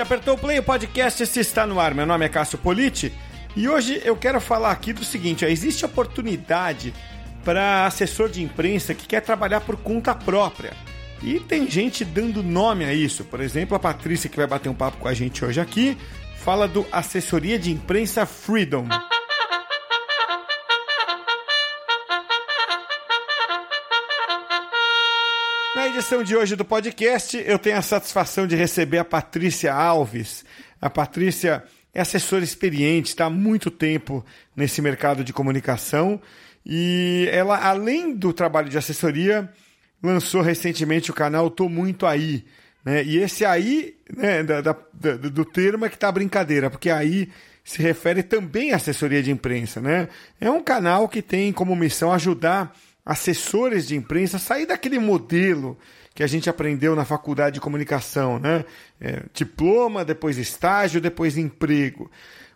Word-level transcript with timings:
apertou 0.00 0.34
o 0.34 0.38
play, 0.38 0.58
o 0.58 0.62
podcast 0.62 1.26
se 1.26 1.40
está 1.40 1.66
no 1.66 1.78
ar. 1.78 1.94
Meu 1.94 2.06
nome 2.06 2.24
é 2.24 2.28
Cássio 2.28 2.58
Politi 2.58 3.12
e 3.56 3.68
hoje 3.68 4.00
eu 4.04 4.16
quero 4.16 4.40
falar 4.40 4.70
aqui 4.70 4.92
do 4.92 5.04
seguinte: 5.04 5.44
ó, 5.44 5.48
existe 5.48 5.84
oportunidade 5.84 6.94
para 7.44 7.86
assessor 7.86 8.28
de 8.28 8.42
imprensa 8.42 8.94
que 8.94 9.06
quer 9.06 9.20
trabalhar 9.20 9.60
por 9.60 9.76
conta 9.76 10.14
própria. 10.14 10.72
E 11.22 11.38
tem 11.38 11.70
gente 11.70 12.04
dando 12.04 12.42
nome 12.42 12.84
a 12.84 12.94
isso. 12.94 13.24
Por 13.24 13.40
exemplo, 13.40 13.76
a 13.76 13.80
Patrícia, 13.80 14.30
que 14.30 14.36
vai 14.36 14.46
bater 14.46 14.68
um 14.68 14.74
papo 14.74 14.96
com 14.96 15.08
a 15.08 15.12
gente 15.12 15.44
hoje 15.44 15.60
aqui, 15.60 15.98
fala 16.38 16.66
do 16.66 16.86
assessoria 16.90 17.58
de 17.58 17.70
imprensa 17.70 18.24
Freedom. 18.24 18.86
Edição 25.90 26.22
de 26.22 26.36
hoje 26.36 26.54
do 26.54 26.64
podcast, 26.64 27.36
eu 27.44 27.58
tenho 27.58 27.76
a 27.76 27.82
satisfação 27.82 28.46
de 28.46 28.54
receber 28.54 28.98
a 28.98 29.04
Patrícia 29.04 29.74
Alves. 29.74 30.44
A 30.80 30.88
Patrícia 30.88 31.64
é 31.92 32.00
assessora 32.00 32.44
experiente, 32.44 33.08
está 33.08 33.24
há 33.24 33.30
muito 33.30 33.72
tempo 33.72 34.24
nesse 34.54 34.80
mercado 34.80 35.24
de 35.24 35.32
comunicação 35.32 36.20
e 36.64 37.28
ela, 37.32 37.58
além 37.58 38.14
do 38.14 38.32
trabalho 38.32 38.68
de 38.68 38.78
assessoria, 38.78 39.52
lançou 40.00 40.42
recentemente 40.42 41.10
o 41.10 41.14
canal 41.14 41.50
Tô 41.50 41.68
Muito 41.68 42.06
Aí. 42.06 42.44
Né? 42.84 43.02
E 43.02 43.18
esse 43.18 43.44
aí, 43.44 43.96
né, 44.16 44.44
da, 44.44 44.60
da, 44.60 44.72
do 45.16 45.44
termo 45.44 45.86
é 45.86 45.88
que 45.88 45.98
tá 45.98 46.10
brincadeira, 46.12 46.70
porque 46.70 46.88
aí 46.88 47.28
se 47.64 47.82
refere 47.82 48.22
também 48.22 48.72
à 48.72 48.76
assessoria 48.76 49.22
de 49.24 49.32
imprensa. 49.32 49.80
Né? 49.80 50.08
É 50.40 50.48
um 50.48 50.62
canal 50.62 51.08
que 51.08 51.20
tem 51.20 51.52
como 51.52 51.74
missão 51.74 52.12
ajudar 52.12 52.72
assessores 53.04 53.86
de 53.86 53.96
imprensa 53.96 54.38
sair 54.38 54.66
daquele 54.66 54.98
modelo 54.98 55.78
que 56.14 56.22
a 56.22 56.26
gente 56.26 56.50
aprendeu 56.50 56.94
na 56.94 57.04
faculdade 57.04 57.54
de 57.54 57.60
comunicação, 57.60 58.38
né? 58.38 58.64
É, 59.00 59.22
diploma, 59.32 60.04
depois 60.04 60.38
estágio, 60.38 61.00
depois 61.00 61.36
emprego. 61.38 62.10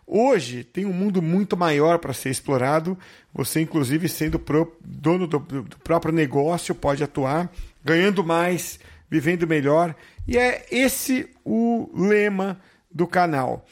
Hoje 0.07 0.63
tem 0.63 0.85
um 0.85 0.93
mundo 0.93 1.21
muito 1.21 1.57
maior 1.57 1.97
para 1.97 2.13
ser 2.13 2.29
explorado. 2.29 2.97
Você, 3.33 3.61
inclusive, 3.61 4.07
sendo 4.07 4.37
pro, 4.37 4.77
dono 4.83 5.25
do, 5.25 5.39
do 5.39 5.77
próprio 5.79 6.13
negócio, 6.13 6.75
pode 6.75 7.03
atuar, 7.03 7.51
ganhando 7.83 8.23
mais, 8.23 8.79
vivendo 9.09 9.47
melhor. 9.47 9.95
E 10.27 10.37
é 10.37 10.65
esse 10.69 11.27
o 11.43 11.89
lema 11.95 12.59
do 12.91 13.07
canal. 13.07 13.65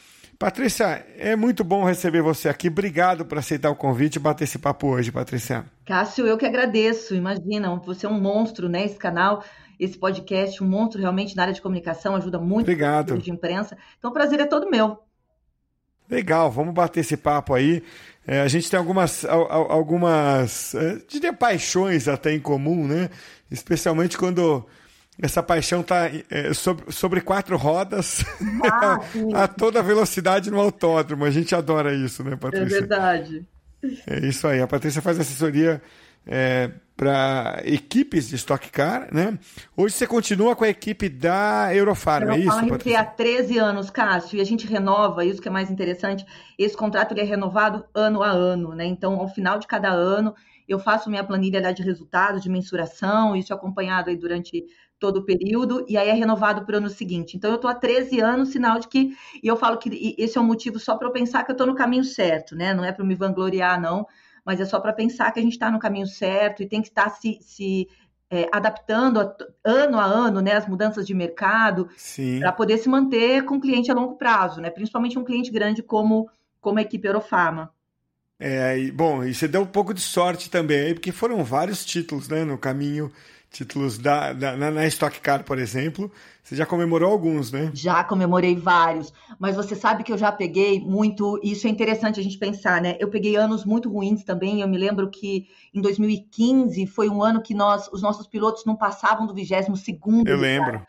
Patrícia, 0.44 1.06
é 1.16 1.34
muito 1.34 1.64
bom 1.64 1.84
receber 1.84 2.20
você 2.20 2.50
aqui. 2.50 2.68
Obrigado 2.68 3.24
por 3.24 3.38
aceitar 3.38 3.70
o 3.70 3.74
convite 3.74 4.16
e 4.16 4.18
bater 4.18 4.44
esse 4.44 4.58
papo 4.58 4.88
hoje, 4.88 5.10
Patrícia. 5.10 5.64
Cássio, 5.86 6.26
eu 6.26 6.36
que 6.36 6.44
agradeço. 6.44 7.14
Imagina, 7.14 7.74
você 7.76 8.04
é 8.04 8.10
um 8.10 8.20
monstro, 8.20 8.68
né? 8.68 8.84
Esse 8.84 8.98
canal, 8.98 9.42
esse 9.80 9.96
podcast, 9.96 10.62
um 10.62 10.68
monstro 10.68 11.00
realmente 11.00 11.34
na 11.34 11.44
área 11.44 11.54
de 11.54 11.62
comunicação, 11.62 12.14
ajuda 12.14 12.38
muito 12.38 12.66
Obrigado. 12.66 13.16
de 13.16 13.30
imprensa. 13.30 13.74
Então, 13.98 14.10
o 14.10 14.12
prazer 14.12 14.38
é 14.38 14.44
todo 14.44 14.68
meu. 14.68 14.98
Legal, 16.10 16.50
vamos 16.50 16.74
bater 16.74 17.00
esse 17.00 17.16
papo 17.16 17.54
aí. 17.54 17.82
É, 18.26 18.42
a 18.42 18.48
gente 18.48 18.70
tem 18.70 18.78
algumas, 18.78 19.24
algumas, 19.24 20.74
é, 20.74 20.98
diria 21.08 21.32
paixões 21.32 22.06
até 22.06 22.34
em 22.34 22.38
comum, 22.38 22.86
né? 22.86 23.08
Especialmente 23.50 24.18
quando 24.18 24.66
essa 25.20 25.42
paixão 25.42 25.80
está 25.80 26.10
é, 26.30 26.52
sobre, 26.52 26.92
sobre, 26.92 27.20
quatro 27.20 27.56
rodas 27.56 28.24
ah, 28.64 28.98
a 29.44 29.48
toda 29.48 29.82
velocidade 29.82 30.50
no 30.50 30.60
autódromo. 30.60 31.24
A 31.24 31.30
gente 31.30 31.54
adora 31.54 31.94
isso, 31.94 32.24
né, 32.24 32.36
Patrícia? 32.36 32.76
É 32.76 32.80
verdade. 32.80 33.46
É 34.06 34.26
isso 34.26 34.46
aí. 34.46 34.60
A 34.60 34.66
Patrícia 34.66 35.00
faz 35.00 35.20
assessoria 35.20 35.80
é, 36.26 36.70
para 36.96 37.60
equipes 37.64 38.28
de 38.28 38.36
Stock 38.36 38.70
Car, 38.70 39.08
né? 39.12 39.38
Hoje 39.76 39.94
você 39.94 40.06
continua 40.06 40.56
com 40.56 40.64
a 40.64 40.68
equipe 40.68 41.08
da 41.08 41.74
Eurofarm, 41.74 42.30
é 42.30 42.38
isso, 42.38 42.68
Patrícia? 42.68 43.00
há 43.00 43.04
13 43.04 43.58
anos, 43.58 43.90
Cássio, 43.90 44.38
e 44.38 44.40
a 44.40 44.44
gente 44.44 44.66
renova, 44.66 45.24
isso 45.24 45.42
que 45.42 45.48
é 45.48 45.50
mais 45.50 45.70
interessante, 45.70 46.24
esse 46.58 46.76
contrato 46.76 47.12
ele 47.12 47.20
é 47.20 47.24
renovado 47.24 47.84
ano 47.94 48.22
a 48.22 48.30
ano, 48.30 48.74
né? 48.74 48.84
Então, 48.84 49.14
ao 49.14 49.28
final 49.28 49.58
de 49.58 49.66
cada 49.66 49.90
ano, 49.90 50.34
eu 50.68 50.78
faço 50.78 51.10
minha 51.10 51.24
planilha 51.24 51.72
de 51.74 51.82
resultados, 51.82 52.42
de 52.42 52.48
mensuração, 52.48 53.36
isso 53.36 53.52
é 53.52 53.56
acompanhado 53.56 54.08
aí 54.08 54.16
durante 54.16 54.64
todo 54.98 55.18
o 55.18 55.24
período, 55.24 55.84
e 55.88 55.96
aí 55.96 56.08
é 56.08 56.12
renovado 56.12 56.64
para 56.64 56.74
o 56.74 56.78
ano 56.78 56.88
seguinte. 56.88 57.36
Então, 57.36 57.50
eu 57.50 57.56
estou 57.56 57.70
há 57.70 57.74
13 57.74 58.20
anos, 58.20 58.50
sinal 58.50 58.78
de 58.78 58.88
que. 58.88 59.16
E 59.42 59.46
eu 59.46 59.56
falo 59.56 59.78
que 59.78 60.14
esse 60.18 60.38
é 60.38 60.40
um 60.40 60.44
motivo 60.44 60.78
só 60.78 60.96
para 60.96 61.08
eu 61.08 61.12
pensar 61.12 61.44
que 61.44 61.50
eu 61.50 61.54
estou 61.54 61.66
no 61.66 61.74
caminho 61.74 62.04
certo, 62.04 62.54
né? 62.54 62.72
Não 62.72 62.84
é 62.84 62.92
para 62.92 63.04
me 63.04 63.14
vangloriar, 63.14 63.80
não, 63.80 64.06
mas 64.44 64.60
é 64.60 64.64
só 64.64 64.80
para 64.80 64.92
pensar 64.92 65.30
que 65.32 65.40
a 65.40 65.42
gente 65.42 65.52
está 65.52 65.70
no 65.70 65.78
caminho 65.78 66.06
certo 66.06 66.62
e 66.62 66.66
tem 66.66 66.80
que 66.80 66.88
estar 66.88 67.08
se, 67.10 67.38
se 67.40 67.88
é, 68.30 68.48
adaptando 68.52 69.20
a, 69.20 69.36
ano 69.64 69.98
a 69.98 70.04
ano, 70.04 70.40
né, 70.40 70.52
as 70.52 70.66
mudanças 70.66 71.06
de 71.06 71.14
mercado, 71.14 71.88
para 72.40 72.52
poder 72.52 72.78
se 72.78 72.88
manter 72.88 73.44
com 73.44 73.60
cliente 73.60 73.90
a 73.90 73.94
longo 73.94 74.16
prazo, 74.16 74.60
né? 74.60 74.70
Principalmente 74.70 75.18
um 75.18 75.24
cliente 75.24 75.50
grande 75.50 75.82
como, 75.82 76.28
como 76.60 76.78
a 76.78 76.82
equipe 76.82 77.06
Eurofarma. 77.06 77.72
É, 78.38 78.78
e, 78.78 78.90
bom, 78.90 79.22
e 79.24 79.32
você 79.32 79.46
deu 79.46 79.62
um 79.62 79.66
pouco 79.66 79.94
de 79.94 80.00
sorte 80.00 80.50
também, 80.50 80.92
porque 80.92 81.12
foram 81.12 81.44
vários 81.44 81.84
títulos 81.84 82.28
né, 82.28 82.44
no 82.44 82.58
caminho 82.58 83.12
títulos 83.54 83.96
da, 83.96 84.32
da 84.32 84.56
na, 84.56 84.70
na, 84.70 84.86
Stock 84.86 85.20
Car, 85.20 85.44
por 85.44 85.58
exemplo. 85.58 86.10
Você 86.42 86.56
já 86.56 86.66
comemorou 86.66 87.10
alguns, 87.10 87.52
né? 87.52 87.70
Já 87.72 88.02
comemorei 88.02 88.56
vários, 88.56 89.12
mas 89.38 89.54
você 89.54 89.76
sabe 89.76 90.02
que 90.02 90.12
eu 90.12 90.18
já 90.18 90.32
peguei 90.32 90.80
muito. 90.80 91.40
Isso 91.42 91.66
é 91.66 91.70
interessante 91.70 92.18
a 92.18 92.22
gente 92.22 92.36
pensar, 92.36 92.82
né? 92.82 92.96
Eu 92.98 93.08
peguei 93.08 93.36
anos 93.36 93.64
muito 93.64 93.88
ruins 93.88 94.24
também. 94.24 94.60
Eu 94.60 94.68
me 94.68 94.76
lembro 94.76 95.08
que 95.08 95.46
em 95.72 95.80
2015 95.80 96.86
foi 96.86 97.08
um 97.08 97.22
ano 97.22 97.40
que 97.40 97.54
nós, 97.54 97.88
os 97.92 98.02
nossos 98.02 98.26
pilotos 98.26 98.64
não 98.64 98.76
passavam 98.76 99.26
do 99.26 99.32
22 99.32 99.80
segundo. 99.80 100.28
Eu 100.28 100.36
lembro. 100.36 100.84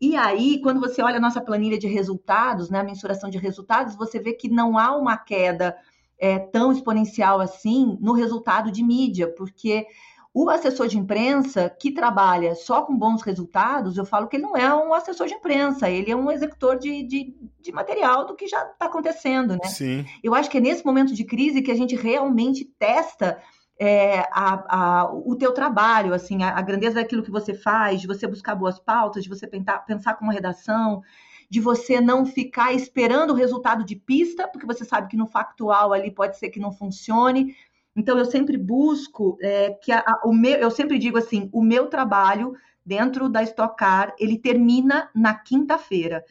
E 0.00 0.16
aí, 0.16 0.60
quando 0.60 0.80
você 0.80 1.00
olha 1.00 1.16
a 1.16 1.20
nossa 1.20 1.40
planilha 1.40 1.78
de 1.78 1.86
resultados, 1.86 2.68
né, 2.68 2.80
a 2.80 2.84
mensuração 2.84 3.30
de 3.30 3.38
resultados, 3.38 3.96
você 3.96 4.18
vê 4.18 4.32
que 4.32 4.48
não 4.48 4.76
há 4.76 4.96
uma 4.96 5.16
queda 5.16 5.76
é, 6.18 6.38
tão 6.38 6.70
exponencial 6.70 7.40
assim 7.40 7.98
no 8.00 8.12
resultado 8.12 8.70
de 8.70 8.82
mídia, 8.82 9.26
porque 9.26 9.86
o 10.34 10.48
assessor 10.48 10.88
de 10.88 10.98
imprensa 10.98 11.68
que 11.68 11.92
trabalha 11.92 12.54
só 12.54 12.82
com 12.82 12.96
bons 12.96 13.20
resultados, 13.22 13.98
eu 13.98 14.06
falo 14.06 14.28
que 14.28 14.36
ele 14.36 14.44
não 14.44 14.56
é 14.56 14.74
um 14.74 14.94
assessor 14.94 15.26
de 15.26 15.34
imprensa, 15.34 15.90
ele 15.90 16.10
é 16.10 16.16
um 16.16 16.30
executor 16.30 16.78
de, 16.78 17.02
de, 17.02 17.36
de 17.60 17.72
material 17.72 18.26
do 18.26 18.34
que 18.34 18.46
já 18.46 18.62
está 18.62 18.86
acontecendo, 18.86 19.52
né? 19.52 19.68
Sim. 19.68 20.06
Eu 20.22 20.34
acho 20.34 20.48
que 20.48 20.56
é 20.56 20.60
nesse 20.60 20.86
momento 20.86 21.12
de 21.12 21.24
crise 21.24 21.60
que 21.60 21.70
a 21.70 21.76
gente 21.76 21.94
realmente 21.94 22.64
testa 22.64 23.38
é, 23.78 24.20
a, 24.30 25.00
a, 25.02 25.12
o 25.12 25.36
teu 25.36 25.52
trabalho, 25.52 26.14
assim, 26.14 26.42
a, 26.42 26.56
a, 26.56 26.62
grandeza 26.62 26.94
daquilo 26.94 27.22
que 27.22 27.30
você 27.30 27.52
faz, 27.52 28.00
de 28.00 28.06
você 28.06 28.26
buscar 28.26 28.54
boas 28.54 28.78
pautas, 28.78 29.24
de 29.24 29.28
você 29.28 29.46
pensar, 29.46 29.78
pensar 29.80 30.14
com 30.14 30.24
uma 30.24 30.32
redação, 30.32 31.02
de 31.50 31.60
você 31.60 32.00
não 32.00 32.24
ficar 32.24 32.72
esperando 32.72 33.32
o 33.32 33.36
resultado 33.36 33.84
de 33.84 33.96
pista, 33.96 34.48
porque 34.48 34.66
você 34.66 34.84
sabe 34.84 35.08
que 35.08 35.16
no 35.16 35.26
factual 35.26 35.92
ali 35.92 36.10
pode 36.10 36.38
ser 36.38 36.48
que 36.48 36.60
não 36.60 36.72
funcione, 36.72 37.54
então, 37.94 38.18
eu 38.18 38.24
sempre 38.24 38.56
busco 38.56 39.36
é, 39.40 39.70
que 39.70 39.92
a, 39.92 39.98
a, 39.98 40.22
o 40.24 40.32
meu, 40.32 40.58
eu 40.58 40.70
sempre 40.70 40.98
digo 40.98 41.18
assim, 41.18 41.48
o 41.52 41.62
meu 41.62 41.88
trabalho 41.88 42.54
dentro 42.84 43.28
da 43.28 43.42
Stock 43.42 43.76
Car, 43.76 44.14
ele 44.18 44.38
termina 44.38 45.10
na 45.14 45.34
quinta-feira, 45.34 46.24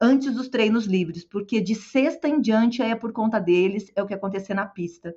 antes 0.00 0.34
dos 0.34 0.48
treinos 0.48 0.84
livres, 0.84 1.24
porque 1.24 1.60
de 1.60 1.74
sexta 1.74 2.28
em 2.28 2.40
diante 2.40 2.82
é 2.82 2.94
por 2.94 3.12
conta 3.12 3.40
deles, 3.40 3.90
é 3.96 4.02
o 4.02 4.06
que 4.06 4.14
acontecer 4.14 4.54
na 4.54 4.66
pista. 4.66 5.14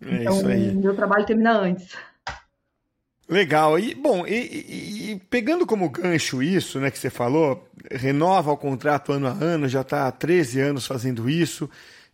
É 0.00 0.16
então, 0.16 0.36
isso 0.36 0.46
aí. 0.46 0.74
meu 0.74 0.94
trabalho 0.94 1.26
termina 1.26 1.58
antes. 1.58 1.96
Legal. 3.28 3.78
E, 3.78 3.94
bom, 3.94 4.26
e, 4.26 5.12
e, 5.12 5.20
pegando 5.28 5.66
como 5.66 5.90
gancho 5.90 6.42
isso, 6.42 6.80
né, 6.80 6.90
que 6.90 6.98
você 6.98 7.10
falou, 7.10 7.68
renova 7.90 8.52
o 8.52 8.56
contrato 8.56 9.12
ano 9.12 9.26
a 9.26 9.32
ano, 9.32 9.68
já 9.68 9.82
está 9.82 10.06
há 10.06 10.12
13 10.12 10.60
anos 10.60 10.86
fazendo 10.86 11.28
isso. 11.28 11.68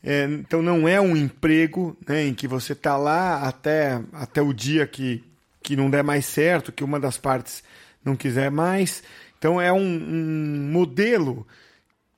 É, 0.06 0.25
então 0.25 0.60
não 0.60 0.87
é 0.87 1.00
um 1.00 1.16
emprego 1.16 1.97
né, 2.06 2.26
em 2.26 2.34
que 2.34 2.47
você 2.47 2.75
está 2.75 2.94
lá 2.94 3.48
até, 3.48 3.98
até 4.12 4.42
o 4.42 4.53
dia 4.53 4.87
que, 4.87 5.25
que 5.62 5.75
não 5.75 5.88
der 5.88 6.04
mais 6.04 6.26
certo, 6.26 6.70
que 6.70 6.84
uma 6.84 7.00
das 7.00 7.17
partes 7.17 7.64
não 8.05 8.14
quiser 8.14 8.50
mais. 8.50 9.02
Então 9.38 9.58
é 9.58 9.73
um, 9.73 9.78
um 9.78 10.70
modelo 10.70 11.46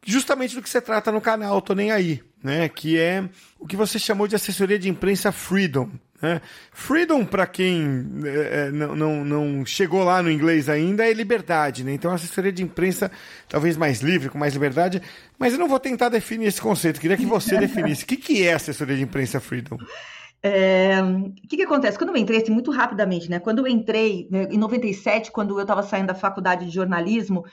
justamente 0.04 0.56
do 0.56 0.62
que 0.62 0.68
você 0.68 0.80
trata 0.80 1.12
no 1.12 1.20
canal, 1.20 1.62
tô 1.62 1.74
nem 1.74 1.92
aí, 1.92 2.22
né? 2.42 2.68
Que 2.68 2.98
é 2.98 3.28
o 3.58 3.66
que 3.66 3.76
você 3.76 4.00
chamou 4.00 4.26
de 4.26 4.34
assessoria 4.34 4.78
de 4.78 4.88
imprensa 4.88 5.30
freedom, 5.30 5.90
né? 6.20 6.40
Freedom, 6.72 7.24
para 7.24 7.46
quem 7.46 8.06
é, 8.24 8.68
é, 8.68 8.70
não, 8.70 8.96
não, 8.96 9.24
não, 9.24 9.66
chegou 9.66 10.02
lá 10.02 10.22
no 10.22 10.30
inglês 10.30 10.68
ainda, 10.68 11.06
é 11.06 11.12
liberdade. 11.12 11.84
Né? 11.84 11.92
Então, 11.92 12.12
assessoria 12.12 12.52
de 12.52 12.62
imprensa 12.62 13.10
talvez 13.48 13.76
mais 13.76 14.00
livre, 14.00 14.28
com 14.28 14.38
mais 14.38 14.54
liberdade. 14.54 15.02
Mas 15.38 15.52
eu 15.52 15.58
não 15.58 15.68
vou 15.68 15.80
tentar 15.80 16.08
definir 16.08 16.46
esse 16.46 16.60
conceito. 16.60 17.00
Queria 17.00 17.16
que 17.16 17.26
você 17.26 17.56
definisse. 17.58 18.04
O 18.04 18.06
que, 18.06 18.16
que 18.16 18.46
é 18.46 18.54
assessoria 18.54 18.96
de 18.96 19.02
imprensa 19.02 19.40
Freedom? 19.40 19.76
É, 20.42 21.02
o 21.02 21.48
que, 21.48 21.56
que 21.56 21.62
acontece? 21.62 21.98
Quando 21.98 22.10
eu 22.10 22.16
entrei, 22.16 22.40
assim, 22.40 22.52
muito 22.52 22.70
rapidamente, 22.70 23.28
né? 23.28 23.38
Quando 23.38 23.58
eu 23.58 23.66
entrei, 23.66 24.28
né, 24.30 24.46
em 24.50 24.58
97, 24.58 25.32
quando 25.32 25.58
eu 25.58 25.62
estava 25.62 25.82
saindo 25.82 26.08
da 26.08 26.14
faculdade 26.14 26.66
de 26.66 26.70
jornalismo, 26.70 27.44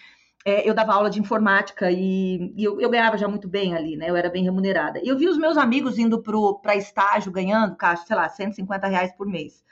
é, 0.45 0.67
eu 0.67 0.73
dava 0.73 0.93
aula 0.93 1.09
de 1.09 1.19
informática 1.19 1.89
e, 1.89 2.53
e 2.55 2.63
eu, 2.63 2.79
eu, 2.79 2.89
ganhava 2.89 3.17
já 3.17 3.27
muito 3.27 3.47
bem 3.47 3.73
ali, 3.75 3.95
né? 3.95 4.09
Eu 4.09 4.15
era 4.15 4.29
bem 4.29 4.43
remunerada. 4.43 4.99
E 5.01 5.07
eu 5.07 5.17
vi 5.17 5.27
os 5.27 5.37
meus 5.37 5.57
amigos 5.57 5.97
indo 5.97 6.21
para 6.61 6.75
estágio 6.75 7.31
ganhando, 7.31 7.75
caixa, 7.75 8.05
sei 8.05 8.15
lá, 8.15 8.27
150 8.27 8.87
reais 8.87 9.13
por 9.13 9.25
mês. 9.25 9.63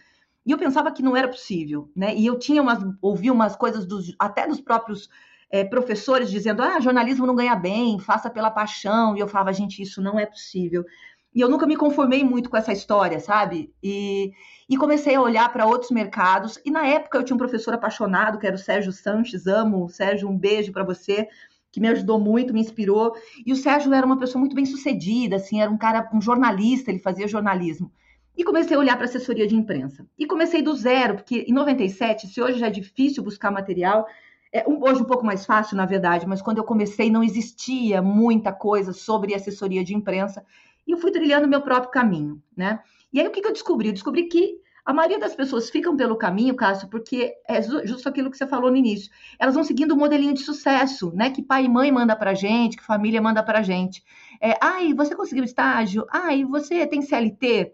E 0.46 0.52
eu 0.52 0.58
pensava 0.58 0.92
que 0.92 1.04
não 1.04 1.16
era 1.16 1.28
possível, 1.28 1.92
né? 1.96 2.16
E 2.16 2.26
eu 2.26 2.40
tinha 2.40 2.62
umas, 2.62 2.80
ouvia 3.02 3.34
umas 3.34 3.56
coisas 3.56 3.86
dos, 3.86 4.16
até 4.18 4.48
dos 4.48 4.62
próprios 4.62 5.10
é, 5.52 5.64
professores 5.64 6.32
dizendo: 6.32 6.64
ah, 6.64 6.80
jornalismo 6.80 7.28
não 7.28 7.36
ganha 7.36 7.56
bem, 7.56 8.00
faça 8.00 8.30
pela 8.30 8.50
paixão. 8.50 9.16
E 9.16 9.20
eu 9.20 9.28
falava, 9.28 9.52
gente, 9.52 9.82
isso 9.82 10.02
não 10.02 10.18
é 10.18 10.26
possível. 10.26 10.86
E 11.34 11.40
eu 11.40 11.50
nunca 11.50 11.66
me 11.66 11.78
conformei 11.78 12.24
muito 12.24 12.50
com 12.50 12.58
essa 12.58 12.74
história, 12.74 13.20
sabe? 13.20 13.74
E, 13.82 14.34
e 14.70 14.76
comecei 14.76 15.16
a 15.16 15.22
olhar 15.22 15.52
para 15.52 15.66
outros 15.66 15.90
mercados. 15.90 16.60
E 16.66 16.70
na 16.70 16.86
época 16.86 17.18
eu 17.18 17.24
tinha 17.24 17.36
um 17.36 17.40
professor 17.40 17.74
apaixonado, 17.74 18.38
que 18.38 18.46
era 18.46 18.56
o 18.56 18.60
Sérgio 18.60 18.92
Sanches, 18.92 19.48
amo. 19.48 19.88
Sérgio, 19.88 20.30
um 20.30 20.38
beijo 20.38 20.74
para 20.74 20.84
você, 20.84 21.30
que 21.72 21.80
me 21.80 21.88
ajudou 21.88 22.20
muito, 22.20 22.54
me 22.54 22.60
inspirou. 22.60 23.16
E 23.46 23.54
o 23.54 23.56
Sérgio 23.56 23.94
era 23.94 24.06
uma 24.06 24.20
pessoa 24.20 24.40
muito 24.40 24.56
bem 24.56 24.66
sucedida, 24.66 25.38
assim, 25.38 25.62
era 25.62 25.72
um 25.72 25.78
cara, 25.78 26.10
um 26.14 26.22
jornalista, 26.22 26.92
ele 26.92 27.00
fazia 27.00 27.28
jornalismo. 27.28 27.90
E 28.38 28.44
comecei 28.44 28.76
a 28.76 28.80
olhar 28.80 28.98
para 28.98 29.06
assessoria 29.06 29.48
de 29.48 29.56
imprensa. 29.56 30.06
E 30.18 30.26
comecei 30.26 30.62
do 30.62 30.76
zero, 30.76 31.16
porque 31.16 31.46
em 31.48 31.54
97, 31.54 32.28
se 32.28 32.42
hoje 32.42 32.60
já 32.60 32.68
é 32.68 32.72
difícil 32.72 33.24
buscar 33.24 33.52
material, 33.52 34.06
é, 34.54 34.66
hoje 34.68 35.02
um 35.02 35.06
pouco 35.06 35.26
mais 35.26 35.46
fácil, 35.46 35.78
na 35.78 35.86
verdade, 35.86 36.28
mas 36.28 36.42
quando 36.42 36.58
eu 36.58 36.66
comecei 36.66 37.10
não 37.10 37.24
existia 37.24 38.02
muita 38.02 38.52
coisa 38.52 38.92
sobre 38.92 39.34
assessoria 39.34 39.84
de 39.84 39.96
imprensa 39.96 40.46
eu 40.94 40.98
fui 40.98 41.12
trilhando 41.12 41.48
meu 41.48 41.62
próprio 41.62 41.92
caminho, 41.92 42.42
né? 42.56 42.80
E 43.12 43.20
aí 43.20 43.28
o 43.28 43.32
que, 43.32 43.42
que 43.42 43.48
eu 43.48 43.54
descobri? 43.54 43.88
Eu 43.90 43.94
descobri 43.94 44.28
que 44.28 44.62
a 44.84 44.94
maioria 44.94 45.20
das 45.20 45.36
pessoas 45.36 45.70
ficam 45.70 45.96
pelo 45.96 46.16
caminho, 46.16 46.56
Cássio, 46.56 46.88
porque 46.90 47.34
é 47.48 47.62
justo 47.62 48.10
aquilo 48.10 48.32
que 48.32 48.38
você 48.38 48.48
falou 48.48 48.72
no 48.72 48.78
início. 48.78 49.12
Elas 49.38 49.54
vão 49.54 49.64
seguindo 49.64 49.92
o 49.92 49.96
um 49.96 50.00
modelinho 50.00 50.34
de 50.34 50.42
sucesso, 50.42 51.12
né? 51.14 51.30
Que 51.30 51.44
pai 51.44 51.66
e 51.66 51.70
mãe 51.70 51.92
manda 51.92 52.16
pra 52.16 52.34
gente, 52.34 52.78
que 52.78 52.84
família 52.84 53.22
manda 53.22 53.44
pra 53.44 53.62
gente. 53.62 54.04
É, 54.42 54.58
ai, 54.62 54.94
você 54.94 55.16
conseguiu 55.16 55.44
estágio? 55.44 56.06
Ai, 56.10 56.44
você 56.44 56.88
tem 56.88 57.02
CLT? 57.02 57.74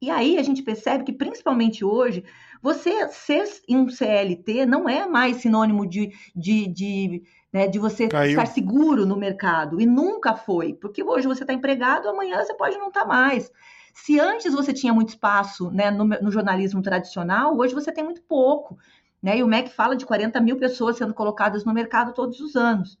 E 0.00 0.08
aí 0.08 0.38
a 0.38 0.42
gente 0.42 0.62
percebe 0.62 1.04
que, 1.04 1.12
principalmente 1.12 1.84
hoje, 1.84 2.24
você 2.62 3.08
ser 3.08 3.44
um 3.68 3.88
CLT 3.88 4.64
não 4.66 4.88
é 4.88 5.06
mais 5.06 5.38
sinônimo 5.38 5.86
de, 5.86 6.10
de, 6.34 6.66
de, 6.68 7.22
né, 7.52 7.66
de 7.66 7.78
você 7.78 8.08
Caiu. 8.08 8.30
estar 8.30 8.46
seguro 8.46 9.04
no 9.04 9.16
mercado. 9.16 9.80
E 9.80 9.86
nunca 9.86 10.34
foi. 10.34 10.74
Porque 10.74 11.02
hoje 11.02 11.26
você 11.26 11.42
está 11.42 11.52
empregado, 11.52 12.08
amanhã 12.08 12.42
você 12.42 12.54
pode 12.54 12.76
não 12.78 12.88
estar 12.88 13.02
tá 13.02 13.06
mais. 13.06 13.50
Se 13.92 14.20
antes 14.20 14.52
você 14.52 14.72
tinha 14.72 14.92
muito 14.92 15.10
espaço 15.10 15.70
né, 15.70 15.90
no, 15.90 16.04
no, 16.04 16.30
jornalismo 16.30 16.80
tradicional, 16.80 17.56
hoje 17.56 17.74
você 17.74 17.90
tem 17.92 18.04
muito 18.04 18.22
pouco. 18.22 18.78
Né? 19.22 19.38
E 19.38 19.42
o 19.42 19.48
MEC 19.48 19.70
fala 19.70 19.96
de 19.96 20.06
40 20.06 20.40
mil 20.40 20.56
pessoas 20.56 20.96
sendo 20.96 21.12
colocadas 21.12 21.64
no 21.64 21.74
mercado 21.74 22.14
todos 22.14 22.40
os 22.40 22.56
anos. 22.56 22.98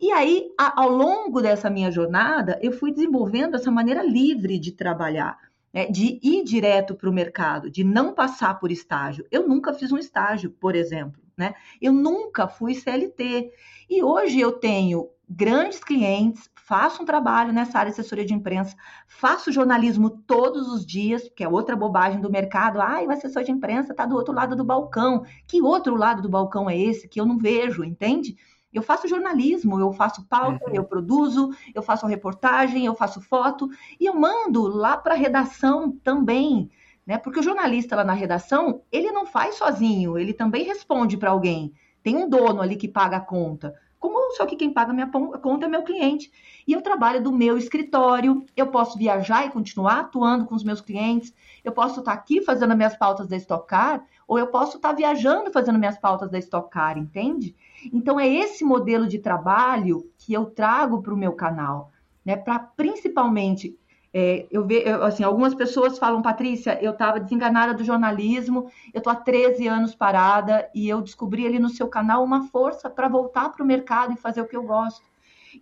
E 0.00 0.10
aí, 0.10 0.50
a, 0.58 0.82
ao 0.82 0.90
longo 0.90 1.40
dessa 1.40 1.70
minha 1.70 1.90
jornada, 1.90 2.58
eu 2.60 2.72
fui 2.72 2.90
desenvolvendo 2.90 3.54
essa 3.54 3.70
maneira 3.70 4.02
livre 4.02 4.58
de 4.58 4.72
trabalhar 4.72 5.38
né, 5.72 5.86
de 5.86 6.20
ir 6.22 6.44
direto 6.44 6.94
para 6.94 7.08
o 7.08 7.12
mercado, 7.12 7.70
de 7.70 7.82
não 7.82 8.12
passar 8.12 8.58
por 8.58 8.70
estágio. 8.70 9.26
Eu 9.30 9.48
nunca 9.48 9.72
fiz 9.72 9.90
um 9.90 9.98
estágio, 9.98 10.50
por 10.50 10.74
exemplo, 10.76 11.22
né? 11.36 11.54
Eu 11.80 11.92
nunca 11.92 12.46
fui 12.46 12.74
CLT. 12.74 13.50
E 13.94 14.02
hoje 14.02 14.40
eu 14.40 14.52
tenho 14.52 15.10
grandes 15.28 15.84
clientes, 15.84 16.48
faço 16.54 17.02
um 17.02 17.04
trabalho 17.04 17.52
nessa 17.52 17.78
área 17.78 17.92
de 17.92 18.00
assessoria 18.00 18.24
de 18.24 18.32
imprensa, 18.32 18.74
faço 19.06 19.52
jornalismo 19.52 20.08
todos 20.08 20.66
os 20.66 20.86
dias, 20.86 21.30
que 21.36 21.44
é 21.44 21.48
outra 21.48 21.76
bobagem 21.76 22.18
do 22.18 22.30
mercado. 22.30 22.80
Ai, 22.80 23.06
o 23.06 23.10
assessor 23.10 23.44
de 23.44 23.52
imprensa 23.52 23.92
está 23.92 24.06
do 24.06 24.16
outro 24.16 24.32
lado 24.32 24.56
do 24.56 24.64
balcão. 24.64 25.26
Que 25.46 25.60
outro 25.60 25.94
lado 25.94 26.22
do 26.22 26.30
balcão 26.30 26.70
é 26.70 26.78
esse 26.78 27.06
que 27.06 27.20
eu 27.20 27.26
não 27.26 27.36
vejo, 27.36 27.84
entende? 27.84 28.34
Eu 28.72 28.80
faço 28.80 29.06
jornalismo, 29.06 29.78
eu 29.78 29.92
faço 29.92 30.26
pauta, 30.26 30.70
uhum. 30.70 30.74
eu 30.74 30.84
produzo, 30.84 31.50
eu 31.74 31.82
faço 31.82 32.06
reportagem, 32.06 32.86
eu 32.86 32.94
faço 32.94 33.20
foto 33.20 33.68
e 34.00 34.06
eu 34.06 34.14
mando 34.14 34.62
lá 34.68 34.96
para 34.96 35.12
a 35.12 35.18
redação 35.18 35.92
também, 36.02 36.70
né? 37.06 37.18
Porque 37.18 37.40
o 37.40 37.42
jornalista 37.42 37.94
lá 37.94 38.04
na 38.04 38.14
redação, 38.14 38.80
ele 38.90 39.12
não 39.12 39.26
faz 39.26 39.56
sozinho, 39.56 40.16
ele 40.16 40.32
também 40.32 40.64
responde 40.64 41.18
para 41.18 41.30
alguém. 41.30 41.74
Tem 42.02 42.16
um 42.16 42.28
dono 42.28 42.60
ali 42.60 42.76
que 42.76 42.88
paga 42.88 43.18
a 43.18 43.20
conta. 43.20 43.74
Como 44.02 44.32
só 44.32 44.44
que 44.44 44.56
quem 44.56 44.72
paga 44.72 44.92
minha 44.92 45.08
conta 45.08 45.66
é 45.66 45.68
meu 45.68 45.84
cliente. 45.84 46.32
E 46.66 46.72
eu 46.72 46.82
trabalho 46.82 47.22
do 47.22 47.30
meu 47.30 47.56
escritório, 47.56 48.44
eu 48.56 48.66
posso 48.66 48.98
viajar 48.98 49.46
e 49.46 49.50
continuar 49.50 50.00
atuando 50.00 50.44
com 50.44 50.56
os 50.56 50.64
meus 50.64 50.80
clientes, 50.80 51.32
eu 51.62 51.70
posso 51.70 52.00
estar 52.00 52.12
aqui 52.12 52.42
fazendo 52.42 52.76
minhas 52.76 52.96
pautas 52.96 53.28
da 53.28 53.36
Stock 53.36 53.64
Car, 53.68 54.04
ou 54.26 54.40
eu 54.40 54.48
posso 54.48 54.76
estar 54.76 54.92
viajando 54.92 55.52
fazendo 55.52 55.78
minhas 55.78 55.96
pautas 55.96 56.28
da 56.28 56.38
Stock 56.40 56.68
Car, 56.68 56.98
entende? 56.98 57.54
Então, 57.92 58.18
é 58.18 58.26
esse 58.26 58.64
modelo 58.64 59.06
de 59.06 59.20
trabalho 59.20 60.10
que 60.18 60.32
eu 60.32 60.46
trago 60.46 61.00
para 61.00 61.14
o 61.14 61.16
meu 61.16 61.34
canal, 61.34 61.92
né? 62.24 62.34
Para 62.34 62.58
principalmente. 62.58 63.78
É, 64.14 64.46
eu 64.50 64.66
vejo, 64.66 64.88
assim, 65.02 65.24
algumas 65.24 65.54
pessoas 65.54 65.98
falam, 65.98 66.20
Patrícia, 66.20 66.78
eu 66.82 66.92
estava 66.92 67.18
desenganada 67.18 67.72
do 67.72 67.82
jornalismo, 67.82 68.70
eu 68.92 68.98
estou 68.98 69.12
há 69.12 69.16
13 69.16 69.66
anos 69.66 69.94
parada 69.94 70.68
e 70.74 70.88
eu 70.88 71.00
descobri 71.00 71.46
ali 71.46 71.58
no 71.58 71.70
seu 71.70 71.88
canal 71.88 72.22
uma 72.22 72.48
força 72.48 72.90
para 72.90 73.08
voltar 73.08 73.48
para 73.50 73.64
o 73.64 73.66
mercado 73.66 74.12
e 74.12 74.16
fazer 74.16 74.42
o 74.42 74.46
que 74.46 74.56
eu 74.56 74.64
gosto. 74.64 75.02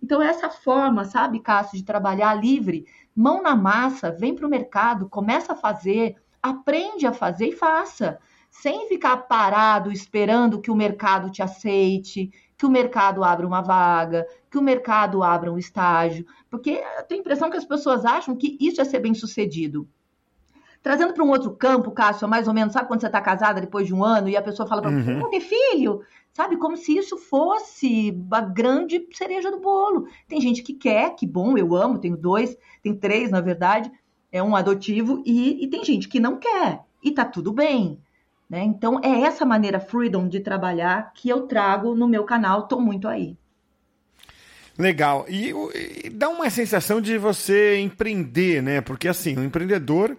Então, 0.03 0.21
essa 0.21 0.49
forma, 0.49 1.05
sabe, 1.05 1.39
Cássio, 1.39 1.77
de 1.77 1.85
trabalhar 1.85 2.33
livre, 2.33 2.85
mão 3.15 3.41
na 3.41 3.55
massa, 3.55 4.11
vem 4.11 4.35
para 4.35 4.47
o 4.47 4.49
mercado, 4.49 5.09
começa 5.09 5.53
a 5.53 5.55
fazer, 5.55 6.15
aprende 6.41 7.05
a 7.05 7.13
fazer 7.13 7.47
e 7.47 7.55
faça 7.55 8.19
sem 8.49 8.87
ficar 8.89 9.15
parado 9.15 9.91
esperando 9.91 10.59
que 10.59 10.69
o 10.69 10.75
mercado 10.75 11.31
te 11.31 11.41
aceite, 11.41 12.29
que 12.61 12.65
o 12.67 12.69
mercado 12.69 13.23
abra 13.23 13.47
uma 13.47 13.61
vaga, 13.61 14.27
que 14.47 14.55
o 14.55 14.61
mercado 14.61 15.23
abra 15.23 15.51
um 15.51 15.57
estágio, 15.57 16.23
porque 16.47 16.79
eu 16.95 17.03
tenho 17.05 17.21
a 17.21 17.23
impressão 17.23 17.49
que 17.49 17.57
as 17.57 17.65
pessoas 17.65 18.05
acham 18.05 18.35
que 18.35 18.55
isso 18.61 18.79
é 18.79 18.85
ser 18.85 18.99
bem 18.99 19.15
sucedido. 19.15 19.89
Trazendo 20.79 21.11
para 21.11 21.23
um 21.23 21.31
outro 21.31 21.55
campo, 21.55 21.89
Cássio, 21.89 22.27
mais 22.27 22.47
ou 22.47 22.53
menos, 22.53 22.73
sabe 22.73 22.87
quando 22.87 23.01
você 23.01 23.07
está 23.07 23.19
casada 23.19 23.59
depois 23.59 23.87
de 23.87 23.95
um 23.95 24.03
ano 24.03 24.29
e 24.29 24.37
a 24.37 24.43
pessoa 24.43 24.69
fala 24.69 24.79
para 24.79 24.91
você, 24.91 25.11
uhum. 25.11 25.27
ter 25.31 25.39
filho? 25.39 26.01
Sabe, 26.31 26.55
como 26.55 26.77
se 26.77 26.95
isso 26.95 27.17
fosse 27.17 28.15
a 28.29 28.41
grande 28.41 29.07
cereja 29.11 29.49
do 29.49 29.59
bolo. 29.59 30.05
Tem 30.27 30.39
gente 30.39 30.61
que 30.61 30.75
quer, 30.75 31.15
que 31.15 31.25
bom, 31.25 31.57
eu 31.57 31.75
amo, 31.75 31.97
tenho 31.97 32.15
dois, 32.15 32.55
tem 32.83 32.93
três, 32.95 33.31
na 33.31 33.41
verdade, 33.41 33.91
é 34.31 34.43
um 34.43 34.55
adotivo, 34.55 35.23
e, 35.25 35.63
e 35.63 35.67
tem 35.67 35.83
gente 35.83 36.07
que 36.07 36.19
não 36.19 36.37
quer, 36.37 36.81
e 37.03 37.09
tá 37.09 37.25
tudo 37.25 37.51
bem. 37.51 37.99
Né? 38.51 38.65
Então, 38.65 38.99
é 39.01 39.21
essa 39.21 39.45
maneira 39.45 39.79
freedom 39.79 40.27
de 40.27 40.41
trabalhar 40.41 41.13
que 41.15 41.29
eu 41.29 41.43
trago 41.43 41.95
no 41.95 42.05
meu 42.05 42.25
canal, 42.25 42.63
estou 42.63 42.81
muito 42.81 43.07
aí. 43.07 43.37
Legal. 44.77 45.25
E, 45.29 45.53
e, 46.03 46.09
dá 46.09 46.27
uma 46.27 46.49
sensação 46.49 46.99
de 46.99 47.17
você 47.17 47.79
empreender, 47.79 48.61
né? 48.61 48.81
Porque 48.81 49.07
assim, 49.07 49.37
o 49.37 49.43
empreendedor, 49.45 50.17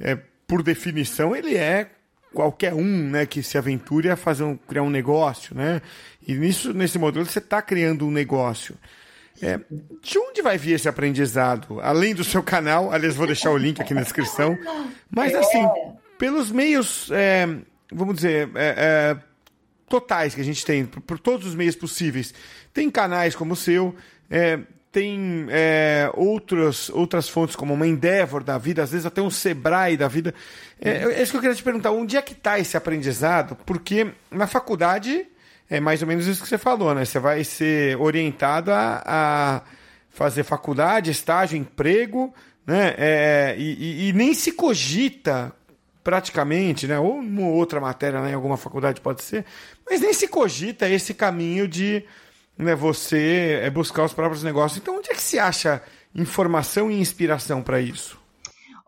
é, 0.00 0.18
por 0.48 0.64
definição, 0.64 1.36
ele 1.36 1.56
é 1.56 1.92
qualquer 2.34 2.74
um 2.74 3.08
né, 3.08 3.24
que 3.24 3.40
se 3.40 3.56
aventure 3.56 4.10
a 4.10 4.16
fazer 4.16 4.42
um, 4.42 4.56
criar 4.56 4.82
um 4.82 4.90
negócio, 4.90 5.54
né? 5.54 5.80
E 6.26 6.34
nisso, 6.34 6.74
nesse 6.74 6.98
modelo 6.98 7.24
você 7.24 7.38
está 7.38 7.62
criando 7.62 8.04
um 8.04 8.10
negócio. 8.10 8.74
É, 9.40 9.60
de 10.02 10.18
onde 10.18 10.42
vai 10.42 10.58
vir 10.58 10.72
esse 10.72 10.88
aprendizado? 10.88 11.80
Além 11.80 12.16
do 12.16 12.24
seu 12.24 12.42
canal, 12.42 12.90
aliás, 12.90 13.14
vou 13.14 13.28
deixar 13.28 13.52
o 13.52 13.56
link 13.56 13.80
aqui 13.80 13.94
na 13.94 14.02
descrição. 14.02 14.58
Mas 15.08 15.32
assim, 15.36 15.64
pelos 16.20 16.52
meios, 16.52 17.10
é, 17.10 17.48
vamos 17.90 18.16
dizer, 18.16 18.50
é, 18.54 18.74
é, 18.76 19.16
totais 19.88 20.34
que 20.34 20.40
a 20.42 20.44
gente 20.44 20.62
tem, 20.66 20.84
por, 20.84 21.00
por, 21.00 21.18
todos 21.18 21.46
os 21.46 21.54
meios 21.54 21.74
possíveis. 21.74 22.34
Tem 22.74 22.90
canais 22.90 23.34
como 23.34 23.54
o 23.54 23.56
seu, 23.56 23.96
é, 24.28 24.58
tem 24.92 25.46
é, 25.48 26.10
outros, 26.12 26.90
outras 26.90 27.26
fontes 27.26 27.56
como 27.56 27.72
uma 27.72 27.86
Endeavor 27.86 28.44
da 28.44 28.58
vida, 28.58 28.82
às 28.82 28.90
vezes 28.90 29.06
até 29.06 29.22
um 29.22 29.30
Sebrae 29.30 29.96
da 29.96 30.08
vida. 30.08 30.34
É, 30.78 30.90
é 30.90 31.22
isso 31.22 31.30
que 31.30 31.38
eu 31.38 31.40
queria 31.40 31.56
te 31.56 31.62
perguntar, 31.62 31.90
onde 31.90 32.18
é 32.18 32.20
que 32.20 32.34
está 32.34 32.58
esse 32.58 32.76
aprendizado? 32.76 33.56
Porque 33.64 34.08
na 34.30 34.46
faculdade 34.46 35.26
é 35.70 35.80
mais 35.80 36.02
ou 36.02 36.08
menos 36.08 36.26
isso 36.26 36.42
que 36.42 36.48
você 36.48 36.58
falou, 36.58 36.94
né? 36.94 37.06
Você 37.06 37.18
vai 37.18 37.42
ser 37.44 37.96
orientado 37.96 38.70
a, 38.72 39.02
a 39.06 39.62
fazer 40.10 40.42
faculdade, 40.42 41.10
estágio, 41.10 41.56
emprego, 41.56 42.34
né? 42.66 42.94
É, 42.98 43.54
e, 43.56 43.72
e, 43.72 44.08
e, 44.08 44.12
nem 44.12 44.34
se 44.34 44.52
cogita 44.52 45.54
praticamente, 46.02 46.86
né? 46.86 46.98
Ou 46.98 47.18
uma 47.18 47.48
outra 47.48 47.80
matéria 47.80 48.20
né, 48.20 48.30
em 48.30 48.34
alguma 48.34 48.56
faculdade 48.56 49.00
pode 49.00 49.22
ser, 49.22 49.44
mas 49.88 50.00
nem 50.00 50.12
se 50.12 50.28
cogita 50.28 50.88
esse 50.88 51.14
caminho 51.14 51.68
de 51.68 52.04
né, 52.56 52.74
você 52.74 53.60
é 53.62 53.70
buscar 53.70 54.04
os 54.04 54.12
próprios 54.12 54.42
negócios. 54.42 54.80
Então, 54.80 54.98
onde 54.98 55.10
é 55.10 55.14
que 55.14 55.22
se 55.22 55.38
acha 55.38 55.82
informação 56.14 56.90
e 56.90 57.00
inspiração 57.00 57.62
para 57.62 57.80
isso? 57.80 58.18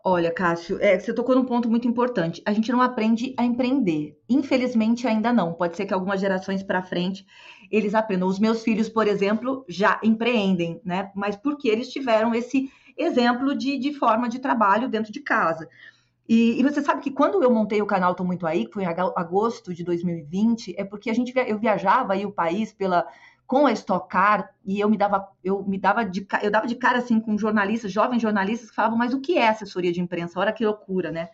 Olha, 0.05 0.31
Cássio, 0.31 0.77
é, 0.81 0.99
você 0.99 1.13
tocou 1.13 1.33
num 1.33 1.45
ponto 1.45 1.69
muito 1.69 1.87
importante. 1.87 2.41
A 2.45 2.51
gente 2.51 2.69
não 2.71 2.81
aprende 2.81 3.33
a 3.37 3.45
empreender. 3.45 4.19
Infelizmente, 4.27 5.07
ainda 5.07 5.31
não. 5.31 5.53
Pode 5.53 5.77
ser 5.77 5.85
que 5.85 5.93
algumas 5.93 6.19
gerações 6.19 6.61
para 6.61 6.83
frente 6.83 7.25
eles 7.71 7.95
aprendam. 7.95 8.27
Os 8.27 8.37
meus 8.37 8.63
filhos, 8.63 8.89
por 8.89 9.07
exemplo, 9.07 9.63
já 9.67 10.01
empreendem, 10.03 10.81
né? 10.83 11.09
Mas 11.15 11.37
porque 11.37 11.69
eles 11.69 11.89
tiveram 11.89 12.35
esse 12.35 12.69
exemplo 12.97 13.55
de, 13.55 13.79
de 13.79 13.93
forma 13.93 14.27
de 14.27 14.39
trabalho 14.39 14.89
dentro 14.89 15.11
de 15.11 15.21
casa. 15.21 15.69
E, 16.27 16.59
e, 16.59 16.63
você 16.63 16.81
sabe 16.81 17.01
que 17.01 17.11
quando 17.11 17.43
eu 17.43 17.51
montei 17.51 17.81
o 17.81 17.85
canal 17.85 18.15
Tô 18.15 18.23
Muito 18.23 18.47
Aí, 18.47 18.65
que 18.65 18.73
foi 18.73 18.83
em 18.83 18.87
agosto 18.87 19.73
de 19.73 19.83
2020, 19.83 20.73
é 20.77 20.83
porque 20.83 21.09
a 21.09 21.13
gente 21.13 21.33
eu 21.35 21.59
viajava 21.59 22.13
aí 22.13 22.25
o 22.25 22.31
país 22.31 22.71
pela 22.71 23.05
com 23.45 23.65
a 23.65 23.73
Stock 23.73 24.07
Car 24.07 24.49
e 24.65 24.79
eu 24.79 24.89
me 24.89 24.97
dava 24.97 25.27
eu 25.43 25.63
me 25.63 25.77
dava 25.77 26.05
de 26.05 26.25
eu 26.41 26.49
dava 26.49 26.65
de 26.65 26.75
cara 26.75 26.99
assim 26.99 27.19
com 27.19 27.37
jornalistas, 27.37 27.91
jovens 27.91 28.21
jornalistas 28.21 28.69
que 28.69 28.75
falavam, 28.75 28.97
mas 28.97 29.13
o 29.13 29.19
que 29.19 29.37
é 29.37 29.49
assessoria 29.49 29.91
de 29.91 29.99
imprensa? 29.99 30.39
Olha 30.39 30.53
que 30.53 30.65
loucura, 30.65 31.11
né? 31.11 31.29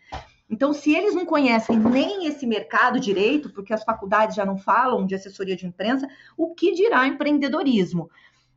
Então, 0.50 0.74
se 0.74 0.96
eles 0.96 1.14
não 1.14 1.28
conhecem 1.28 1.78
nem 1.78 2.26
esse 2.26 2.48
mercado 2.48 3.00
direito, 3.00 3.52
porque 3.52 3.72
as 3.72 3.84
faculdades 3.84 4.36
já 4.36 4.44
não 4.44 4.58
falam 4.58 5.06
de 5.06 5.14
assessoria 5.14 5.56
de 5.56 5.68
imprensa, 5.68 6.10
o 6.36 6.56
que 6.56 6.74
dirá 6.74 7.08
empreendedorismo? 7.08 8.10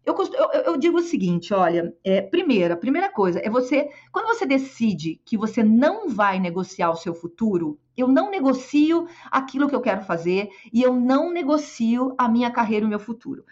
Eu, 0.05 0.17
eu, 0.17 0.61
eu, 0.63 0.77
digo 0.77 0.99
o 0.99 1.03
seguinte, 1.03 1.55
olha, 1.55 1.95
é, 2.03 2.21
primeira, 2.21 2.77
primeira 2.77 3.09
coisa 3.11 3.39
é 3.39 3.49
você, 3.49 3.89
quando 4.11 4.27
você 4.27 4.45
decide 4.45 5.21
que 5.25 5.37
você 5.37 5.63
não 5.63 6.09
vai 6.09 6.41
negociar 6.41 6.91
o 6.91 6.97
seu 6.97 7.15
futuro, 7.15 7.79
eu 7.97 8.09
não 8.09 8.29
negocio 8.29 9.07
aquilo 9.31 9.69
que 9.69 9.75
eu 9.75 9.81
quero 9.81 10.03
fazer 10.03 10.49
e 10.73 10.83
eu 10.83 10.93
não 10.93 11.31
negocio 11.31 12.15
a 12.19 12.29
minha 12.29 12.51
carreira 12.51 12.85
e 12.85 12.87
o 12.87 12.91
meu 12.91 12.99
futuro. 12.99 13.45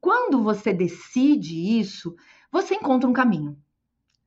Quando 0.00 0.42
você 0.42 0.72
decide 0.72 1.78
isso, 1.78 2.16
você 2.50 2.74
encontra 2.74 3.08
um 3.08 3.12
caminho 3.12 3.58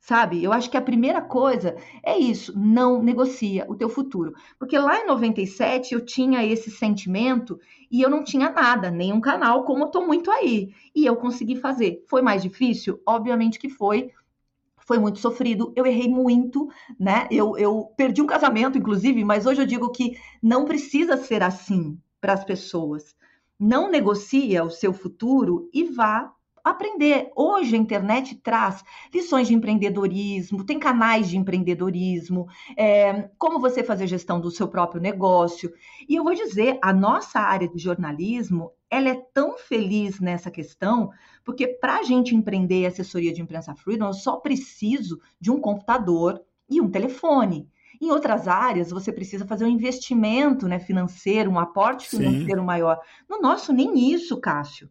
sabe? 0.02 0.44
Eu 0.44 0.52
acho 0.52 0.70
que 0.70 0.76
a 0.76 0.82
primeira 0.82 1.22
coisa 1.22 1.78
é 2.04 2.18
isso, 2.18 2.58
não 2.58 3.02
negocia 3.02 3.66
o 3.70 3.76
teu 3.76 3.88
futuro. 3.88 4.34
Porque 4.58 4.78
lá 4.78 5.00
em 5.00 5.06
97 5.06 5.94
eu 5.94 6.04
tinha 6.04 6.44
esse 6.44 6.72
sentimento 6.72 7.60
e 7.90 8.02
eu 8.02 8.10
não 8.10 8.24
tinha 8.24 8.50
nada, 8.50 8.90
nenhum 8.90 9.22
canal, 9.22 9.64
como 9.64 9.84
eu 9.84 9.88
tô 9.88 10.06
muito 10.06 10.32
aí. 10.32 10.74
E 10.96 11.06
eu 11.06 11.16
consegui 11.16 11.56
fazer. 11.56 12.04
Foi 12.10 12.22
mais 12.22 12.42
difícil? 12.42 13.00
Obviamente 13.06 13.60
que 13.60 13.70
foi. 13.70 14.10
Foi 14.80 14.98
muito 14.98 15.20
sofrido, 15.20 15.72
eu 15.76 15.86
errei 15.86 16.10
muito, 16.10 16.68
né? 17.00 17.28
Eu, 17.30 17.56
eu 17.56 17.94
perdi 17.96 18.22
um 18.22 18.28
casamento, 18.28 18.78
inclusive, 18.78 19.24
mas 19.24 19.46
hoje 19.46 19.62
eu 19.62 19.66
digo 19.66 19.92
que 19.92 20.18
não 20.42 20.66
precisa 20.66 21.16
ser 21.16 21.44
assim 21.44 21.98
para 22.20 22.34
as 22.34 22.44
pessoas. 22.44 23.16
Não 23.60 23.90
negocia 23.90 24.64
o 24.64 24.72
seu 24.72 24.92
futuro 24.92 25.70
e 25.72 25.84
vá 25.84 26.34
aprender. 26.64 27.32
Hoje 27.36 27.76
a 27.76 27.80
internet 27.80 28.36
traz 28.36 28.84
lições 29.14 29.48
de 29.48 29.54
empreendedorismo, 29.54 30.64
tem 30.64 30.80
canais 30.80 31.30
de 31.30 31.38
empreendedorismo, 31.38 32.48
é, 32.78 33.30
como 33.38 33.60
você 33.60 33.84
fazer 33.84 34.08
gestão 34.08 34.40
do 34.40 34.52
seu 34.52 34.68
próprio 34.68 35.02
negócio. 35.02 35.74
E 36.08 36.16
eu 36.16 36.24
vou 36.24 36.34
dizer, 36.34 36.78
a 36.82 36.94
nossa 36.94 37.40
área 37.40 37.68
de 37.68 37.78
jornalismo, 37.78 38.72
ela 38.90 39.10
é 39.10 39.16
tão 39.34 39.58
feliz 39.58 40.20
nessa 40.20 40.52
questão, 40.52 41.12
porque 41.44 41.68
para 41.68 42.00
a 42.00 42.04
gente 42.04 42.36
empreender 42.36 42.86
assessoria 42.86 43.34
de 43.34 43.42
imprensa 43.42 43.74
freedom, 43.76 44.08
eu 44.08 44.14
só 44.14 44.38
preciso 44.38 45.20
de 45.40 45.50
um 45.52 45.60
computador 45.60 46.42
e 46.70 46.82
um 46.82 46.90
telefone. 46.90 47.70
Em 48.02 48.10
outras 48.10 48.48
áreas, 48.48 48.90
você 48.90 49.14
precisa 49.14 49.46
fazer 49.46 49.64
um 49.64 49.70
investimento 49.70 50.68
né, 50.68 50.80
financeiro, 50.80 51.52
um 51.52 51.60
aporte 51.60 52.10
financeiro 52.10 52.62
Sim. 52.62 52.66
maior. 52.66 53.00
No 53.30 53.40
nosso, 53.40 53.72
nem 53.72 54.12
isso, 54.12 54.40
Cássio 54.40 54.90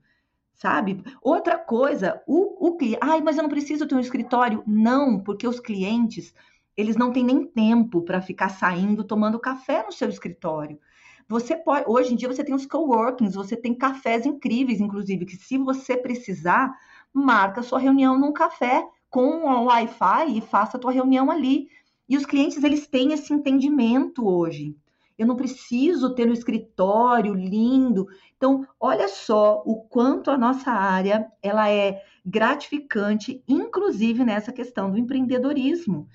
sabe? 0.60 1.02
Outra 1.22 1.58
coisa, 1.58 2.22
o, 2.26 2.68
o 2.68 2.76
cliente, 2.76 2.98
ai, 3.00 3.22
mas 3.22 3.36
eu 3.36 3.42
não 3.42 3.48
preciso 3.48 3.86
ter 3.86 3.94
um 3.94 4.00
escritório. 4.00 4.62
Não, 4.66 5.18
porque 5.18 5.48
os 5.48 5.58
clientes, 5.58 6.34
eles 6.76 6.96
não 6.96 7.12
têm 7.12 7.24
nem 7.24 7.46
tempo 7.46 8.02
para 8.02 8.20
ficar 8.20 8.50
saindo 8.50 9.02
tomando 9.02 9.38
café 9.38 9.82
no 9.82 9.90
seu 9.90 10.10
escritório. 10.10 10.78
Você 11.26 11.56
pode, 11.56 11.86
hoje 11.88 12.12
em 12.12 12.16
dia 12.16 12.28
você 12.28 12.44
tem 12.44 12.54
os 12.54 12.66
coworkings, 12.66 13.34
você 13.34 13.56
tem 13.56 13.74
cafés 13.74 14.26
incríveis, 14.26 14.80
inclusive, 14.80 15.24
que 15.24 15.36
se 15.36 15.56
você 15.56 15.96
precisar, 15.96 16.76
marca 17.10 17.62
sua 17.62 17.78
reunião 17.78 18.18
num 18.18 18.32
café 18.32 18.86
com 19.08 19.28
um 19.28 19.64
Wi-Fi 19.64 20.36
e 20.36 20.40
faça 20.42 20.76
a 20.76 20.80
tua 20.80 20.92
reunião 20.92 21.30
ali. 21.30 21.68
E 22.06 22.18
os 22.18 22.26
clientes, 22.26 22.62
eles 22.62 22.86
têm 22.86 23.14
esse 23.14 23.32
entendimento 23.32 24.28
hoje. 24.28 24.76
Eu 25.20 25.26
não 25.26 25.36
preciso 25.36 26.14
ter 26.14 26.26
um 26.26 26.32
escritório 26.32 27.34
lindo. 27.34 28.06
Então, 28.38 28.66
olha 28.80 29.06
só 29.06 29.62
o 29.66 29.82
quanto 29.82 30.30
a 30.30 30.38
nossa 30.38 30.70
área 30.70 31.30
ela 31.42 31.68
é 31.68 32.02
gratificante, 32.24 33.44
inclusive 33.46 34.24
nessa 34.24 34.50
questão 34.50 34.90
do 34.90 34.96
empreendedorismo. 34.96 36.08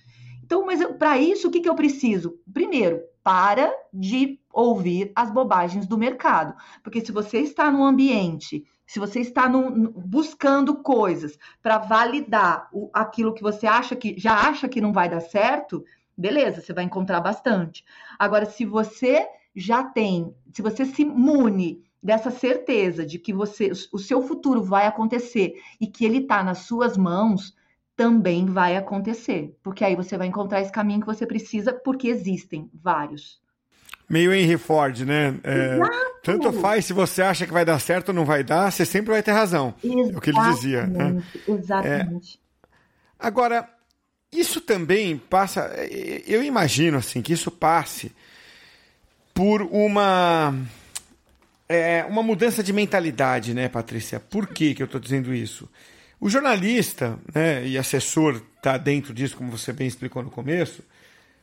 Então, 0.43 0.65
mas 0.65 0.83
para 0.97 1.19
isso, 1.19 1.49
o 1.49 1.51
que, 1.51 1.59
que 1.59 1.69
eu 1.69 1.75
preciso? 1.75 2.39
Primeiro, 2.51 2.99
para 3.23 3.71
de 3.93 4.39
ouvir 4.51 5.11
as 5.15 5.29
bobagens 5.29 5.85
do 5.85 5.99
mercado. 5.99 6.55
Porque 6.81 6.99
se 6.99 7.11
você 7.11 7.41
está 7.41 7.69
num 7.69 7.85
ambiente, 7.85 8.65
se 8.87 8.97
você 8.99 9.19
está 9.19 9.47
num, 9.47 9.91
buscando 9.91 10.81
coisas 10.81 11.37
para 11.61 11.77
validar 11.77 12.69
o, 12.73 12.89
aquilo 12.91 13.35
que 13.35 13.43
você 13.43 13.67
acha 13.67 13.95
que 13.95 14.15
já 14.17 14.33
acha 14.33 14.67
que 14.67 14.81
não 14.81 14.91
vai 14.91 15.07
dar 15.07 15.21
certo, 15.21 15.83
beleza, 16.17 16.61
você 16.61 16.73
vai 16.73 16.83
encontrar 16.83 17.19
bastante. 17.21 17.83
Agora, 18.17 18.45
se 18.45 18.65
você 18.65 19.27
já 19.55 19.83
tem, 19.83 20.33
se 20.53 20.61
você 20.61 20.85
se 20.85 21.05
mune 21.05 21.83
dessa 22.01 22.29
certeza 22.29 23.05
de 23.05 23.17
que 23.17 23.33
você, 23.33 23.71
o 23.91 23.97
seu 23.97 24.21
futuro 24.21 24.63
vai 24.63 24.85
acontecer 24.85 25.55
e 25.81 25.87
que 25.87 26.05
ele 26.05 26.19
está 26.19 26.43
nas 26.43 26.59
suas 26.59 26.95
mãos, 26.97 27.55
também 27.95 28.45
vai 28.45 28.75
acontecer, 28.75 29.57
porque 29.63 29.83
aí 29.83 29.95
você 29.95 30.17
vai 30.17 30.27
encontrar 30.27 30.61
esse 30.61 30.71
caminho 30.71 30.99
que 30.99 31.05
você 31.05 31.25
precisa, 31.25 31.73
porque 31.73 32.07
existem 32.07 32.69
vários. 32.73 33.39
Meio 34.07 34.33
Henry 34.33 34.57
Ford, 34.57 34.99
né? 34.99 35.39
É, 35.43 35.79
tanto 36.21 36.51
faz 36.53 36.85
se 36.85 36.93
você 36.93 37.21
acha 37.23 37.47
que 37.47 37.53
vai 37.53 37.65
dar 37.65 37.79
certo 37.79 38.09
ou 38.09 38.13
não 38.13 38.25
vai 38.25 38.43
dar, 38.43 38.71
você 38.71 38.85
sempre 38.85 39.11
vai 39.11 39.23
ter 39.23 39.31
razão. 39.31 39.73
Exatamente, 39.83 40.13
é 40.13 40.17
o 40.17 40.21
que 40.21 40.29
ele 40.29 40.41
dizia. 40.41 40.85
Né? 40.85 41.23
Exatamente. 41.47 42.39
É, 42.63 42.67
agora, 43.17 43.67
isso 44.39 44.61
também 44.61 45.17
passa, 45.17 45.71
eu 46.27 46.43
imagino 46.43 46.97
assim 46.97 47.21
que 47.21 47.33
isso 47.33 47.51
passe 47.51 48.11
por 49.33 49.61
uma 49.63 50.53
é, 51.67 52.05
uma 52.05 52.23
mudança 52.23 52.63
de 52.63 52.71
mentalidade, 52.71 53.53
né, 53.53 53.67
Patrícia? 53.67 54.19
Por 54.19 54.47
que, 54.47 54.73
que 54.73 54.81
eu 54.81 54.85
estou 54.85 54.99
dizendo 54.99 55.33
isso? 55.33 55.69
O 56.19 56.29
jornalista, 56.29 57.19
né, 57.33 57.65
e 57.67 57.77
assessor 57.77 58.41
está 58.57 58.77
dentro 58.77 59.13
disso, 59.13 59.35
como 59.35 59.51
você 59.51 59.73
bem 59.73 59.87
explicou 59.87 60.23
no 60.23 60.29
começo. 60.29 60.83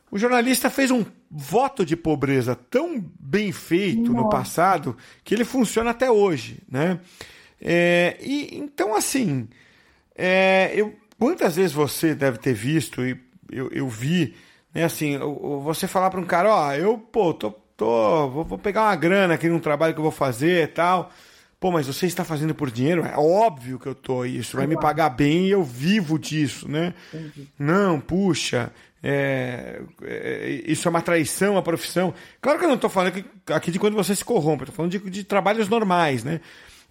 O 0.09 0.17
jornalista 0.17 0.69
fez 0.69 0.91
um 0.91 1.05
voto 1.29 1.85
de 1.85 1.95
pobreza 1.95 2.55
tão 2.55 3.03
bem 3.19 3.51
feito 3.51 4.11
Nossa. 4.11 4.13
no 4.13 4.29
passado 4.29 4.97
que 5.23 5.33
ele 5.33 5.45
funciona 5.45 5.91
até 5.91 6.09
hoje, 6.09 6.59
né? 6.69 6.99
É, 7.59 8.17
e 8.21 8.57
então 8.57 8.95
assim, 8.95 9.47
é, 10.15 10.71
eu 10.75 10.95
Quantas 11.23 11.55
vezes 11.55 11.71
você 11.71 12.13
deve 12.13 12.37
ter 12.37 12.53
visto, 12.53 13.01
e 13.01 13.17
eu, 13.49 13.71
eu 13.71 13.87
vi, 13.87 14.35
né, 14.75 14.83
assim, 14.83 15.17
você 15.63 15.87
falar 15.87 16.09
para 16.09 16.19
um 16.19 16.25
cara, 16.25 16.53
ó, 16.53 16.73
eu, 16.73 16.97
pô, 16.97 17.33
tô, 17.33 17.51
tô 17.77 18.29
vou, 18.29 18.43
vou, 18.43 18.57
pegar 18.57 18.81
uma 18.81 18.95
grana 18.97 19.35
aqui 19.35 19.47
num 19.47 19.61
trabalho 19.61 19.93
que 19.93 19.99
eu 20.01 20.03
vou 20.03 20.11
fazer 20.11 20.65
e 20.65 20.67
tal. 20.67 21.13
Pô, 21.61 21.71
mas 21.71 21.87
você 21.87 22.07
está 22.07 22.25
fazendo 22.25 22.53
por 22.53 22.69
dinheiro? 22.69 23.05
É 23.05 23.17
óbvio 23.17 23.79
que 23.79 23.87
eu 23.87 23.95
tô, 23.95 24.25
isso 24.25 24.57
vai 24.57 24.67
me 24.67 24.77
pagar 24.77 25.11
bem 25.11 25.45
e 25.45 25.51
eu 25.51 25.63
vivo 25.63 26.19
disso, 26.19 26.69
né? 26.69 26.93
Entendi. 27.13 27.47
Não, 27.57 28.01
puxa, 28.01 28.73
é, 29.01 29.79
é, 30.01 30.61
isso 30.65 30.89
é 30.89 30.91
uma 30.91 31.01
traição 31.01 31.55
à 31.57 31.61
profissão. 31.61 32.13
Claro 32.41 32.59
que 32.59 32.65
eu 32.65 32.69
não 32.69 32.75
estou 32.75 32.89
falando 32.89 33.15
aqui, 33.15 33.25
aqui, 33.47 33.71
de 33.71 33.79
quando 33.79 33.95
você 33.95 34.13
se 34.13 34.25
corrompe, 34.25 34.63
estou 34.63 34.75
falando 34.75 34.91
de, 34.91 34.99
de 35.09 35.23
trabalhos 35.23 35.69
normais, 35.69 36.21
né? 36.21 36.41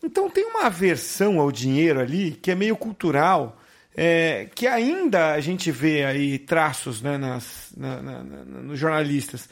Então 0.03 0.31
tem 0.31 0.47
uma 0.47 0.65
aversão 0.65 1.39
ao 1.39 1.53
dinheiro 1.53 2.01
ali 2.01 2.31
que 2.31 2.51
é 2.51 2.55
meio 2.55 2.79
cultural 2.79 3.59
é, 3.97 4.49
que 4.55 4.67
ainda 4.67 5.33
a 5.33 5.41
gente 5.41 5.71
vê 5.71 6.05
aí 6.05 6.39
traços 6.39 7.03
né, 7.03 7.19
nas, 7.19 7.73
na, 7.77 8.03
na, 8.03 8.25
na, 8.25 8.45
nos 8.45 8.79
jornalistas. 8.79 9.49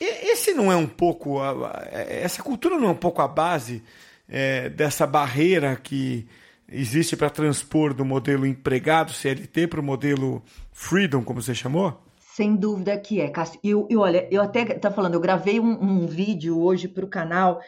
E, 0.00 0.30
esse 0.30 0.54
não 0.54 0.70
é 0.70 0.76
um 0.76 0.86
pouco. 0.86 1.40
A, 1.40 1.86
essa 1.90 2.42
cultura 2.42 2.78
não 2.78 2.88
é 2.88 2.90
um 2.92 2.96
pouco 2.96 3.20
a 3.20 3.28
base 3.28 3.82
é, 4.28 4.68
dessa 4.68 5.06
barreira 5.06 5.76
que 5.76 6.26
existe 6.70 7.16
para 7.16 7.28
transpor 7.28 7.92
do 7.92 8.04
modelo 8.04 8.46
empregado 8.46 9.12
CLT 9.12 9.66
para 9.66 9.80
o 9.80 9.82
modelo 9.82 10.42
freedom, 10.72 11.22
como 11.22 11.42
você 11.42 11.54
chamou? 11.54 12.00
Sem 12.20 12.54
dúvida 12.54 12.96
que 12.96 13.20
é, 13.20 13.28
Cássio. 13.28 13.60
E, 13.62 13.96
olha, 13.96 14.26
eu 14.30 14.40
até 14.40 14.64
tá 14.64 14.90
falando, 14.90 15.14
eu 15.14 15.20
gravei 15.20 15.58
um, 15.58 15.72
um 15.82 16.06
vídeo 16.06 16.58
hoje 16.62 16.86
para 16.86 17.04
o 17.04 17.08
canal 17.08 17.60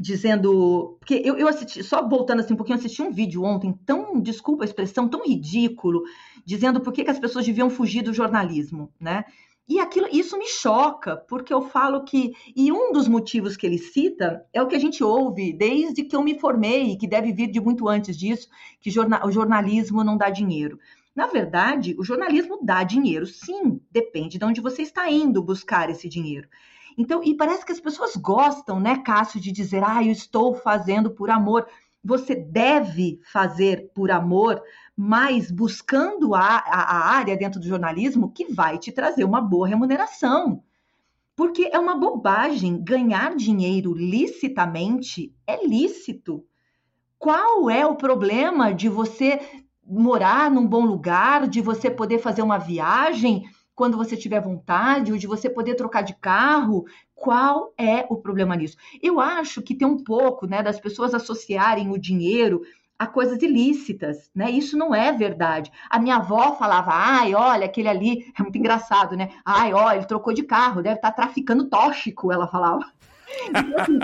dizendo. 0.00 0.96
Porque 0.98 1.20
eu, 1.22 1.36
eu 1.36 1.46
assisti, 1.46 1.84
só 1.84 2.06
voltando 2.08 2.40
assim 2.40 2.54
um 2.54 2.56
pouquinho, 2.56 2.76
eu 2.76 2.80
assisti 2.80 3.02
um 3.02 3.12
vídeo 3.12 3.44
ontem, 3.44 3.78
tão, 3.84 4.18
desculpa 4.18 4.64
a 4.64 4.66
expressão, 4.66 5.06
tão 5.06 5.24
ridículo, 5.24 6.02
dizendo 6.44 6.80
por 6.80 6.92
que, 6.92 7.04
que 7.04 7.10
as 7.10 7.18
pessoas 7.18 7.44
deviam 7.44 7.68
fugir 7.68 8.02
do 8.02 8.14
jornalismo, 8.14 8.90
né? 8.98 9.24
E 9.68 9.78
aquilo, 9.78 10.08
isso 10.10 10.36
me 10.36 10.48
choca, 10.48 11.16
porque 11.16 11.52
eu 11.52 11.62
falo 11.62 12.02
que. 12.02 12.32
E 12.56 12.72
um 12.72 12.92
dos 12.92 13.06
motivos 13.06 13.56
que 13.56 13.66
ele 13.66 13.78
cita 13.78 14.44
é 14.52 14.60
o 14.60 14.66
que 14.66 14.74
a 14.74 14.80
gente 14.80 15.04
ouve 15.04 15.52
desde 15.52 16.02
que 16.02 16.16
eu 16.16 16.22
me 16.24 16.40
formei, 16.40 16.96
que 16.96 17.06
deve 17.06 17.32
vir 17.32 17.48
de 17.48 17.60
muito 17.60 17.88
antes 17.88 18.16
disso, 18.16 18.48
que 18.80 18.90
jorna, 18.90 19.24
o 19.24 19.30
jornalismo 19.30 20.02
não 20.02 20.16
dá 20.16 20.28
dinheiro. 20.28 20.78
Na 21.14 21.26
verdade, 21.26 21.94
o 21.98 22.04
jornalismo 22.04 22.58
dá 22.62 22.82
dinheiro, 22.82 23.26
sim, 23.26 23.80
depende 23.90 24.38
de 24.38 24.44
onde 24.44 24.60
você 24.60 24.82
está 24.82 25.10
indo 25.10 25.42
buscar 25.42 25.90
esse 25.90 26.08
dinheiro. 26.08 26.48
Então, 26.96 27.22
e 27.22 27.34
parece 27.34 27.64
que 27.64 27.72
as 27.72 27.80
pessoas 27.80 28.16
gostam, 28.16 28.80
né, 28.80 28.98
Cássio, 28.98 29.40
de 29.40 29.52
dizer, 29.52 29.82
ah, 29.84 30.02
eu 30.02 30.12
estou 30.12 30.54
fazendo 30.54 31.10
por 31.10 31.30
amor. 31.30 31.66
Você 32.02 32.34
deve 32.34 33.20
fazer 33.30 33.90
por 33.94 34.10
amor, 34.10 34.62
mas 34.96 35.50
buscando 35.50 36.34
a, 36.34 36.40
a, 36.40 36.82
a 36.82 37.10
área 37.10 37.36
dentro 37.36 37.60
do 37.60 37.66
jornalismo 37.66 38.32
que 38.32 38.52
vai 38.52 38.78
te 38.78 38.90
trazer 38.90 39.24
uma 39.24 39.40
boa 39.40 39.68
remuneração. 39.68 40.62
Porque 41.36 41.70
é 41.72 41.78
uma 41.78 41.96
bobagem 41.96 42.82
ganhar 42.82 43.34
dinheiro 43.34 43.94
licitamente 43.94 45.34
é 45.46 45.66
lícito. 45.66 46.44
Qual 47.18 47.70
é 47.70 47.86
o 47.86 47.96
problema 47.96 48.72
de 48.72 48.88
você 48.88 49.40
morar 49.90 50.50
num 50.50 50.66
bom 50.66 50.84
lugar, 50.84 51.48
de 51.48 51.60
você 51.60 51.90
poder 51.90 52.18
fazer 52.18 52.42
uma 52.42 52.58
viagem 52.58 53.44
quando 53.80 53.96
você 53.96 54.14
tiver 54.14 54.42
vontade, 54.42 55.10
ou 55.10 55.16
de 55.16 55.26
você 55.26 55.48
poder 55.48 55.74
trocar 55.74 56.02
de 56.02 56.12
carro. 56.12 56.84
Qual 57.14 57.72
é 57.78 58.04
o 58.10 58.16
problema 58.16 58.54
nisso? 58.54 58.76
Eu 59.02 59.18
acho 59.18 59.62
que 59.62 59.74
tem 59.74 59.88
um 59.88 60.04
pouco, 60.04 60.46
né, 60.46 60.62
das 60.62 60.78
pessoas 60.78 61.14
associarem 61.14 61.90
o 61.90 61.96
dinheiro 61.96 62.60
a 62.98 63.06
coisas 63.06 63.40
ilícitas, 63.40 64.30
né? 64.34 64.50
Isso 64.50 64.76
não 64.76 64.94
é 64.94 65.10
verdade. 65.12 65.72
A 65.88 65.98
minha 65.98 66.16
avó 66.16 66.56
falava, 66.56 66.90
ai, 66.92 67.34
olha, 67.34 67.64
aquele 67.64 67.88
ali, 67.88 68.30
é 68.38 68.42
muito 68.42 68.58
engraçado, 68.58 69.16
né? 69.16 69.30
Ai, 69.42 69.72
olha, 69.72 69.96
ele 69.96 70.04
trocou 70.04 70.34
de 70.34 70.42
carro, 70.42 70.82
deve 70.82 70.96
estar 70.96 71.12
tá 71.12 71.22
traficando 71.22 71.70
tóxico, 71.70 72.30
ela 72.30 72.46
falava. 72.46 72.84
Então, 73.48 73.62
assim, 73.78 73.98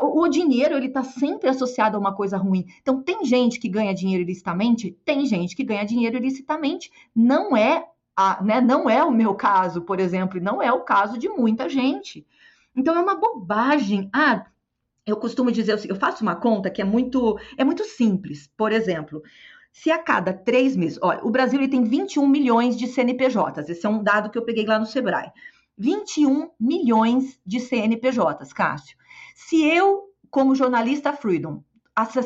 o, 0.00 0.22
o, 0.22 0.28
dinheiro 0.28 0.74
ele 0.74 0.86
está 0.86 1.04
sempre 1.04 1.50
associado 1.50 1.98
a 1.98 2.00
uma 2.00 2.14
coisa 2.14 2.38
ruim. 2.38 2.64
Então 2.80 3.02
tem 3.02 3.22
gente 3.22 3.60
que 3.60 3.68
ganha 3.68 3.94
dinheiro 3.94 4.22
ilicitamente, 4.22 4.96
tem 5.04 5.26
gente 5.26 5.54
que 5.54 5.62
ganha 5.62 5.84
dinheiro 5.84 6.16
ilicitamente. 6.16 6.90
Não 7.14 7.54
é 7.54 7.84
a, 8.20 8.42
né, 8.42 8.60
não 8.60 8.90
é 8.90 9.04
o 9.04 9.12
meu 9.12 9.32
caso, 9.32 9.82
por 9.82 10.00
exemplo, 10.00 10.38
e 10.38 10.40
não 10.40 10.60
é 10.60 10.72
o 10.72 10.80
caso 10.80 11.16
de 11.16 11.28
muita 11.28 11.68
gente. 11.68 12.26
Então 12.74 12.96
é 12.96 13.00
uma 13.00 13.14
bobagem. 13.14 14.10
Ah, 14.12 14.44
eu 15.06 15.16
costumo 15.16 15.52
dizer, 15.52 15.80
eu 15.88 15.94
faço 15.94 16.24
uma 16.24 16.34
conta 16.34 16.68
que 16.68 16.82
é 16.82 16.84
muito, 16.84 17.38
é 17.56 17.62
muito 17.62 17.84
simples. 17.84 18.50
Por 18.56 18.72
exemplo, 18.72 19.22
se 19.72 19.92
a 19.92 20.02
cada 20.02 20.32
três 20.32 20.74
meses, 20.74 20.98
olha, 21.00 21.24
o 21.24 21.30
Brasil 21.30 21.60
ele 21.60 21.68
tem 21.68 21.84
21 21.84 22.26
milhões 22.26 22.76
de 22.76 22.88
CNPJs. 22.88 23.68
Esse 23.68 23.86
é 23.86 23.88
um 23.88 24.02
dado 24.02 24.30
que 24.30 24.36
eu 24.36 24.44
peguei 24.44 24.66
lá 24.66 24.80
no 24.80 24.86
Sebrae. 24.86 25.30
21 25.76 26.50
milhões 26.58 27.38
de 27.46 27.60
CNPJs, 27.60 28.52
Cássio. 28.52 28.96
Se 29.36 29.64
eu, 29.64 30.10
como 30.28 30.56
jornalista 30.56 31.12
Freedom, 31.12 31.62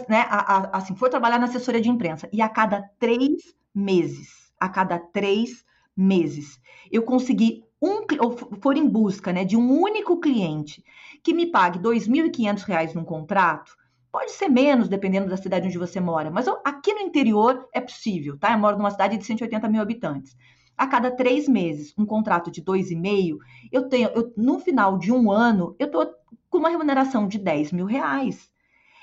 né, 0.08 0.26
assim, 0.72 0.96
for 0.96 1.11
trabalhar 1.11 1.38
na 1.38 1.44
assessoria 1.44 1.82
de 1.82 1.90
imprensa 1.90 2.30
e 2.32 2.40
a 2.40 2.49
cada 2.49 2.80
três 2.99 3.54
meses, 3.75 4.50
a 4.58 4.70
cada 4.70 4.99
três 4.99 5.62
meses, 5.96 6.61
eu 6.90 7.02
conseguir 7.02 7.64
um, 7.80 8.06
ou 8.20 8.37
for 8.61 8.76
em 8.76 8.88
busca 8.88 9.32
né, 9.32 9.44
de 9.44 9.56
um 9.56 9.80
único 9.80 10.20
cliente 10.20 10.82
que 11.22 11.34
me 11.34 11.46
pague 11.46 11.78
R$ 11.78 11.84
2.500 11.84 12.94
num 12.94 13.04
contrato, 13.04 13.72
pode 14.11 14.32
ser 14.32 14.49
menos, 14.49 14.88
dependendo 14.88 15.28
da 15.28 15.37
cidade 15.37 15.66
onde 15.66 15.78
você 15.78 15.99
mora, 16.00 16.30
mas 16.30 16.46
aqui 16.64 16.92
no 16.92 17.00
interior 17.00 17.68
é 17.72 17.80
possível, 17.80 18.38
tá? 18.38 18.52
Eu 18.52 18.58
moro 18.58 18.76
numa 18.76 18.90
cidade 18.90 19.16
de 19.16 19.25
180 19.25 19.68
mil 19.68 19.80
habitantes 19.80 20.37
a 20.76 20.87
cada 20.87 21.11
três 21.11 21.49
meses, 21.49 21.94
um 21.96 22.04
contrato 22.04 22.50
de 22.50 22.61
dois 22.61 22.90
e 22.90 22.96
meio, 22.96 23.38
eu 23.70 23.88
tenho, 23.88 24.08
eu, 24.11 24.32
no 24.37 24.58
final 24.58 24.99
de 24.99 25.12
um 25.12 25.30
ano, 25.30 25.76
eu 25.78 25.87
estou 25.87 26.06
com 26.50 26.58
uma 26.58 26.70
remuneração 26.70 27.28
de 27.28 27.38
10 27.38 27.72
mil 27.72 27.87
reais. 27.87 28.50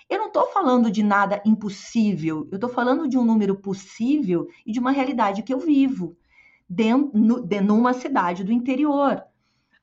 Eu 0.10 0.20
não 0.20 0.28
estou 0.28 0.48
falando 0.48 0.92
de 0.92 1.04
nada 1.04 1.42
impossível, 1.46 2.48
eu 2.52 2.56
estou 2.56 2.70
falando 2.70 3.08
de 3.08 3.18
um 3.18 3.24
número 3.24 3.56
possível 3.56 4.48
e 4.66 4.72
de 4.72 4.80
uma 4.80 4.92
realidade 4.92 5.44
que 5.44 5.54
eu 5.54 5.60
vivo 5.60 6.18
dentro, 6.70 7.42
de, 7.42 7.62
numa 7.62 7.94
cidade 7.94 8.44
do 8.44 8.52
interior. 8.52 9.24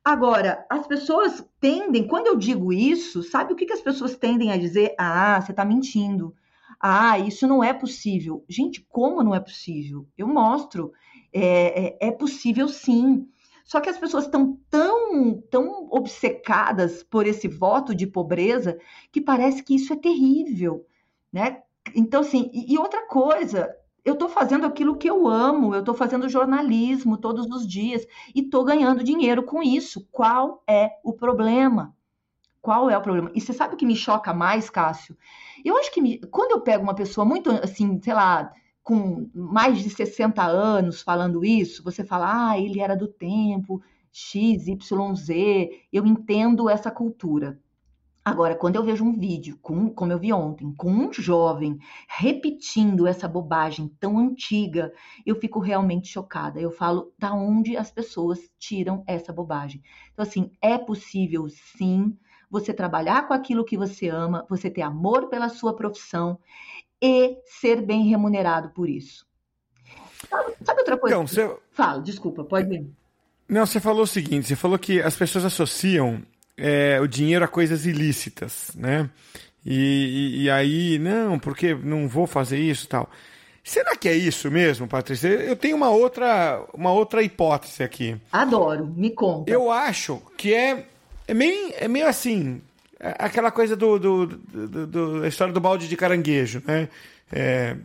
Agora, 0.05 0.65
as 0.71 0.87
pessoas 0.87 1.45
tendem, 1.61 2.07
quando 2.07 2.29
eu 2.29 2.37
digo 2.37 2.73
isso, 2.73 3.25
sabe 3.25 3.53
o 3.53 3.57
que, 3.57 3.67
que 3.67 3.73
as 3.73 3.81
pessoas 3.81 4.17
tendem 4.17 4.53
a 4.53 4.57
dizer? 4.57 4.95
Ah, 4.97 5.41
você 5.41 5.51
está 5.51 5.65
mentindo. 5.65 6.33
Ah, 6.81 7.19
isso 7.19 7.47
não 7.47 7.65
é 7.65 7.73
possível. 7.73 8.45
Gente, 8.49 8.87
como 8.89 9.23
não 9.23 9.35
é 9.35 9.41
possível? 9.41 10.07
Eu 10.17 10.29
mostro 10.29 10.93
é, 11.33 11.87
é, 11.87 12.09
é 12.09 12.11
possível 12.13 12.69
sim. 12.69 13.27
Só 13.65 13.81
que 13.81 13.89
as 13.89 13.99
pessoas 13.99 14.27
estão 14.27 14.61
tão, 14.71 15.41
tão 15.51 15.89
obcecadas 15.91 17.03
por 17.03 17.27
esse 17.27 17.49
voto 17.49 17.93
de 17.93 18.07
pobreza 18.07 18.79
que 19.11 19.21
parece 19.21 19.61
que 19.61 19.75
isso 19.75 19.93
é 19.93 19.97
terrível, 19.97 20.87
né? 21.33 21.63
Então, 21.95 22.21
assim, 22.21 22.49
e, 22.53 22.75
e 22.75 22.79
outra 22.79 23.09
coisa, 23.09 23.75
eu 24.07 24.13
estou 24.13 24.29
fazendo 24.29 24.65
aquilo 24.65 24.97
que 24.97 25.11
eu 25.11 25.27
amo, 25.27 25.75
eu 25.75 25.81
estou 25.81 25.93
fazendo 25.93 26.29
jornalismo 26.29 27.19
todos 27.19 27.47
os 27.51 27.67
dias 27.67 28.07
e 28.33 28.43
estou 28.43 28.65
ganhando 28.65 29.03
dinheiro 29.03 29.43
com 29.43 29.61
isso. 29.61 30.07
Qual 30.13 30.63
é 30.65 30.93
o 31.03 31.13
problema? 31.13 31.93
Qual 32.63 32.89
é 32.89 32.97
o 32.97 33.03
problema? 33.03 33.33
E 33.35 33.41
você 33.41 33.53
sabe 33.53 33.75
o 33.75 33.77
que 33.77 33.85
me 33.85 33.97
choca 33.97 34.33
mais, 34.33 34.71
Cássio? 34.71 35.17
Eu 35.65 35.77
acho 35.77 35.93
que 35.93 36.01
me, 36.01 36.21
quando 36.31 36.53
eu 36.53 36.61
pego 36.61 36.85
uma 36.85 36.95
pessoa 36.95 37.25
muito 37.25 37.51
assim, 37.51 38.01
sei 38.01 38.15
lá, 38.15 38.53
com 38.81 39.29
mais 39.35 39.79
de 39.83 39.91
60 39.91 40.41
anos 40.41 41.03
falando 41.03 41.45
isso, 41.45 41.83
você 41.83 42.05
fala, 42.05 42.51
ah, 42.51 42.61
ele 42.61 42.81
era 42.81 42.95
do 42.95 43.09
tempo, 43.09 43.83
X, 44.13 44.69
Y, 44.69 45.15
Z, 45.17 45.71
eu 45.93 46.07
entendo 46.07 46.71
essa 46.71 46.93
cultura. 46.93 47.59
Agora, 48.27 48.57
quando 48.57 48.75
eu 48.75 48.83
vejo 48.83 49.05
um 49.05 49.17
vídeo, 49.17 49.57
com, 49.63 49.89
como 49.89 50.11
eu 50.11 50.19
vi 50.19 50.33
ontem, 50.33 50.75
com 50.75 50.91
um 50.91 51.13
jovem 51.13 51.79
repetindo 52.09 53.07
essa 53.07 53.29
bobagem 53.29 53.87
tão 54.01 54.19
antiga, 54.19 54.93
eu 55.25 55.37
fico 55.37 55.61
realmente 55.61 56.09
chocada. 56.09 56.61
Eu 56.61 56.73
falo, 56.73 57.13
da 57.17 57.33
onde 57.33 57.77
as 57.77 57.93
pessoas 57.93 58.41
tiram 58.59 59.05
essa 59.07 59.33
bobagem? 59.33 59.81
Então, 60.13 60.25
assim, 60.25 60.51
é 60.61 60.77
possível 60.77 61.49
sim 61.49 62.19
você 62.51 62.75
trabalhar 62.75 63.29
com 63.29 63.33
aquilo 63.33 63.65
que 63.65 63.77
você 63.77 64.09
ama, 64.09 64.45
você 64.51 64.69
ter 64.69 64.83
amor 64.83 65.29
pela 65.29 65.49
sua 65.49 65.77
profissão 65.77 66.37
e 67.01 67.39
ser 67.45 67.81
bem 67.81 68.09
remunerado 68.09 68.71
por 68.71 68.89
isso. 68.89 69.25
Sabe, 70.65 70.81
outra 70.81 70.99
coisa? 70.99 71.15
Então, 71.15 71.29
você... 71.29 71.57
Fala, 71.71 72.03
desculpa, 72.03 72.43
pode 72.43 72.75
ir. 72.75 72.91
Não, 73.49 73.65
você 73.65 73.79
falou 73.79 74.03
o 74.03 74.07
seguinte: 74.07 74.49
você 74.49 74.57
falou 74.57 74.77
que 74.81 75.01
as 75.01 75.15
pessoas 75.15 75.45
associam 75.45 76.25
é, 76.57 76.99
o 77.01 77.07
dinheiro 77.07 77.45
a 77.45 77.49
coisas 77.49 77.87
ilícitas, 77.87 78.73
né? 78.75 79.11
E, 79.65 79.73
e, 79.75 80.43
e, 80.45 80.51
aí, 80.51 80.99
não, 80.99 81.39
porque 81.39 81.75
não 81.75 82.09
vou 82.09 82.27
fazer 82.27 82.59
isso 82.59 82.87
tal. 82.89 83.11
Será 83.65 83.97
que 83.97 84.09
é 84.09 84.15
isso 84.15 84.49
mesmo, 84.49 84.87
Patrícia? 84.87 85.27
Eu 85.27 85.57
tenho 85.57 85.77
uma 85.77 85.91
outra, 85.91 86.65
uma 86.73 86.93
outra 86.93 87.21
hipótese 87.21 87.83
aqui. 87.83 88.17
Adoro, 88.31 88.87
me 88.87 89.11
conta. 89.11 89.51
Eu 89.51 89.73
acho 89.73 90.23
que 90.37 90.55
é, 90.55 90.87
é, 91.27 91.35
meio, 91.35 91.73
é 91.77 91.89
meio 91.89 92.07
assim: 92.07 92.63
é 93.01 93.17
aquela 93.19 93.51
coisa 93.51 93.75
do, 93.75 93.99
do, 93.99 94.27
do, 94.27 94.87
do, 94.87 95.25
a 95.25 95.29
história 95.29 95.53
do 95.53 95.61
balde 95.61 95.89
de 95.89 95.97
caranguejo, 95.97 96.63
né? 96.65 96.89
É, 97.33 97.77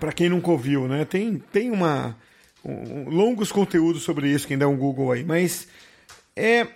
para 0.00 0.12
quem 0.12 0.30
nunca 0.30 0.50
ouviu, 0.50 0.88
né? 0.88 1.04
Tem, 1.04 1.42
tem 1.52 1.70
uma 1.70 2.16
um, 2.64 3.10
longos 3.10 3.52
conteúdos 3.52 4.02
sobre 4.02 4.28
isso, 4.30 4.46
quem 4.46 4.56
dá 4.56 4.66
um 4.66 4.76
Google 4.76 5.12
aí, 5.12 5.24
mas 5.24 5.68
é 6.34 6.66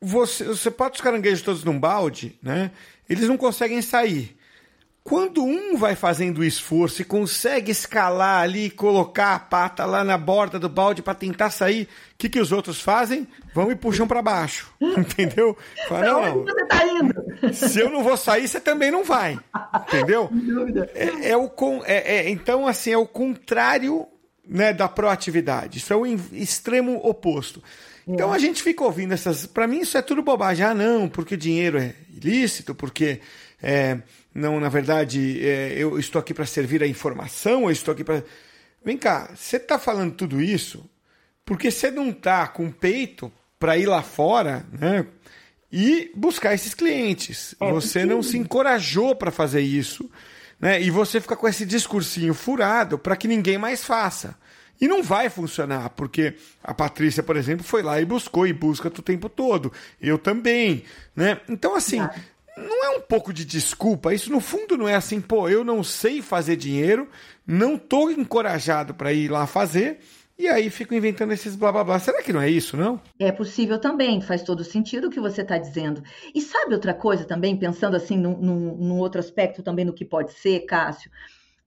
você, 0.00 0.44
você 0.44 0.70
bota 0.70 0.96
os 0.96 1.00
caranguejos 1.00 1.42
todos 1.42 1.64
num 1.64 1.78
balde, 1.78 2.38
né? 2.42 2.70
Eles 3.08 3.28
não 3.28 3.36
conseguem 3.36 3.80
sair. 3.82 4.36
Quando 5.06 5.44
um 5.44 5.76
vai 5.76 5.94
fazendo 5.94 6.38
o 6.38 6.44
esforço 6.44 7.00
e 7.00 7.04
consegue 7.04 7.70
escalar 7.70 8.42
ali, 8.42 8.68
colocar 8.68 9.36
a 9.36 9.38
pata 9.38 9.84
lá 9.84 10.02
na 10.02 10.18
borda 10.18 10.58
do 10.58 10.68
balde 10.68 11.00
para 11.00 11.14
tentar 11.14 11.50
sair, 11.50 11.84
o 11.84 12.16
que, 12.18 12.28
que 12.28 12.40
os 12.40 12.50
outros 12.50 12.80
fazem? 12.80 13.24
Vão 13.54 13.70
e 13.70 13.76
puxam 13.76 14.08
para 14.08 14.20
baixo. 14.20 14.68
Entendeu? 14.82 15.56
Fala, 15.88 16.06
não, 16.06 16.42
você 16.42 16.66
tá 16.66 16.84
indo? 16.84 17.14
Se 17.54 17.78
eu 17.78 17.88
não 17.88 18.02
vou 18.02 18.16
sair, 18.16 18.48
você 18.48 18.58
também 18.58 18.90
não 18.90 19.04
vai. 19.04 19.38
Entendeu? 19.86 20.28
É, 20.96 21.30
é 21.30 21.36
o, 21.36 21.50
é, 21.84 22.16
é, 22.16 22.30
então, 22.30 22.66
assim, 22.66 22.90
é 22.90 22.98
o 22.98 23.06
contrário 23.06 24.08
né, 24.46 24.72
da 24.72 24.88
proatividade. 24.88 25.78
Isso 25.78 25.92
é 25.92 25.96
o 25.96 26.04
extremo 26.04 27.00
oposto. 27.04 27.62
Então 28.06 28.32
a 28.32 28.38
gente 28.38 28.62
fica 28.62 28.84
ouvindo 28.84 29.12
essas. 29.12 29.46
Para 29.46 29.66
mim, 29.66 29.80
isso 29.80 29.98
é 29.98 30.02
tudo 30.02 30.22
bobagem. 30.22 30.64
Ah, 30.64 30.74
não, 30.74 31.08
porque 31.08 31.36
dinheiro 31.36 31.78
é 31.78 31.94
ilícito, 32.12 32.74
porque. 32.74 33.20
É, 33.62 33.98
não, 34.34 34.60
na 34.60 34.68
verdade, 34.68 35.44
é, 35.44 35.72
eu 35.76 35.98
estou 35.98 36.20
aqui 36.20 36.34
para 36.34 36.44
servir 36.44 36.82
a 36.82 36.86
informação, 36.86 37.64
eu 37.64 37.70
estou 37.70 37.92
aqui 37.92 38.04
para. 38.04 38.22
Vem 38.84 38.96
cá, 38.96 39.30
você 39.34 39.56
está 39.56 39.78
falando 39.78 40.14
tudo 40.14 40.40
isso 40.40 40.88
porque 41.46 41.70
você 41.70 41.92
não 41.92 42.10
está 42.10 42.48
com 42.48 42.70
peito 42.70 43.32
para 43.58 43.78
ir 43.78 43.86
lá 43.86 44.02
fora, 44.02 44.66
né? 44.72 45.06
E 45.70 46.10
buscar 46.14 46.52
esses 46.52 46.74
clientes. 46.74 47.54
É, 47.60 47.70
você 47.70 48.04
não 48.04 48.22
se 48.22 48.36
encorajou 48.36 49.14
para 49.14 49.30
fazer 49.30 49.60
isso, 49.60 50.10
né? 50.58 50.82
E 50.82 50.90
você 50.90 51.20
fica 51.20 51.36
com 51.36 51.46
esse 51.46 51.64
discursinho 51.64 52.34
furado 52.34 52.98
para 52.98 53.16
que 53.16 53.28
ninguém 53.28 53.56
mais 53.56 53.84
faça. 53.84 54.36
E 54.80 54.86
não 54.86 55.02
vai 55.02 55.30
funcionar, 55.30 55.90
porque 55.90 56.34
a 56.62 56.74
Patrícia, 56.74 57.22
por 57.22 57.36
exemplo, 57.36 57.64
foi 57.64 57.82
lá 57.82 58.00
e 58.00 58.04
buscou 58.04 58.46
e 58.46 58.52
busca 58.52 58.88
o 58.88 59.02
tempo 59.02 59.28
todo. 59.28 59.72
Eu 60.00 60.18
também, 60.18 60.84
né? 61.14 61.40
Então, 61.48 61.74
assim, 61.74 62.00
não 62.56 62.84
é 62.84 62.96
um 62.96 63.00
pouco 63.00 63.32
de 63.32 63.44
desculpa? 63.44 64.14
Isso 64.14 64.30
no 64.30 64.40
fundo 64.40 64.76
não 64.76 64.88
é 64.88 64.94
assim, 64.94 65.20
pô, 65.20 65.48
eu 65.48 65.62
não 65.62 65.84
sei 65.84 66.22
fazer 66.22 66.56
dinheiro, 66.56 67.08
não 67.46 67.76
tô 67.76 68.10
encorajado 68.10 68.94
para 68.94 69.12
ir 69.12 69.30
lá 69.30 69.46
fazer. 69.46 70.00
E 70.38 70.48
aí 70.48 70.68
fico 70.68 70.94
inventando 70.94 71.32
esses 71.32 71.56
blá 71.56 71.72
blá 71.72 71.82
blá. 71.82 71.98
Será 71.98 72.22
que 72.22 72.32
não 72.32 72.42
é 72.42 72.50
isso, 72.50 72.76
não? 72.76 73.00
É 73.18 73.32
possível 73.32 73.78
também, 73.78 74.20
faz 74.20 74.42
todo 74.42 74.62
sentido 74.62 75.06
o 75.06 75.10
que 75.10 75.18
você 75.18 75.40
está 75.40 75.56
dizendo. 75.56 76.02
E 76.34 76.42
sabe 76.42 76.74
outra 76.74 76.92
coisa 76.92 77.24
também, 77.24 77.56
pensando 77.56 77.96
assim 77.96 78.18
num, 78.18 78.36
num, 78.36 78.76
num, 78.76 78.98
outro 78.98 79.18
aspecto 79.18 79.62
também 79.62 79.84
no 79.86 79.94
que 79.94 80.04
pode 80.04 80.34
ser, 80.34 80.60
Cássio? 80.66 81.10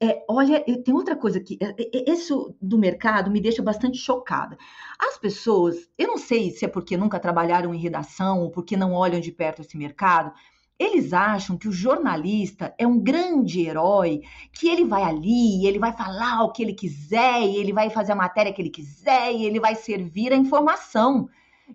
É, 0.02 0.24
olha, 0.30 0.64
tem 0.84 0.94
outra 0.94 1.16
coisa 1.16 1.42
que 1.42 1.58
é, 1.62 1.76
é, 1.78 2.12
isso 2.12 2.56
do 2.62 2.78
mercado 2.78 3.30
me 3.30 3.42
deixa 3.42 3.62
bastante 3.62 3.98
chocada. 3.98 4.58
As 4.98 5.18
pessoas, 5.18 5.90
eu 5.98 6.08
não 6.08 6.18
sei 6.18 6.52
se 6.52 6.64
é 6.66 6.68
porque 6.70 6.96
nunca 6.96 7.20
trabalharam 7.20 7.74
em 7.74 7.80
redação 7.80 8.42
ou 8.42 8.50
porque 8.50 8.78
não 8.78 8.94
olham 8.94 9.20
de 9.20 9.32
perto 9.32 9.62
esse 9.62 9.78
mercado, 9.78 10.32
Eles 10.80 11.12
acham 11.12 11.58
que 11.58 11.68
o 11.68 11.74
jornalista 11.74 12.74
é 12.78 12.88
um 12.88 12.98
grande 13.00 13.60
herói, 13.68 14.22
que 14.54 14.70
ele 14.70 14.86
vai 14.86 15.04
ali, 15.04 15.66
ele 15.68 15.78
vai 15.78 15.92
falar 15.92 16.44
o 16.44 16.52
que 16.54 16.64
ele 16.64 16.74
quiser, 16.74 17.42
e 17.42 17.58
ele 17.58 17.74
vai 17.74 17.90
fazer 17.90 18.14
a 18.14 18.16
matéria 18.16 18.54
que 18.54 18.62
ele 18.62 18.70
quiser, 18.70 19.34
e 19.34 19.46
ele 19.46 19.60
vai 19.60 19.76
servir 19.76 20.32
a 20.32 20.38
informação. 20.38 21.28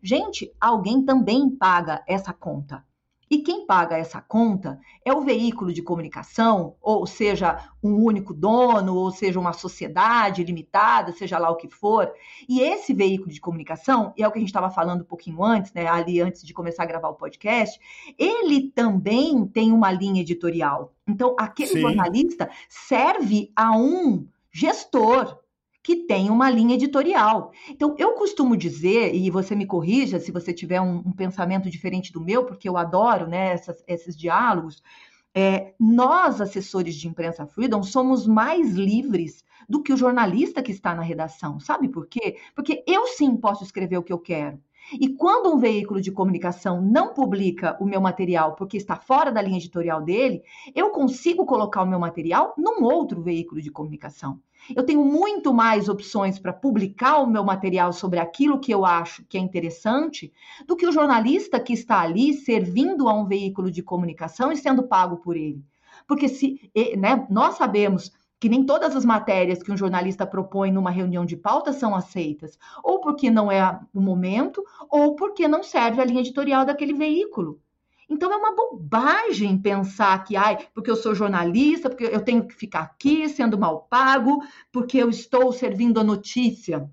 Gente, 0.03 0.51
alguém 0.59 1.05
também 1.05 1.51
paga 1.51 2.03
essa 2.09 2.33
conta. 2.33 2.83
E 3.35 3.43
quem 3.43 3.67
paga 3.67 3.99
essa 3.99 4.21
conta 4.21 4.79
é 5.05 5.13
o 5.13 5.23
veículo 5.23 5.73
de 5.73 5.83
comunicação, 5.83 6.77
ou 6.81 7.05
seja, 7.05 7.69
um 7.83 7.97
único 7.97 8.33
dono, 8.33 8.95
ou 8.95 9.11
seja, 9.11 9.41
uma 9.41 9.53
sociedade 9.53 10.45
limitada, 10.45 11.11
seja 11.11 11.37
lá 11.37 11.51
o 11.51 11.57
que 11.57 11.69
for. 11.69 12.13
E 12.49 12.61
esse 12.61 12.95
veículo 12.95 13.33
de 13.33 13.41
comunicação, 13.41 14.15
e 14.17 14.23
é 14.23 14.29
o 14.29 14.31
que 14.31 14.39
a 14.39 14.41
gente 14.41 14.51
estava 14.51 14.71
falando 14.71 15.01
um 15.01 15.05
pouquinho 15.05 15.43
antes, 15.43 15.73
né, 15.73 15.85
ali 15.89 16.21
antes 16.21 16.45
de 16.45 16.55
começar 16.55 16.85
a 16.85 16.87
gravar 16.87 17.09
o 17.09 17.15
podcast, 17.15 17.77
ele 18.17 18.71
também 18.71 19.45
tem 19.49 19.73
uma 19.73 19.91
linha 19.91 20.21
editorial. 20.21 20.95
Então, 21.05 21.35
aquele 21.37 21.71
Sim. 21.71 21.81
jornalista 21.81 22.49
serve 22.69 23.51
a 23.57 23.77
um 23.77 24.29
gestor, 24.53 25.41
que 25.85 25.97
tem 25.97 26.31
uma 26.31 26.49
linha 26.49 26.77
editorial. 26.77 27.53
Então, 27.69 27.95
eu 27.99 28.15
costumo 28.15 28.57
dizer, 28.57 29.15
e 29.15 29.31
você 29.31 29.55
me 29.55 29.67
corrija 29.67 30.19
se 30.19 30.33
você 30.33 30.51
tiver 30.51 30.81
um, 30.81 31.03
um 31.05 31.13
pensamento 31.13 31.69
diferente 31.69 32.11
do 32.11 32.23
meu, 32.23 32.47
porque 32.47 32.67
eu 32.67 32.79
adoro 32.79 33.29
né, 33.29 33.53
essas, 33.53 33.85
esses 33.87 34.17
diálogos. 34.17 34.83
É, 35.35 35.75
nós, 35.79 36.41
assessores 36.41 36.95
de 36.95 37.07
imprensa 37.07 37.47
Freedom, 37.47 37.83
somos 37.83 38.27
mais 38.27 38.73
livres 38.73 39.45
do 39.69 39.83
que 39.83 39.93
o 39.93 39.97
jornalista 39.97 40.63
que 40.63 40.73
está 40.73 40.95
na 40.95 41.03
redação. 41.03 41.61
Sabe 41.61 41.87
por 41.87 42.07
quê? 42.07 42.39
Porque 42.55 42.83
eu 42.87 43.07
sim 43.09 43.37
posso 43.37 43.63
escrever 43.63 43.99
o 43.99 44.03
que 44.03 44.13
eu 44.13 44.19
quero. 44.19 44.59
E 44.93 45.09
quando 45.11 45.53
um 45.53 45.59
veículo 45.59 46.01
de 46.01 46.13
comunicação 46.13 46.81
não 46.81 47.13
publica 47.13 47.77
o 47.81 47.85
meu 47.85 48.01
material 48.01 48.55
porque 48.55 48.77
está 48.77 48.97
fora 48.97 49.31
da 49.31 49.43
linha 49.43 49.59
editorial 49.59 50.03
dele, 50.03 50.43
eu 50.75 50.91
consigo 50.91 51.45
colocar 51.45 51.83
o 51.83 51.87
meu 51.87 51.99
material 51.99 52.55
num 52.57 52.85
outro 52.85 53.23
veículo 53.23 53.61
de 53.61 53.71
comunicação. 53.71 54.41
Eu 54.75 54.85
tenho 54.85 55.05
muito 55.05 55.53
mais 55.53 55.89
opções 55.89 56.39
para 56.39 56.53
publicar 56.53 57.19
o 57.19 57.27
meu 57.27 57.45
material 57.45 57.93
sobre 57.93 58.19
aquilo 58.19 58.61
que 58.61 58.73
eu 58.73 58.85
acho 58.85 59.25
que 59.27 59.37
é 59.37 59.41
interessante 59.41 60.33
do 60.67 60.77
que 60.77 60.87
o 60.87 60.93
jornalista 60.93 61.59
que 61.61 61.73
está 61.73 62.01
ali 62.01 62.33
servindo 62.35 63.09
a 63.09 63.15
um 63.15 63.27
veículo 63.27 63.71
de 63.71 63.83
comunicação 63.83 64.53
e 64.53 64.57
sendo 64.57 64.85
pago 64.85 65.17
por 65.19 65.37
ele. 65.37 65.65
Porque 66.07 66.29
se 66.29 66.71
né, 66.97 67.27
nós 67.29 67.57
sabemos 67.57 68.13
que 68.41 68.49
nem 68.49 68.65
todas 68.65 68.95
as 68.95 69.05
matérias 69.05 69.63
que 69.63 69.73
um 69.73 69.77
jornalista 69.77 70.27
propõe 70.27 70.71
numa 70.71 70.91
reunião 70.91 71.25
de 71.25 71.37
pauta 71.37 71.73
são 71.73 71.95
aceitas, 71.95 72.59
ou 72.83 73.01
porque 73.01 73.31
não 73.31 73.51
é 73.51 73.81
o 73.93 74.01
momento, 74.01 74.63
ou 74.91 75.15
porque 75.15 75.49
não 75.49 75.63
serve 75.63 76.01
a 76.03 76.05
linha 76.05 76.21
editorial 76.21 76.65
daquele 76.65 76.93
veículo. 76.93 77.59
Então 78.09 78.33
é 78.33 78.37
uma 78.37 78.55
bobagem 78.55 79.59
pensar 79.59 80.23
que, 80.25 80.37
ai, 80.37 80.67
porque 80.75 80.91
eu 80.91 80.97
sou 80.97 81.15
jornalista, 81.15 81.89
porque 81.89 82.05
eu 82.05 82.21
tenho 82.21 82.47
que 82.47 82.55
ficar 82.55 82.81
aqui 82.81 83.29
sendo 83.29 83.59
mal 83.59 83.83
pago, 83.89 84.43
porque 84.71 84.99
eu 84.99 85.09
estou 85.09 85.53
servindo 85.53 85.99
a 86.01 86.05
notícia. 86.05 86.91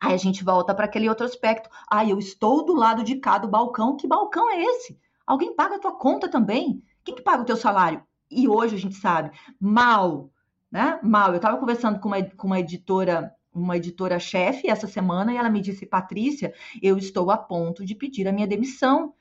Aí 0.00 0.14
a 0.14 0.18
gente 0.18 0.44
volta 0.44 0.74
para 0.74 0.84
aquele 0.84 1.08
outro 1.08 1.26
aspecto. 1.26 1.68
Ai, 1.90 2.12
eu 2.12 2.18
estou 2.18 2.64
do 2.64 2.74
lado 2.74 3.02
de 3.02 3.16
cá 3.16 3.38
do 3.38 3.48
balcão. 3.48 3.96
Que 3.96 4.06
balcão 4.06 4.50
é 4.50 4.62
esse? 4.62 4.98
Alguém 5.26 5.54
paga 5.54 5.76
a 5.76 5.78
tua 5.78 5.92
conta 5.92 6.28
também? 6.28 6.82
Quem 7.04 7.14
que 7.14 7.22
paga 7.22 7.42
o 7.42 7.46
teu 7.46 7.56
salário? 7.56 8.02
E 8.30 8.48
hoje 8.48 8.74
a 8.74 8.78
gente 8.78 8.96
sabe, 8.96 9.30
mal, 9.60 10.30
né? 10.70 10.98
Mal. 11.02 11.30
Eu 11.30 11.36
estava 11.36 11.56
conversando 11.56 11.98
com 12.00 12.08
uma, 12.08 12.22
com 12.22 12.46
uma 12.46 12.60
editora 12.60 13.32
uma 13.56 13.78
editora 13.78 14.18
chefe 14.18 14.68
essa 14.68 14.86
semana 14.86 15.32
e 15.32 15.36
ela 15.38 15.48
me 15.48 15.62
disse, 15.62 15.86
Patrícia, 15.86 16.52
eu 16.82 16.98
estou 16.98 17.30
a 17.30 17.38
ponto 17.38 17.86
de 17.86 17.94
pedir 17.94 18.28
a 18.28 18.32
minha 18.32 18.46
demissão 18.46 19.14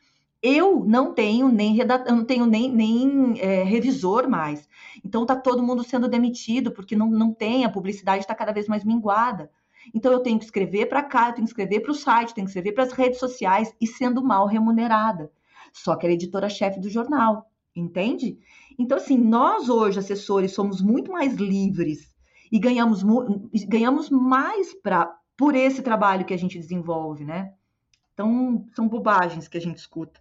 eu 0.46 0.86
não 0.86 1.12
tenho 1.12 1.50
nem 1.50 1.74
redator, 1.74 2.16
não 2.16 2.24
tenho 2.24 2.46
nem, 2.46 2.72
nem 2.72 3.40
é, 3.40 3.64
revisor 3.64 4.30
mais. 4.30 4.70
Então 5.04 5.24
está 5.24 5.36
todo 5.36 5.64
mundo 5.64 5.84
sendo 5.84 6.08
demitido 6.08 6.72
porque 6.72 6.96
não, 6.96 7.10
não 7.10 7.34
tem, 7.34 7.66
a 7.66 7.70
publicidade 7.70 8.20
está 8.22 8.36
cada 8.36 8.52
vez 8.52 8.68
mais 8.68 8.84
minguada. 8.84 9.50
Então 9.94 10.12
eu 10.12 10.20
tenho 10.20 10.38
que 10.38 10.46
escrever 10.46 10.86
para 10.88 11.02
cá, 11.02 11.30
eu 11.30 11.34
tenho 11.34 11.46
que 11.46 11.52
escrever 11.52 11.80
para 11.80 11.92
o 11.92 11.96
site, 11.96 12.34
tenho 12.36 12.46
que 12.46 12.52
escrever 12.52 12.74
para 12.74 12.84
as 12.84 12.92
redes 12.92 13.20
sociais 13.20 13.74
e 13.82 13.88
sendo 13.88 14.24
mal 14.24 14.46
remunerada. 14.46 15.32
Só 15.74 15.96
que 15.96 16.06
era 16.06 16.14
editora-chefe 16.14 16.80
do 16.80 16.90
jornal, 16.90 17.50
entende? 17.76 18.38
Então, 18.78 18.98
assim, 18.98 19.18
nós 19.18 19.68
hoje, 19.68 19.98
assessores, 19.98 20.54
somos 20.54 20.80
muito 20.80 21.12
mais 21.12 21.34
livres 21.34 22.16
e 22.52 22.60
ganhamos, 22.60 23.04
ganhamos 23.68 24.12
mais 24.12 24.76
pra, 24.76 25.12
por 25.36 25.56
esse 25.56 25.82
trabalho 25.82 26.26
que 26.26 26.34
a 26.34 26.38
gente 26.38 26.60
desenvolve, 26.60 27.26
né? 27.26 27.52
Então, 28.16 28.66
são 28.74 28.88
bobagens 28.88 29.48
que 29.48 29.58
a 29.58 29.62
gente 29.62 29.78
escuta. 29.78 30.20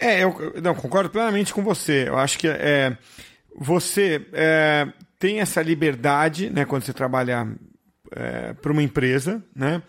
É, 0.00 0.24
eu 0.24 0.54
não, 0.62 0.74
concordo 0.74 1.10
plenamente 1.10 1.52
com 1.52 1.62
você. 1.62 2.08
Eu 2.08 2.18
acho 2.18 2.38
que 2.38 2.48
é, 2.48 2.96
você 3.54 4.26
é, 4.32 4.88
tem 5.18 5.40
essa 5.40 5.62
liberdade 5.62 6.48
né, 6.50 6.64
quando 6.64 6.84
você 6.84 6.94
trabalha 6.94 7.46
é, 8.12 8.54
para 8.54 8.72
uma 8.72 8.82
empresa, 8.82 9.44
né? 9.54 9.82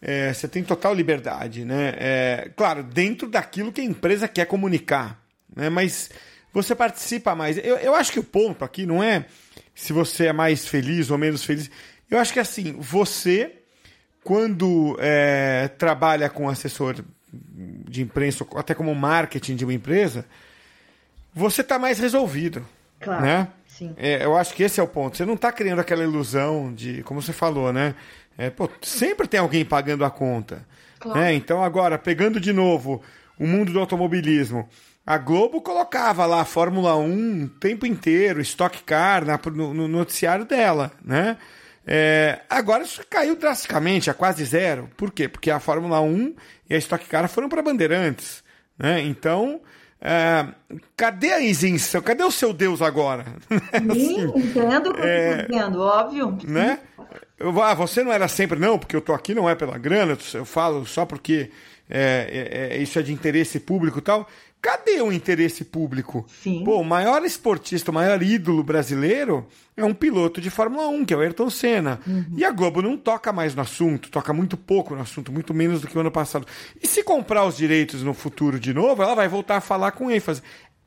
É, 0.00 0.32
você 0.32 0.46
tem 0.46 0.62
total 0.62 0.94
liberdade, 0.94 1.64
né? 1.64 1.94
É, 1.98 2.50
claro, 2.56 2.84
dentro 2.84 3.28
daquilo 3.28 3.72
que 3.72 3.80
a 3.80 3.84
empresa 3.84 4.28
quer 4.28 4.46
comunicar, 4.46 5.20
né? 5.54 5.68
Mas 5.68 6.08
você 6.52 6.74
participa 6.74 7.34
mais. 7.34 7.58
Eu, 7.58 7.76
eu 7.76 7.94
acho 7.94 8.12
que 8.12 8.20
o 8.20 8.24
ponto 8.24 8.64
aqui 8.64 8.86
não 8.86 9.02
é 9.02 9.26
se 9.74 9.92
você 9.92 10.26
é 10.26 10.32
mais 10.32 10.66
feliz 10.66 11.10
ou 11.10 11.18
menos 11.18 11.44
feliz. 11.44 11.70
Eu 12.08 12.18
acho 12.18 12.32
que 12.32 12.40
assim, 12.40 12.76
você 12.78 13.58
quando 14.28 14.94
é, 15.00 15.68
trabalha 15.78 16.28
com 16.28 16.50
assessor 16.50 16.96
de 17.32 18.02
imprensa, 18.02 18.46
até 18.56 18.74
como 18.74 18.94
marketing 18.94 19.56
de 19.56 19.64
uma 19.64 19.72
empresa, 19.72 20.26
você 21.32 21.62
está 21.62 21.78
mais 21.78 21.98
resolvido. 21.98 22.62
Claro. 23.00 23.22
Né? 23.22 23.48
Sim. 23.66 23.94
É, 23.96 24.22
eu 24.22 24.36
acho 24.36 24.52
que 24.52 24.62
esse 24.62 24.78
é 24.78 24.82
o 24.82 24.86
ponto. 24.86 25.16
Você 25.16 25.24
não 25.24 25.32
está 25.32 25.50
criando 25.50 25.78
aquela 25.78 26.04
ilusão 26.04 26.70
de, 26.74 27.02
como 27.04 27.22
você 27.22 27.32
falou, 27.32 27.72
né? 27.72 27.94
É, 28.36 28.50
pô, 28.50 28.68
sempre 28.82 29.26
tem 29.26 29.40
alguém 29.40 29.64
pagando 29.64 30.04
a 30.04 30.10
conta. 30.10 30.62
Claro. 31.00 31.20
Né? 31.20 31.32
Então, 31.32 31.64
agora, 31.64 31.96
pegando 31.96 32.38
de 32.38 32.52
novo 32.52 33.02
o 33.38 33.46
mundo 33.46 33.72
do 33.72 33.80
automobilismo, 33.80 34.68
a 35.06 35.16
Globo 35.16 35.62
colocava 35.62 36.26
lá 36.26 36.42
a 36.42 36.44
Fórmula 36.44 36.94
1 36.96 37.44
o 37.44 37.48
tempo 37.48 37.86
inteiro, 37.86 38.42
Stock 38.42 38.82
Car, 38.82 39.24
na, 39.24 39.40
no, 39.54 39.72
no 39.72 39.88
noticiário 39.88 40.44
dela, 40.44 40.92
né? 41.02 41.38
É, 41.90 42.40
agora 42.50 42.84
isso 42.84 43.02
caiu 43.08 43.34
drasticamente, 43.34 44.10
a 44.10 44.14
quase 44.14 44.44
zero. 44.44 44.90
Por 44.94 45.10
quê? 45.10 45.26
Porque 45.26 45.50
a 45.50 45.58
Fórmula 45.58 46.02
1 46.02 46.34
e 46.68 46.74
a 46.74 46.78
Stock 46.78 47.02
Car 47.06 47.26
foram 47.30 47.48
para 47.48 47.62
Bandeirantes. 47.62 48.44
Né? 48.78 49.00
Então, 49.00 49.62
é, 49.98 50.46
cadê 50.94 51.32
a 51.32 51.40
isenção? 51.40 52.02
Cadê 52.02 52.22
o 52.22 52.30
seu 52.30 52.52
Deus 52.52 52.82
agora? 52.82 53.24
Sim, 53.94 54.26
assim, 54.26 54.38
entendo 54.38 54.90
o 54.90 54.94
que 54.94 55.00
é, 55.00 55.32
eu 55.32 55.46
dizendo, 55.46 55.80
óbvio. 55.80 56.38
Né? 56.44 56.78
Eu, 57.38 57.62
ah, 57.62 57.72
você 57.72 58.04
não 58.04 58.12
era 58.12 58.28
sempre, 58.28 58.58
não, 58.58 58.78
porque 58.78 58.94
eu 58.94 59.00
tô 59.00 59.14
aqui 59.14 59.34
não 59.34 59.48
é 59.48 59.54
pela 59.54 59.78
grana, 59.78 60.18
eu 60.34 60.44
falo 60.44 60.84
só 60.84 61.06
porque 61.06 61.50
é, 61.88 62.68
é, 62.70 62.76
é 62.76 62.82
isso 62.82 62.98
é 62.98 63.02
de 63.02 63.14
interesse 63.14 63.58
público 63.58 63.98
e 63.98 64.02
tal. 64.02 64.28
Cadê 64.60 65.00
o 65.00 65.12
interesse 65.12 65.64
público? 65.64 66.26
Sim. 66.42 66.64
Pô, 66.64 66.80
o 66.80 66.84
maior 66.84 67.24
esportista, 67.24 67.92
o 67.92 67.94
maior 67.94 68.20
ídolo 68.20 68.64
brasileiro 68.64 69.46
é 69.76 69.84
um 69.84 69.94
piloto 69.94 70.40
de 70.40 70.50
Fórmula 70.50 70.88
1, 70.88 71.04
que 71.04 71.14
é 71.14 71.16
o 71.16 71.20
Ayrton 71.20 71.48
Senna. 71.48 72.00
Uhum. 72.04 72.34
E 72.36 72.44
a 72.44 72.50
Globo 72.50 72.82
não 72.82 72.96
toca 72.96 73.32
mais 73.32 73.54
no 73.54 73.62
assunto, 73.62 74.10
toca 74.10 74.32
muito 74.32 74.56
pouco 74.56 74.96
no 74.96 75.00
assunto, 75.00 75.30
muito 75.30 75.54
menos 75.54 75.80
do 75.80 75.86
que 75.86 75.96
o 75.96 76.00
ano 76.00 76.10
passado. 76.10 76.44
E 76.82 76.88
se 76.88 77.04
comprar 77.04 77.44
os 77.44 77.56
direitos 77.56 78.02
no 78.02 78.12
futuro 78.12 78.58
de 78.58 78.74
novo, 78.74 79.00
ela 79.00 79.14
vai 79.14 79.28
voltar 79.28 79.58
a 79.58 79.60
falar 79.60 79.92
com 79.92 80.10
ênfase. 80.10 80.42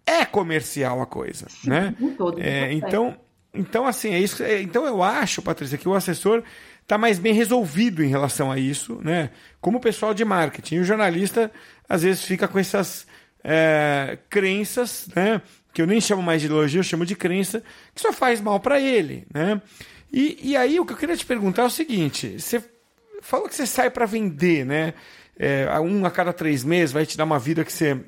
É 0.06 0.26
comercial 0.26 1.02
a 1.02 1.06
coisa, 1.06 1.48
Sim, 1.50 1.70
né? 1.70 1.96
Todo, 2.18 2.42
é, 2.42 2.74
então, 2.74 3.16
então, 3.54 3.86
assim, 3.86 4.14
é 4.14 4.20
isso. 4.20 4.44
É, 4.44 4.62
então 4.62 4.86
eu 4.86 5.02
acho, 5.02 5.42
Patrícia, 5.42 5.78
que 5.78 5.88
o 5.88 5.94
assessor 5.94 6.44
está 6.82 6.98
mais 6.98 7.20
bem 7.20 7.34
resolvido 7.34 8.04
em 8.04 8.08
relação 8.08 8.52
a 8.52 8.58
isso, 8.58 9.00
né? 9.02 9.30
Como 9.62 9.78
o 9.78 9.82
pessoal 9.82 10.14
de 10.14 10.26
marketing. 10.26 10.76
E 10.76 10.80
o 10.80 10.84
jornalista, 10.84 11.50
às 11.88 12.04
vezes, 12.04 12.26
fica 12.26 12.50
com 12.50 12.60
essas 12.60 13.08
é, 13.44 14.18
crenças, 14.30 15.08
né? 15.16 15.42
Que 15.74 15.82
eu 15.82 15.88
nem 15.88 16.02
chamo 16.02 16.22
mais 16.22 16.42
de 16.42 16.48
ideologia, 16.48 16.80
eu 16.80 16.84
chamo 16.84 17.06
de 17.06 17.16
crença, 17.16 17.64
que 17.96 18.02
só 18.02 18.12
faz 18.12 18.42
mal 18.42 18.60
para 18.60 18.80
ele, 18.80 19.26
né? 19.34 19.62
E, 20.12 20.38
e 20.52 20.58
aí 20.58 20.80
o 20.80 20.86
que 20.86 20.94
eu 20.94 20.98
queria 20.98 21.16
te 21.16 21.26
perguntar 21.26 21.64
é 21.64 21.66
o 21.66 21.70
seguinte: 21.70 22.40
você 22.40 22.64
falou 23.22 23.48
que 23.48 23.56
você 23.56 23.66
sai 23.66 23.90
para 23.90 24.06
vender, 24.06 24.66
né? 24.66 24.94
É, 25.38 25.68
um 25.80 26.06
a 26.06 26.12
cada 26.12 26.34
três 26.34 26.64
meses 26.64 26.92
vai 26.92 27.06
te 27.06 27.18
dar 27.18 27.24
uma 27.24 27.40
vida 27.40 27.64
que 27.64 27.72
você 27.72 28.00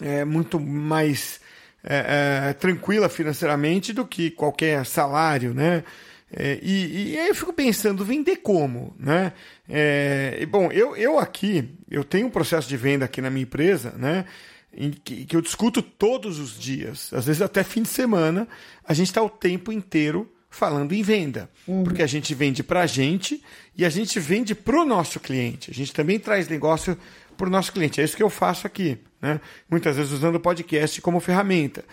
é 0.00 0.24
muito 0.24 0.58
mais 0.58 1.40
é, 1.84 2.48
é, 2.48 2.52
tranquila 2.54 3.08
financeiramente 3.08 3.92
do 3.92 4.06
que 4.06 4.30
qualquer 4.30 4.84
salário, 4.84 5.54
né? 5.54 5.84
É, 6.32 6.58
e, 6.62 7.12
e, 7.12 7.18
aí 7.18 7.28
eu 7.28 7.34
fico 7.34 7.52
pensando, 7.52 8.04
vender 8.04 8.36
como, 8.36 8.94
né? 8.98 9.32
É, 9.68 10.46
bom, 10.46 10.70
eu, 10.70 10.96
eu 10.96 11.18
aqui, 11.18 11.68
eu 11.90 12.04
tenho 12.04 12.28
um 12.28 12.30
processo 12.30 12.68
de 12.68 12.76
venda 12.76 13.04
aqui 13.04 13.20
na 13.20 13.30
minha 13.30 13.42
empresa, 13.42 13.92
né? 13.96 14.24
Em 14.72 14.90
que, 14.92 15.24
que 15.24 15.34
eu 15.34 15.40
discuto 15.40 15.82
todos 15.82 16.38
os 16.38 16.58
dias, 16.58 17.12
às 17.12 17.26
vezes 17.26 17.42
até 17.42 17.64
fim 17.64 17.82
de 17.82 17.88
semana, 17.88 18.46
a 18.84 18.94
gente 18.94 19.08
está 19.08 19.20
o 19.20 19.28
tempo 19.28 19.72
inteiro 19.72 20.30
falando 20.48 20.92
em 20.92 21.02
venda. 21.02 21.50
Uhum. 21.66 21.82
Porque 21.82 22.02
a 22.02 22.06
gente 22.06 22.32
vende 22.34 22.62
para 22.62 22.82
a 22.82 22.86
gente 22.86 23.42
e 23.76 23.84
a 23.84 23.88
gente 23.88 24.20
vende 24.20 24.54
para 24.54 24.80
o 24.80 24.84
nosso 24.84 25.18
cliente. 25.18 25.70
A 25.70 25.74
gente 25.74 25.92
também 25.92 26.18
traz 26.18 26.48
negócio 26.48 26.96
para 27.36 27.48
o 27.48 27.50
nosso 27.50 27.72
cliente. 27.72 28.00
É 28.00 28.04
isso 28.04 28.16
que 28.16 28.22
eu 28.22 28.30
faço 28.30 28.66
aqui, 28.66 28.98
né? 29.20 29.40
Muitas 29.68 29.96
vezes 29.96 30.12
usando 30.12 30.36
o 30.36 30.40
podcast 30.40 31.00
como 31.00 31.18
ferramenta. 31.18 31.84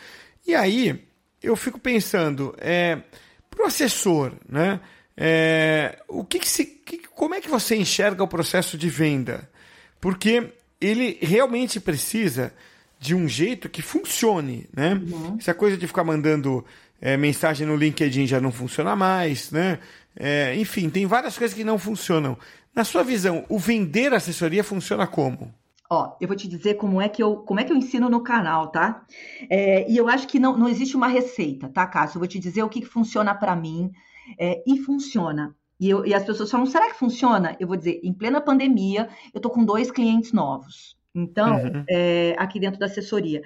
E 0.46 0.54
aí 0.54 1.04
eu 1.42 1.56
fico 1.56 1.80
pensando, 1.80 2.56
é, 2.60 3.00
para 3.50 3.64
o 3.64 3.68
assessor, 3.68 4.34
né? 4.48 4.80
É, 5.16 6.00
o 6.08 6.24
que, 6.24 6.40
que 6.40 6.48
se, 6.48 6.66
que, 6.66 7.00
como 7.08 7.34
é 7.34 7.42
que 7.42 7.50
você 7.50 7.76
enxerga 7.76 8.24
o 8.24 8.28
processo 8.28 8.78
de 8.78 8.90
venda? 8.90 9.50
Porque 10.00 10.54
ele 10.80 11.18
realmente 11.22 11.80
precisa 11.80 12.54
de 13.00 13.16
um 13.16 13.28
jeito 13.28 13.70
que 13.70 13.82
funcione, 13.82 14.68
né? 14.76 14.94
Uhum. 14.94 15.38
Essa 15.40 15.54
coisa 15.54 15.76
de 15.76 15.88
ficar 15.88 16.04
mandando 16.04 16.64
é, 17.02 17.18
mensagem 17.18 17.66
no 17.66 17.76
LinkedIn 17.76 18.28
já 18.28 18.40
não 18.40 18.52
funciona 18.52 18.96
mais, 18.96 19.52
né? 19.52 19.80
É, 20.16 20.56
enfim, 20.56 20.90
tem 20.90 21.06
várias 21.06 21.38
coisas 21.38 21.56
que 21.56 21.64
não 21.64 21.78
funcionam. 21.78 22.38
Na 22.76 22.84
sua 22.84 23.04
visão, 23.04 23.46
o 23.50 23.58
vender 23.58 24.14
assessoria 24.14 24.64
funciona 24.64 25.08
como? 25.08 25.54
Ó, 25.90 26.18
eu 26.20 26.28
vou 26.28 26.36
te 26.36 26.48
dizer 26.48 26.74
como 26.74 27.02
é 27.02 27.08
que 27.08 27.24
eu, 27.24 27.38
como 27.38 27.60
é 27.60 27.64
que 27.64 27.72
eu 27.72 27.78
ensino 27.78 28.10
no 28.10 28.22
canal, 28.22 28.68
tá? 28.68 29.06
É, 29.50 29.90
e 29.90 29.96
eu 29.96 30.10
acho 30.10 30.28
que 30.28 30.40
não, 30.40 30.58
não 30.58 30.68
existe 30.68 30.98
uma 30.98 31.08
receita, 31.08 31.70
tá, 31.70 31.88
Cássio? 31.88 32.18
Eu 32.18 32.20
vou 32.20 32.28
te 32.28 32.40
dizer 32.40 32.64
o 32.64 32.70
que, 32.70 32.82
que 32.82 32.88
funciona 32.88 33.34
para 33.34 33.56
mim 33.56 33.92
é, 34.38 34.62
e 34.68 34.80
funciona. 34.80 35.56
E, 35.80 35.90
eu, 35.90 36.06
e, 36.06 36.14
as 36.14 36.26
pessoas 36.26 36.52
falam, 36.52 36.66
será 36.66 36.88
que 36.88 36.98
funciona? 36.98 37.56
Eu 37.60 37.68
vou 37.68 37.78
dizer, 37.78 38.02
em 38.04 38.12
plena 38.12 38.42
pandemia, 38.42 39.10
eu 39.34 39.40
tô 39.40 39.50
com 39.50 39.64
dois 39.64 39.90
clientes 39.90 40.34
novos. 40.34 40.98
Então, 41.16 41.56
uhum. 41.56 41.84
é, 41.90 42.36
aqui 42.38 42.60
dentro 42.60 42.80
da 42.80 42.88
assessoria. 42.88 43.42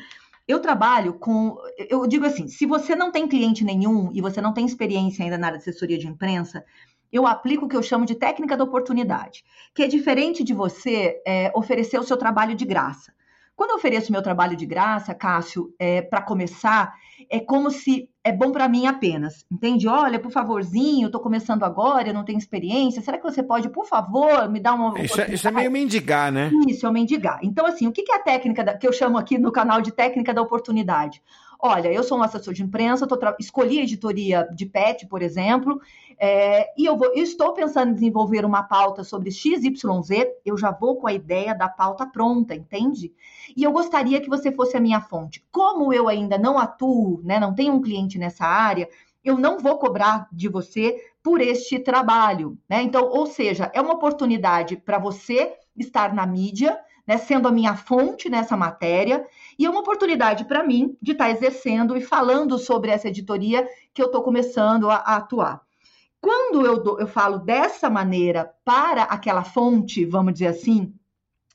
Eu 0.48 0.60
trabalho 0.60 1.14
com. 1.14 1.56
Eu 1.90 2.06
digo 2.08 2.26
assim: 2.26 2.48
se 2.48 2.66
você 2.66 2.96
não 2.96 3.12
tem 3.12 3.28
cliente 3.28 3.64
nenhum 3.64 4.10
e 4.12 4.20
você 4.20 4.42
não 4.42 4.54
tem 4.54 4.66
experiência 4.66 5.24
ainda 5.24 5.38
na 5.38 5.48
área 5.48 5.60
de 5.60 5.64
assessoria 5.64 5.98
de 5.98 6.08
imprensa, 6.08 6.66
eu 7.12 7.28
aplico 7.28 7.66
o 7.66 7.68
que 7.68 7.76
eu 7.76 7.84
chamo 7.84 8.06
de 8.06 8.16
técnica 8.16 8.56
da 8.56 8.64
oportunidade, 8.64 9.44
que 9.74 9.84
é 9.84 9.88
diferente 9.88 10.44
de 10.44 10.54
você 10.54 11.22
é, 11.26 11.52
oferecer 11.56 12.00
o 12.00 12.04
seu 12.04 12.18
trabalho 12.18 12.56
de 12.56 12.66
graça. 12.66 13.12
Quando 13.56 13.72
eu 13.72 13.76
ofereço 13.76 14.12
meu 14.12 14.24
trabalho 14.24 14.56
de 14.56 14.66
graça, 14.66 15.14
Cássio, 15.14 15.72
é, 15.78 16.02
para 16.02 16.22
começar, 16.22 16.94
é 17.30 17.40
como 17.40 17.70
se 17.70 18.10
é 18.24 18.32
bom 18.32 18.52
para 18.52 18.68
mim 18.68 18.88
apenas, 18.88 19.46
entende? 19.52 19.88
Olha, 19.88 20.20
por 20.20 20.32
favorzinho, 20.32 21.04
eu 21.04 21.08
estou 21.08 21.22
começando 21.22 21.64
agora, 21.64 22.08
eu 22.08 22.14
não 22.14 22.26
tenho 22.26 22.40
experiência, 22.40 23.02
será 23.02 23.18
que 23.18 23.24
você 23.24 23.44
pode, 23.44 23.70
por 23.70 23.86
favor, 23.86 24.50
me 24.50 24.60
dar 24.60 24.74
uma. 24.74 25.00
Isso, 25.00 25.22
é, 25.22 25.32
isso 25.32 25.48
é 25.48 25.52
meio 25.52 25.70
mendigar, 25.70 26.32
né? 26.32 26.50
Isso, 26.68 26.88
é 26.88 26.92
mendigar. 26.92 27.40
Então, 27.44 27.66
assim, 27.66 27.86
o 27.86 27.92
que 27.92 28.12
é 28.12 28.16
a 28.16 28.24
técnica 28.24 28.64
da, 28.64 28.76
que 28.76 28.88
eu 28.88 28.94
chamo 28.94 29.18
aqui 29.18 29.38
no 29.38 29.52
canal 29.52 29.80
de 29.80 29.92
técnica 29.92 30.34
da 30.34 30.42
oportunidade? 30.42 31.22
Olha, 31.60 31.94
eu 31.94 32.02
sou 32.02 32.18
um 32.18 32.24
assessor 32.24 32.56
de 32.56 32.64
imprensa, 32.64 33.08
escolhi 33.40 33.80
a 33.80 33.84
editoria 33.84 34.48
de 34.56 34.66
PET, 34.66 35.06
por 35.06 35.22
exemplo, 35.22 35.80
é, 36.20 36.72
e 36.78 36.86
eu, 36.86 36.98
vou, 36.98 37.08
eu 37.14 37.24
estou 37.24 37.54
pensando 37.54 37.92
em 37.92 37.94
desenvolver 37.94 38.46
uma 38.46 38.64
pauta 38.64 39.04
sobre 39.04 39.32
XYZ, 39.32 40.10
eu 40.46 40.58
já 40.58 40.72
vou 40.72 40.98
com 40.98 41.08
a 41.08 41.14
ideia 41.14 41.54
da 41.54 41.70
pauta 41.70 42.06
pronta, 42.06 42.56
entende? 42.56 43.14
E 43.56 43.64
eu 43.64 43.72
gostaria 43.72 44.22
que 44.22 44.30
você 44.30 44.52
fosse 44.52 44.78
a 44.78 44.82
minha 44.82 45.02
fonte. 45.02 45.46
Como 45.52 45.94
eu 45.94 46.08
ainda 46.08 46.38
não 46.38 46.58
atuo, 46.58 47.22
né, 47.24 47.40
não 47.40 47.54
tenho 47.54 47.74
um 47.74 47.82
cliente 47.82 48.18
nessa 48.18 48.46
área, 48.46 48.88
eu 49.24 49.38
não 49.38 49.60
vou 49.60 49.78
cobrar 49.78 50.28
de 50.32 50.48
você 50.48 51.00
por 51.22 51.40
este 51.42 51.80
trabalho, 51.80 52.58
né? 52.68 52.82
Então, 52.82 53.08
ou 53.08 53.28
seja, 53.28 53.72
é 53.74 53.82
uma 53.82 53.94
oportunidade 53.94 54.76
para 54.76 54.98
você 54.98 55.54
estar 55.78 56.14
na 56.14 56.26
mídia, 56.26 56.80
né, 57.06 57.18
sendo 57.18 57.48
a 57.48 57.52
minha 57.52 57.76
fonte 57.76 58.30
nessa 58.30 58.56
matéria, 58.58 59.26
e 59.58 59.66
é 59.66 59.70
uma 59.70 59.82
oportunidade 59.82 60.46
para 60.46 60.64
mim 60.64 60.98
de 61.02 61.12
estar 61.12 61.26
tá 61.26 61.32
exercendo 61.32 61.96
e 61.96 62.02
falando 62.02 62.58
sobre 62.58 62.92
essa 62.92 63.08
editoria 63.08 63.68
que 63.94 64.02
eu 64.02 64.08
estou 64.08 64.24
começando 64.24 64.90
a, 64.90 64.96
a, 64.96 65.18
atuar. 65.18 65.62
Quando 66.22 66.66
eu, 66.66 66.82
do, 66.82 67.00
eu 67.00 67.08
falo 67.08 67.40
dessa 67.40 67.90
maneira 67.90 68.54
para 68.64 69.04
aquela 69.04 69.44
fonte, 69.44 70.06
vamos 70.06 70.34
dizer 70.34 70.48
assim, 70.48 70.94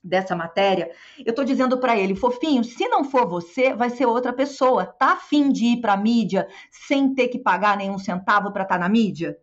dessa 0.02 0.35
matéria, 0.35 0.90
eu 1.18 1.31
estou 1.31 1.44
dizendo 1.44 1.79
para 1.79 1.96
ele, 1.96 2.14
fofinho, 2.14 2.64
se 2.64 2.88
não 2.88 3.05
for 3.05 3.29
você, 3.29 3.74
vai 3.74 3.90
ser 3.90 4.07
outra 4.07 4.33
pessoa. 4.33 4.87
Tá 4.87 5.12
afim 5.12 5.50
de 5.50 5.66
ir 5.66 5.81
para 5.81 5.92
a 5.94 5.96
mídia 5.96 6.48
sem 6.70 7.14
ter 7.14 7.29
que 7.29 7.38
pagar 7.38 7.76
nenhum 7.76 7.98
centavo 7.98 8.52
para 8.52 8.62
estar 8.64 8.74
tá 8.74 8.81
na 8.81 8.88
mídia? 8.88 9.38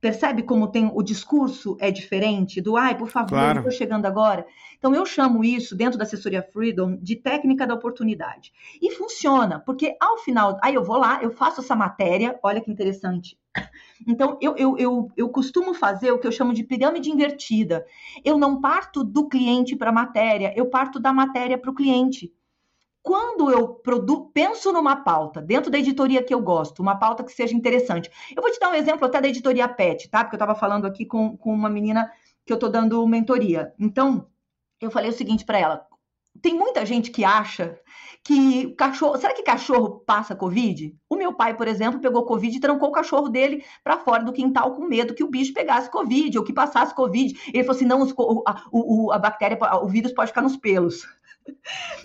Percebe 0.00 0.42
como 0.42 0.68
tem 0.68 0.90
o 0.94 1.02
discurso 1.02 1.76
é 1.78 1.90
diferente 1.90 2.60
do 2.60 2.76
ai, 2.76 2.96
por 2.96 3.08
favor, 3.08 3.28
claro. 3.28 3.58
estou 3.58 3.70
chegando 3.70 4.06
agora. 4.06 4.46
Então 4.78 4.94
eu 4.94 5.04
chamo 5.04 5.44
isso 5.44 5.76
dentro 5.76 5.98
da 5.98 6.04
assessoria 6.04 6.42
Freedom 6.42 6.96
de 6.96 7.16
técnica 7.16 7.66
da 7.66 7.74
oportunidade. 7.74 8.50
E 8.80 8.90
funciona, 8.92 9.60
porque 9.60 9.94
ao 10.00 10.16
final, 10.18 10.58
aí 10.62 10.74
eu 10.74 10.82
vou 10.82 10.96
lá, 10.96 11.22
eu 11.22 11.30
faço 11.30 11.60
essa 11.60 11.76
matéria, 11.76 12.38
olha 12.42 12.60
que 12.60 12.70
interessante. 12.70 13.38
Então, 14.06 14.38
eu, 14.40 14.56
eu, 14.56 14.78
eu, 14.78 15.12
eu 15.16 15.28
costumo 15.28 15.74
fazer 15.74 16.12
o 16.12 16.18
que 16.18 16.26
eu 16.26 16.32
chamo 16.32 16.54
de 16.54 16.64
pirâmide 16.64 17.10
invertida. 17.10 17.84
Eu 18.24 18.38
não 18.38 18.60
parto 18.60 19.04
do 19.04 19.28
cliente 19.28 19.76
para 19.76 19.90
a 19.90 19.92
matéria, 19.92 20.54
eu 20.56 20.66
parto 20.66 20.98
da 20.98 21.12
matéria 21.12 21.58
para 21.58 21.70
o 21.70 21.74
cliente 21.74 22.32
quando 23.02 23.50
eu 23.50 23.68
produ 23.68 24.30
penso 24.32 24.72
numa 24.72 24.96
pauta 24.96 25.40
dentro 25.40 25.70
da 25.70 25.78
editoria 25.78 26.22
que 26.22 26.34
eu 26.34 26.40
gosto, 26.40 26.80
uma 26.80 26.96
pauta 26.96 27.24
que 27.24 27.32
seja 27.32 27.54
interessante. 27.54 28.10
Eu 28.34 28.42
vou 28.42 28.52
te 28.52 28.60
dar 28.60 28.70
um 28.70 28.74
exemplo 28.74 29.06
até 29.06 29.20
da 29.20 29.28
editoria 29.28 29.68
PET, 29.68 30.08
tá? 30.10 30.22
Porque 30.22 30.34
eu 30.34 30.38
estava 30.38 30.54
falando 30.54 30.86
aqui 30.86 31.06
com, 31.06 31.36
com 31.36 31.52
uma 31.52 31.70
menina 31.70 32.10
que 32.44 32.52
eu 32.52 32.56
estou 32.56 32.70
dando 32.70 33.06
mentoria. 33.06 33.72
Então, 33.78 34.26
eu 34.80 34.90
falei 34.90 35.10
o 35.10 35.14
seguinte 35.14 35.44
para 35.44 35.58
ela: 35.58 35.86
tem 36.42 36.54
muita 36.54 36.84
gente 36.86 37.10
que 37.10 37.24
acha 37.24 37.78
que 38.22 38.74
cachorro. 38.74 39.16
Será 39.16 39.34
que 39.34 39.42
cachorro 39.42 40.00
passa 40.00 40.36
Covid? 40.36 40.94
O 41.08 41.16
meu 41.16 41.32
pai, 41.34 41.56
por 41.56 41.66
exemplo, 41.66 42.00
pegou 42.00 42.24
Covid 42.24 42.56
e 42.56 42.60
trancou 42.60 42.90
o 42.90 42.92
cachorro 42.92 43.28
dele 43.28 43.64
para 43.82 43.98
fora 43.98 44.22
do 44.22 44.32
quintal 44.32 44.74
com 44.74 44.86
medo 44.86 45.14
que 45.14 45.24
o 45.24 45.30
bicho 45.30 45.54
pegasse 45.54 45.90
Covid 45.90 46.38
ou 46.38 46.44
que 46.44 46.52
passasse 46.52 46.94
Covid. 46.94 47.34
Ele 47.48 47.64
falou 47.64 47.76
assim: 47.76 47.86
não, 47.86 48.02
os, 48.02 48.14
a, 48.46 48.64
o, 48.70 49.10
a 49.12 49.18
bactéria, 49.18 49.58
o 49.82 49.88
vírus 49.88 50.12
pode 50.12 50.28
ficar 50.28 50.42
nos 50.42 50.56
pelos. 50.56 51.06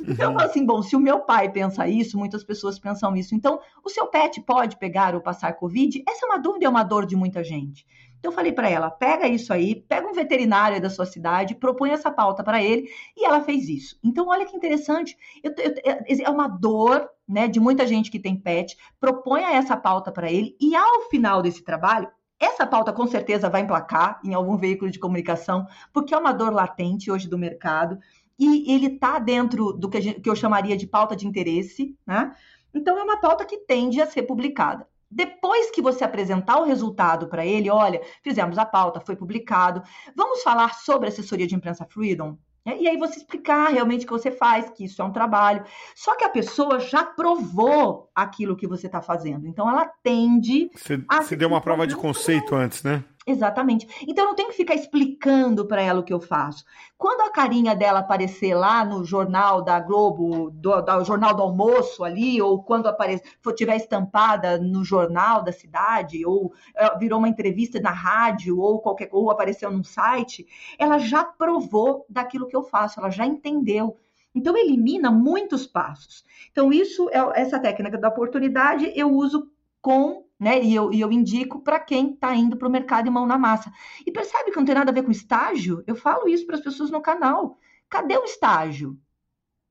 Então, 0.01 0.33
uhum. 0.33 0.39
assim, 0.39 0.65
bom, 0.65 0.81
se 0.81 0.95
o 0.95 0.99
meu 0.99 1.21
pai 1.21 1.51
pensa 1.51 1.87
isso, 1.87 2.17
muitas 2.17 2.43
pessoas 2.43 2.77
pensam 2.77 3.15
isso. 3.15 3.33
Então, 3.33 3.59
o 3.83 3.89
seu 3.89 4.07
pet 4.07 4.41
pode 4.41 4.77
pegar 4.77 5.15
ou 5.15 5.21
passar 5.21 5.53
Covid? 5.53 6.03
Essa 6.07 6.25
é 6.25 6.29
uma 6.29 6.39
dúvida, 6.39 6.65
é 6.65 6.69
uma 6.69 6.83
dor 6.83 7.05
de 7.05 7.15
muita 7.15 7.43
gente. 7.43 7.85
Então, 8.19 8.31
eu 8.31 8.35
falei 8.35 8.51
para 8.51 8.69
ela: 8.69 8.89
pega 8.89 9.27
isso 9.27 9.53
aí, 9.53 9.75
pega 9.75 10.07
um 10.07 10.13
veterinário 10.13 10.81
da 10.81 10.89
sua 10.89 11.05
cidade, 11.05 11.55
propõe 11.55 11.91
essa 11.91 12.11
pauta 12.11 12.43
para 12.43 12.63
ele, 12.63 12.87
e 13.15 13.25
ela 13.25 13.41
fez 13.41 13.69
isso. 13.69 13.97
Então, 14.03 14.27
olha 14.27 14.45
que 14.45 14.55
interessante. 14.55 15.17
Eu, 15.43 15.53
eu, 15.57 16.25
é 16.25 16.29
uma 16.29 16.47
dor 16.47 17.09
né, 17.27 17.47
de 17.47 17.59
muita 17.59 17.87
gente 17.87 18.11
que 18.11 18.19
tem 18.19 18.35
pet, 18.35 18.77
proponha 18.99 19.51
essa 19.51 19.75
pauta 19.75 20.11
para 20.11 20.31
ele, 20.31 20.55
e 20.59 20.75
ao 20.75 21.01
final 21.09 21.41
desse 21.41 21.63
trabalho, 21.63 22.09
essa 22.39 22.67
pauta 22.67 22.91
com 22.91 23.07
certeza 23.07 23.49
vai 23.49 23.61
emplacar 23.61 24.19
em 24.23 24.33
algum 24.33 24.57
veículo 24.57 24.91
de 24.91 24.99
comunicação, 24.99 25.65
porque 25.93 26.13
é 26.13 26.17
uma 26.17 26.33
dor 26.33 26.51
latente 26.51 27.09
hoje 27.09 27.29
do 27.29 27.37
mercado 27.37 27.97
e 28.37 28.71
ele 28.71 28.87
está 28.87 29.19
dentro 29.19 29.71
do 29.73 29.89
que, 29.89 30.01
gente, 30.01 30.21
que, 30.21 30.29
eu 30.29 30.35
chamaria 30.35 30.75
de 30.75 30.87
pauta 30.87 31.15
de 31.15 31.27
interesse, 31.27 31.97
né? 32.05 32.35
Então 32.73 32.97
é 32.97 33.03
uma 33.03 33.19
pauta 33.19 33.45
que 33.45 33.57
tende 33.59 34.01
a 34.01 34.07
ser 34.07 34.23
publicada. 34.23 34.87
Depois 35.09 35.71
que 35.71 35.81
você 35.81 36.03
apresentar 36.03 36.59
o 36.59 36.65
resultado 36.65 37.27
para 37.27 37.45
ele, 37.45 37.69
olha, 37.69 38.01
fizemos 38.21 38.57
a 38.57 38.65
pauta, 38.65 38.99
foi 38.99 39.15
publicado, 39.15 39.81
vamos 40.15 40.43
falar 40.43 40.73
sobre 40.73 41.07
assessoria 41.07 41.47
de 41.47 41.55
imprensa 41.55 41.85
Freedom? 41.85 42.37
É, 42.65 42.81
e 42.81 42.87
aí 42.87 42.97
você 42.97 43.19
explicar 43.19 43.69
realmente 43.69 44.03
o 44.03 44.07
que 44.07 44.13
você 44.13 44.31
faz, 44.31 44.69
que 44.71 44.85
isso 44.85 44.99
é 44.99 45.05
um 45.05 45.11
trabalho. 45.11 45.63
Só 45.95 46.17
que 46.17 46.23
a 46.23 46.29
pessoa 46.29 46.79
já 46.79 47.05
provou 47.05 48.09
aquilo 48.15 48.57
que 48.57 48.67
você 48.67 48.87
está 48.87 49.01
fazendo. 49.01 49.47
Então 49.47 49.69
ela 49.69 49.89
tende 50.01 50.71
você, 50.73 50.99
a. 51.07 51.21
Você 51.21 51.35
deu 51.35 51.47
uma 51.47 51.61
prova 51.61 51.85
de 51.85 51.95
conceito 51.95 52.55
antes, 52.55 52.81
né? 52.81 53.03
Exatamente. 53.27 53.87
Então 54.07 54.23
não 54.25 54.35
tenho 54.35 54.49
que 54.49 54.55
ficar 54.55 54.75
explicando 54.75 55.65
para 55.65 55.81
ela 55.81 55.99
o 55.99 56.03
que 56.03 56.13
eu 56.13 56.19
faço. 56.19 56.63
Quando 56.95 57.21
a 57.21 57.31
carinha 57.31 57.75
dela 57.75 57.99
aparecer 57.99 58.53
lá 58.53 58.85
no 58.85 59.03
jornal 59.03 59.63
da 59.63 59.79
Globo, 59.79 60.51
do, 60.51 60.79
do 60.79 61.03
jornal 61.03 61.33
do 61.33 61.41
almoço 61.41 62.03
ali, 62.03 62.39
ou 62.39 62.61
quando 62.61 62.85
aparecer, 62.87 63.27
for 63.41 63.53
tiver 63.53 63.77
estampada 63.77 64.59
no 64.59 64.83
jornal 64.83 65.41
da 65.43 65.51
cidade, 65.51 66.23
ou 66.23 66.47
uh, 66.47 66.99
virou 66.99 67.17
uma 67.17 67.27
entrevista 67.27 67.79
na 67.79 67.89
rádio, 67.89 68.59
ou 68.59 68.79
qualquer 68.79 69.09
ou 69.11 69.31
apareceu 69.31 69.71
num 69.71 69.83
site, 69.83 70.45
ela 70.77 70.99
já 70.99 71.23
provou 71.23 72.05
daquilo 72.07 72.47
que 72.47 72.55
eu 72.55 72.61
faço, 72.61 72.99
ela 72.99 73.09
já 73.09 73.25
entendeu. 73.25 73.97
Então 74.35 74.55
elimina 74.55 75.09
muitos 75.09 75.65
passos. 75.65 76.23
Então 76.51 76.71
isso 76.71 77.09
é 77.09 77.41
essa 77.41 77.57
técnica 77.59 77.97
da 77.97 78.09
oportunidade 78.09 78.91
eu 78.95 79.09
uso 79.11 79.49
com 79.81 80.24
né? 80.39 80.61
E 80.61 80.75
eu, 80.75 80.91
e 80.93 81.01
eu 81.01 81.11
indico 81.11 81.61
para 81.61 81.79
quem 81.79 82.13
está 82.13 82.35
indo 82.35 82.57
para 82.57 82.67
o 82.67 82.71
mercado 82.71 83.07
e 83.07 83.11
mão 83.11 83.25
na 83.25 83.37
massa. 83.37 83.71
E 84.05 84.11
percebe 84.11 84.51
que 84.51 84.57
não 84.57 84.65
tem 84.65 84.75
nada 84.75 84.91
a 84.91 84.93
ver 84.93 85.03
com 85.03 85.11
estágio? 85.11 85.83
Eu 85.87 85.95
falo 85.95 86.27
isso 86.27 86.45
para 86.45 86.55
as 86.55 86.61
pessoas 86.61 86.91
no 86.91 87.01
canal. 87.01 87.57
Cadê 87.89 88.17
o 88.17 88.23
estágio? 88.23 88.97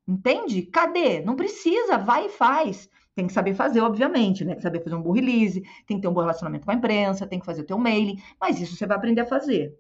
Entende? 0.07 0.62
Cadê? 0.62 1.20
Não 1.20 1.37
precisa, 1.37 1.98
vai 1.98 2.27
e 2.27 2.31
faz. 2.31 2.88
Tem 3.14 3.27
que 3.27 3.33
saber 3.33 3.55
fazer, 3.55 3.81
obviamente, 3.81 4.44
né? 4.44 4.53
Tem 4.53 4.57
que 4.57 4.62
saber 4.62 4.83
fazer 4.83 4.96
um 4.96 5.03
bom 5.03 5.12
release, 5.12 5.62
tem 5.87 5.96
que 5.96 6.03
ter 6.03 6.09
um 6.09 6.12
bom 6.12 6.20
relacionamento 6.20 6.64
com 6.64 6.72
a 6.72 6.74
imprensa, 6.74 7.27
tem 7.27 7.38
que 7.38 7.46
fazer 7.46 7.62
o 7.62 7.66
teu 7.66 7.79
mailing, 7.79 8.20
mas 8.40 8.61
isso 8.61 8.77
você 8.77 8.87
vai 8.87 8.96
aprender 8.96 9.20
a 9.20 9.27
fazer. 9.27 9.79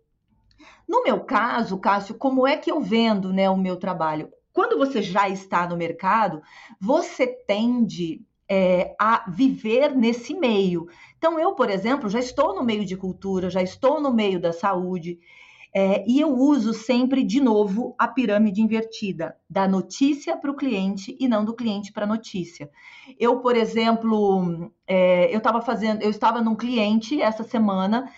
No 0.86 1.02
meu 1.02 1.20
caso, 1.20 1.78
Cássio, 1.78 2.14
como 2.14 2.46
é 2.46 2.56
que 2.56 2.70
eu 2.70 2.80
vendo 2.80 3.32
né, 3.32 3.50
o 3.50 3.56
meu 3.56 3.76
trabalho? 3.76 4.30
Quando 4.52 4.78
você 4.78 5.02
já 5.02 5.28
está 5.28 5.66
no 5.66 5.76
mercado, 5.76 6.40
você 6.80 7.26
tende 7.26 8.24
é, 8.54 8.94
a 9.00 9.24
viver 9.28 9.96
nesse 9.96 10.32
meio. 10.32 10.86
Então, 11.18 11.40
eu, 11.40 11.54
por 11.54 11.68
exemplo, 11.68 12.08
já 12.08 12.20
estou 12.20 12.54
no 12.54 12.62
meio 12.62 12.84
de 12.84 12.96
cultura, 12.96 13.50
já 13.50 13.60
estou 13.60 14.00
no 14.00 14.14
meio 14.14 14.40
da 14.40 14.52
saúde. 14.52 15.18
É, 15.76 16.04
e 16.06 16.20
eu 16.20 16.32
uso 16.32 16.72
sempre, 16.72 17.24
de 17.24 17.40
novo, 17.40 17.96
a 17.98 18.06
pirâmide 18.06 18.62
invertida, 18.62 19.36
da 19.50 19.66
notícia 19.66 20.36
para 20.36 20.52
o 20.52 20.54
cliente 20.54 21.16
e 21.18 21.26
não 21.26 21.44
do 21.44 21.52
cliente 21.52 21.92
para 21.92 22.04
a 22.04 22.06
notícia. 22.06 22.70
Eu, 23.18 23.40
por 23.40 23.56
exemplo, 23.56 24.70
é, 24.86 25.34
eu 25.34 25.38
estava 25.38 25.60
fazendo, 25.60 26.00
eu 26.00 26.10
estava 26.10 26.40
num 26.40 26.54
cliente 26.54 27.20
essa 27.20 27.42
semana 27.42 28.08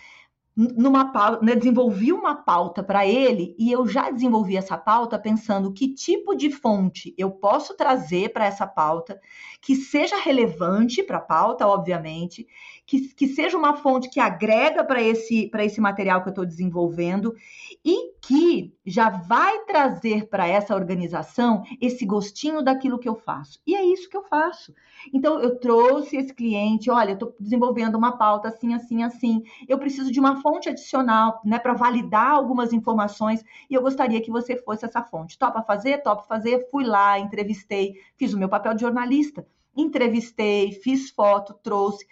numa 0.57 1.39
né, 1.39 1.53
desenvolvi 1.55 2.11
uma 2.11 2.33
pauta 2.35 2.81
para 2.81 3.05
ele 3.05 3.55
e 3.59 3.71
eu 3.71 3.85
já 3.85 4.09
desenvolvi 4.09 4.57
essa 4.57 4.75
pauta 4.75 5.19
pensando 5.19 5.71
que 5.71 5.93
tipo 5.93 6.33
de 6.35 6.49
fonte 6.49 7.13
eu 7.15 7.29
posso 7.29 7.77
trazer 7.77 8.33
para 8.33 8.47
essa 8.47 8.65
pauta, 8.65 9.21
que 9.61 9.75
seja 9.75 10.17
relevante 10.17 11.03
para 11.03 11.17
a 11.17 11.21
pauta, 11.21 11.67
obviamente, 11.67 12.47
que, 12.87 13.13
que 13.13 13.27
seja 13.27 13.57
uma 13.57 13.75
fonte 13.75 14.09
que 14.09 14.17
agrega 14.17 14.81
para 14.81 15.03
esse, 15.03 15.51
esse 15.53 15.81
material 15.81 16.21
que 16.21 16.29
eu 16.29 16.31
estou 16.31 16.45
desenvolvendo 16.45 17.35
e 17.83 18.13
que 18.21 18.73
já 18.85 19.09
vai 19.09 19.65
trazer 19.65 20.29
para 20.29 20.47
essa 20.47 20.73
organização 20.73 21.63
esse 21.81 22.05
gostinho 22.05 22.61
daquilo 22.61 22.97
que 22.97 23.09
eu 23.09 23.15
faço. 23.15 23.59
E 23.67 23.75
é 23.75 23.83
isso 23.83 24.09
que 24.09 24.15
eu 24.15 24.23
faço. 24.23 24.73
Então, 25.13 25.37
eu 25.41 25.59
trouxe 25.59 26.15
esse 26.15 26.33
cliente, 26.33 26.89
olha, 26.89 27.09
eu 27.09 27.15
estou 27.15 27.35
desenvolvendo 27.37 27.95
uma 27.95 28.17
pauta 28.17 28.47
assim, 28.47 28.73
assim, 28.73 29.03
assim. 29.03 29.43
Eu 29.67 29.77
preciso 29.77 30.09
de 30.09 30.19
uma 30.19 30.41
fonte 30.41 30.69
adicional, 30.69 31.41
né, 31.43 31.59
para 31.59 31.73
validar 31.73 32.31
algumas 32.31 32.71
informações 32.71 33.43
e 33.69 33.73
eu 33.73 33.81
gostaria 33.81 34.21
que 34.21 34.31
você 34.31 34.55
fosse 34.55 34.85
essa 34.85 35.03
fonte. 35.03 35.37
Topa 35.37 35.61
fazer? 35.61 36.01
Topa 36.01 36.23
fazer. 36.23 36.69
Fui 36.71 36.85
lá, 36.85 37.19
entrevistei, 37.19 37.95
fiz 38.15 38.33
o 38.33 38.39
meu 38.39 38.47
papel 38.47 38.73
de 38.73 38.81
jornalista. 38.81 39.45
Entrevistei, 39.75 40.71
fiz 40.71 41.11
foto, 41.11 41.53
trouxe 41.61 42.07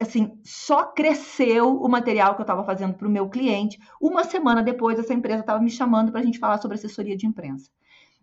assim, 0.00 0.38
só 0.44 0.84
cresceu 0.86 1.76
o 1.76 1.88
material 1.88 2.34
que 2.34 2.40
eu 2.40 2.44
estava 2.44 2.64
fazendo 2.64 2.94
para 2.94 3.08
o 3.08 3.10
meu 3.10 3.28
cliente. 3.28 3.78
Uma 4.00 4.24
semana 4.24 4.62
depois, 4.62 4.98
essa 4.98 5.14
empresa 5.14 5.40
estava 5.40 5.60
me 5.60 5.70
chamando 5.70 6.10
para 6.10 6.20
a 6.20 6.24
gente 6.24 6.38
falar 6.38 6.58
sobre 6.58 6.76
assessoria 6.76 7.16
de 7.16 7.26
imprensa. 7.26 7.70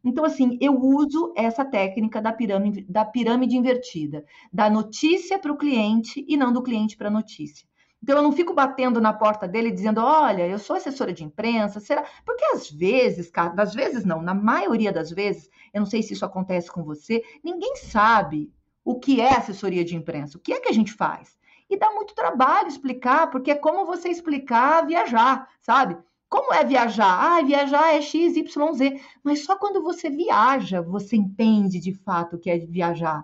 Então, 0.03 0.25
assim, 0.25 0.57
eu 0.59 0.79
uso 0.81 1.31
essa 1.35 1.63
técnica 1.63 2.21
da 2.21 2.33
pirâmide, 2.33 2.83
da 2.89 3.05
pirâmide 3.05 3.55
invertida, 3.55 4.25
da 4.51 4.69
notícia 4.69 5.37
para 5.37 5.51
o 5.51 5.57
cliente 5.57 6.25
e 6.27 6.35
não 6.35 6.51
do 6.51 6.63
cliente 6.63 6.97
para 6.97 7.07
a 7.07 7.11
notícia. 7.11 7.67
Então, 8.01 8.17
eu 8.17 8.23
não 8.23 8.31
fico 8.31 8.53
batendo 8.53 8.99
na 8.99 9.13
porta 9.13 9.47
dele 9.47 9.69
dizendo: 9.69 10.01
olha, 10.01 10.47
eu 10.47 10.57
sou 10.57 10.75
assessora 10.75 11.13
de 11.13 11.23
imprensa, 11.23 11.79
será? 11.79 12.03
Porque 12.25 12.43
às 12.45 12.69
vezes, 12.71 13.29
cara, 13.29 13.53
às 13.61 13.75
vezes 13.75 14.03
não, 14.03 14.21
na 14.23 14.33
maioria 14.33 14.91
das 14.91 15.11
vezes, 15.11 15.47
eu 15.71 15.81
não 15.81 15.85
sei 15.85 16.01
se 16.01 16.13
isso 16.13 16.25
acontece 16.25 16.71
com 16.71 16.83
você, 16.83 17.21
ninguém 17.43 17.75
sabe 17.75 18.51
o 18.83 18.99
que 18.99 19.21
é 19.21 19.37
assessoria 19.37 19.85
de 19.85 19.95
imprensa, 19.95 20.37
o 20.37 20.41
que 20.41 20.51
é 20.51 20.59
que 20.59 20.69
a 20.69 20.73
gente 20.73 20.93
faz. 20.93 21.37
E 21.71 21.77
dá 21.77 21.89
muito 21.91 22.13
trabalho 22.13 22.67
explicar, 22.67 23.27
porque 23.27 23.49
é 23.49 23.55
como 23.55 23.85
você 23.85 24.09
explicar 24.09 24.85
viajar, 24.85 25.47
sabe? 25.61 25.97
Como 26.27 26.53
é 26.53 26.65
viajar? 26.65 27.37
Ah, 27.37 27.41
viajar 27.41 27.95
é 27.95 28.01
X, 28.01 28.35
Y, 28.35 28.73
Z. 28.73 28.99
Mas 29.23 29.45
só 29.45 29.55
quando 29.55 29.81
você 29.81 30.09
viaja, 30.09 30.81
você 30.81 31.15
entende 31.15 31.79
de 31.79 31.93
fato 31.93 32.35
o 32.35 32.39
que 32.39 32.49
é 32.49 32.57
viajar. 32.57 33.23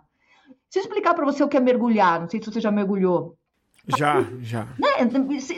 Se 0.70 0.80
eu 0.80 0.84
explicar 0.84 1.14
para 1.14 1.26
você 1.26 1.44
o 1.44 1.50
que 1.50 1.58
é 1.58 1.60
mergulhar, 1.60 2.22
não 2.22 2.30
sei 2.30 2.42
se 2.42 2.50
você 2.50 2.62
já 2.62 2.72
mergulhou. 2.72 3.38
Já, 3.98 4.26
já. 4.40 4.64
Né? 4.80 5.06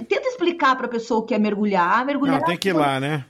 Tenta 0.07 0.27
explicar 0.27 0.75
para 0.75 0.87
a 0.87 0.89
pessoa 0.89 1.19
o 1.19 1.23
que 1.23 1.35
é 1.35 1.39
mergulhar. 1.39 2.03
mergulhar 2.07 2.39
não, 2.39 2.45
tem 2.45 2.57
que 2.57 2.69
ir 2.69 2.73
lá, 2.73 2.99
né? 2.99 3.23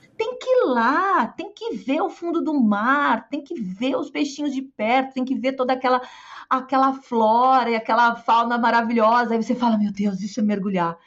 Lá, 0.64 1.26
tem 1.26 1.52
que 1.52 1.74
ver 1.74 2.00
o 2.02 2.10
fundo 2.10 2.42
do 2.42 2.58
mar, 2.60 3.28
tem 3.28 3.42
que 3.42 3.54
ver 3.60 3.96
os 3.96 4.10
peixinhos 4.10 4.52
de 4.52 4.62
perto, 4.62 5.14
tem 5.14 5.24
que 5.24 5.34
ver 5.34 5.52
toda 5.52 5.72
aquela 5.72 6.00
aquela 6.48 6.92
flora 6.94 7.70
e 7.70 7.76
aquela 7.76 8.16
fauna 8.16 8.58
maravilhosa. 8.58 9.34
Aí 9.34 9.42
você 9.42 9.54
fala, 9.54 9.78
meu 9.78 9.92
Deus, 9.92 10.20
isso 10.20 10.40
é 10.40 10.42
mergulhar. 10.42 10.98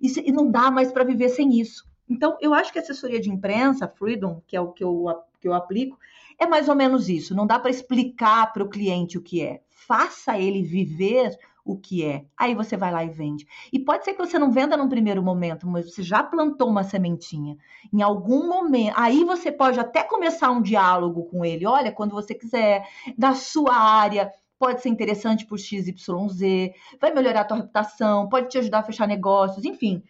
Isso, 0.00 0.20
e 0.20 0.30
não 0.30 0.48
dá 0.48 0.70
mais 0.70 0.92
para 0.92 1.04
viver 1.04 1.28
sem 1.28 1.60
isso. 1.60 1.84
Então, 2.08 2.36
eu 2.40 2.54
acho 2.54 2.72
que 2.72 2.78
a 2.78 2.82
assessoria 2.82 3.20
de 3.20 3.28
imprensa, 3.28 3.88
Freedom, 3.88 4.40
que 4.46 4.56
é 4.56 4.60
o 4.60 4.70
que 4.70 4.84
eu, 4.84 5.06
que 5.40 5.48
eu 5.48 5.54
aplico, 5.54 5.98
é 6.38 6.46
mais 6.46 6.68
ou 6.68 6.76
menos 6.76 7.08
isso. 7.08 7.34
Não 7.34 7.46
dá 7.46 7.58
para 7.58 7.70
explicar 7.70 8.52
para 8.52 8.62
o 8.62 8.68
cliente 8.68 9.18
o 9.18 9.22
que 9.22 9.42
é. 9.42 9.60
Faça 9.68 10.38
ele 10.38 10.62
viver 10.62 11.36
o 11.64 11.76
que 11.76 12.04
é. 12.04 12.24
Aí 12.36 12.54
você 12.54 12.76
vai 12.76 12.90
lá 12.90 13.04
e 13.04 13.08
vende. 13.08 13.46
E 13.72 13.78
pode 13.78 14.04
ser 14.04 14.14
que 14.14 14.24
você 14.24 14.38
não 14.38 14.50
venda 14.50 14.76
num 14.76 14.88
primeiro 14.88 15.22
momento, 15.22 15.66
mas 15.66 15.92
você 15.92 16.02
já 16.02 16.22
plantou 16.22 16.68
uma 16.68 16.82
sementinha. 16.82 17.56
Em 17.92 18.02
algum 18.02 18.48
momento, 18.48 18.94
aí 18.96 19.24
você 19.24 19.52
pode 19.52 19.78
até 19.78 20.02
começar 20.02 20.50
um 20.50 20.62
diálogo 20.62 21.24
com 21.24 21.44
ele. 21.44 21.66
Olha, 21.66 21.92
quando 21.92 22.12
você 22.12 22.34
quiser, 22.34 22.86
da 23.16 23.34
sua 23.34 23.74
área, 23.74 24.32
pode 24.58 24.82
ser 24.82 24.88
interessante 24.88 25.46
por 25.46 25.58
XYZ, 25.58 26.72
vai 27.00 27.12
melhorar 27.12 27.40
a 27.40 27.44
tua 27.44 27.56
reputação, 27.58 28.28
pode 28.28 28.48
te 28.48 28.58
ajudar 28.58 28.80
a 28.80 28.84
fechar 28.84 29.06
negócios, 29.06 29.64
enfim. 29.64 30.02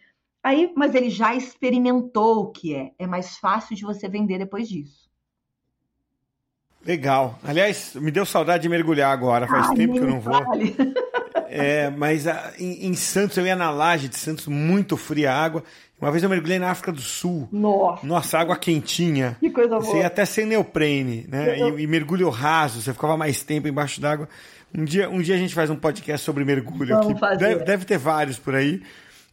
Aí, 0.43 0.73
mas 0.75 0.93
ele 0.93 1.09
já 1.09 1.33
experimentou 1.33 2.41
o 2.41 2.51
que 2.51 2.75
é. 2.75 2.91
É 2.99 3.07
mais 3.07 3.37
fácil 3.37 3.75
de 3.75 3.83
você 3.83 4.09
vender 4.09 4.37
depois 4.37 4.67
disso. 4.67 5.09
Legal. 6.85 7.39
Aliás, 7.43 7.95
me 7.95 8.11
deu 8.11 8.25
saudade 8.25 8.63
de 8.63 8.69
mergulhar 8.69 9.11
agora. 9.13 9.47
Faz 9.47 9.69
Ai, 9.69 9.75
tempo 9.75 9.93
que 9.93 9.99
eu 9.99 10.07
não 10.07 10.19
vou. 10.19 10.33
É, 11.55 11.89
mas 11.89 12.27
a, 12.27 12.33
ah, 12.33 12.51
em, 12.57 12.87
em, 12.87 12.93
Santos, 12.95 13.37
eu 13.37 13.45
ia 13.45 13.55
na 13.55 13.69
laje 13.69 14.07
de 14.07 14.17
Santos, 14.17 14.47
muito 14.47 14.97
fria 14.97 15.31
a 15.31 15.43
água. 15.43 15.63
Uma 16.01 16.11
vez 16.11 16.23
eu 16.23 16.29
mergulhei 16.29 16.59
na 16.59 16.71
África 16.71 16.91
do 16.91 17.01
Sul. 17.01 17.47
Nossa. 17.51 18.05
Nossa, 18.05 18.39
água 18.39 18.57
quentinha. 18.57 19.37
Que 19.39 19.49
coisa 19.49 19.79
boa. 19.79 19.81
Você 19.81 19.99
ia 19.99 20.07
até 20.07 20.25
sem 20.25 20.45
neoprene, 20.45 21.25
né? 21.29 21.61
Eu... 21.61 21.79
E, 21.79 21.83
e, 21.83 21.87
mergulho 21.87 22.29
raso, 22.29 22.81
você 22.81 22.91
ficava 22.91 23.15
mais 23.15 23.43
tempo 23.43 23.67
embaixo 23.67 24.01
d'água. 24.01 24.27
Um 24.75 24.83
dia, 24.83 25.09
um 25.09 25.21
dia 25.21 25.35
a 25.35 25.37
gente 25.37 25.53
faz 25.53 25.69
um 25.69 25.75
podcast 25.75 26.25
sobre 26.25 26.43
mergulho 26.43 26.95
Vamos 26.95 27.11
aqui. 27.11 27.19
Fazer. 27.19 27.37
Deve, 27.37 27.63
deve 27.63 27.85
ter 27.85 27.97
vários 27.97 28.39
por 28.39 28.55
aí. 28.55 28.81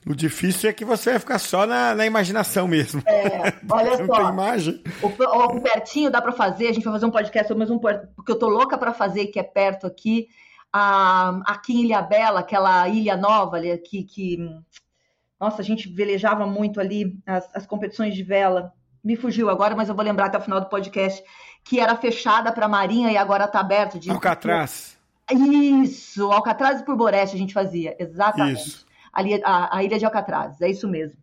O 0.06 0.14
difícil 0.14 0.70
é 0.70 0.72
que 0.72 0.85
você 0.85 1.11
vai 1.11 1.18
ficar 1.18 1.38
só 1.38 1.66
na, 1.66 1.94
na 1.94 2.06
imaginação 2.06 2.66
mesmo. 2.66 3.02
É, 3.06 3.52
olha 3.68 3.96
só. 4.06 4.16
Tem 4.16 4.28
imagem. 4.28 4.83
O, 5.02 5.09
o, 5.09 5.61
pertinho 5.61 6.11
dá 6.11 6.22
para 6.22 6.33
fazer, 6.33 6.68
a 6.68 6.72
gente 6.72 6.85
vai 6.85 6.94
fazer 6.94 7.06
um 7.06 7.11
podcast 7.11 7.48
sobre 7.48 7.59
mais 7.59 7.70
um 7.70 7.78
porque 7.78 8.33
eu 8.33 8.38
tô 8.38 8.48
louca 8.48 8.78
para 8.78 8.94
fazer, 8.94 9.26
que 9.26 9.38
é 9.38 9.42
perto 9.42 9.87
aqui, 9.87 10.28
a, 10.72 11.40
aqui 11.46 11.74
em 11.74 11.85
Ilha 11.85 12.02
Bela, 12.02 12.40
aquela 12.40 12.88
ilha 12.88 13.16
nova 13.16 13.56
ali, 13.56 13.76
que, 13.78 14.04
que 14.04 14.38
nossa, 15.38 15.62
a 15.62 15.64
gente 15.64 15.88
velejava 15.88 16.46
muito 16.46 16.80
ali 16.80 17.18
as, 17.26 17.48
as 17.54 17.66
competições 17.66 18.14
de 18.14 18.22
vela. 18.22 18.72
Me 19.02 19.16
fugiu 19.16 19.48
agora, 19.48 19.74
mas 19.74 19.88
eu 19.88 19.94
vou 19.94 20.04
lembrar 20.04 20.26
até 20.26 20.38
o 20.38 20.42
final 20.42 20.61
do 20.61 20.68
podcast 20.68 21.22
que 21.64 21.80
era 21.80 21.96
fechada 21.96 22.52
para 22.52 22.66
a 22.66 22.68
Marinha 22.68 23.11
e 23.11 23.16
agora 23.16 23.44
está 23.44 23.61
aberto. 23.61 23.98
De... 23.98 24.11
Alcatraz. 24.11 24.98
Isso, 25.30 26.30
Alcatraz 26.33 26.80
e 26.80 26.85
por 26.85 26.96
Boreste 26.96 27.37
a 27.37 27.38
gente 27.38 27.54
fazia, 27.54 27.96
exatamente. 27.98 28.61
Isso 28.61 28.90
ali 29.12 29.40
a, 29.44 29.76
a 29.76 29.85
ilha 29.85 29.98
de 29.98 30.04
Alcatraz, 30.04 30.61
é 30.61 30.68
isso 30.68 30.88
mesmo. 30.88 31.18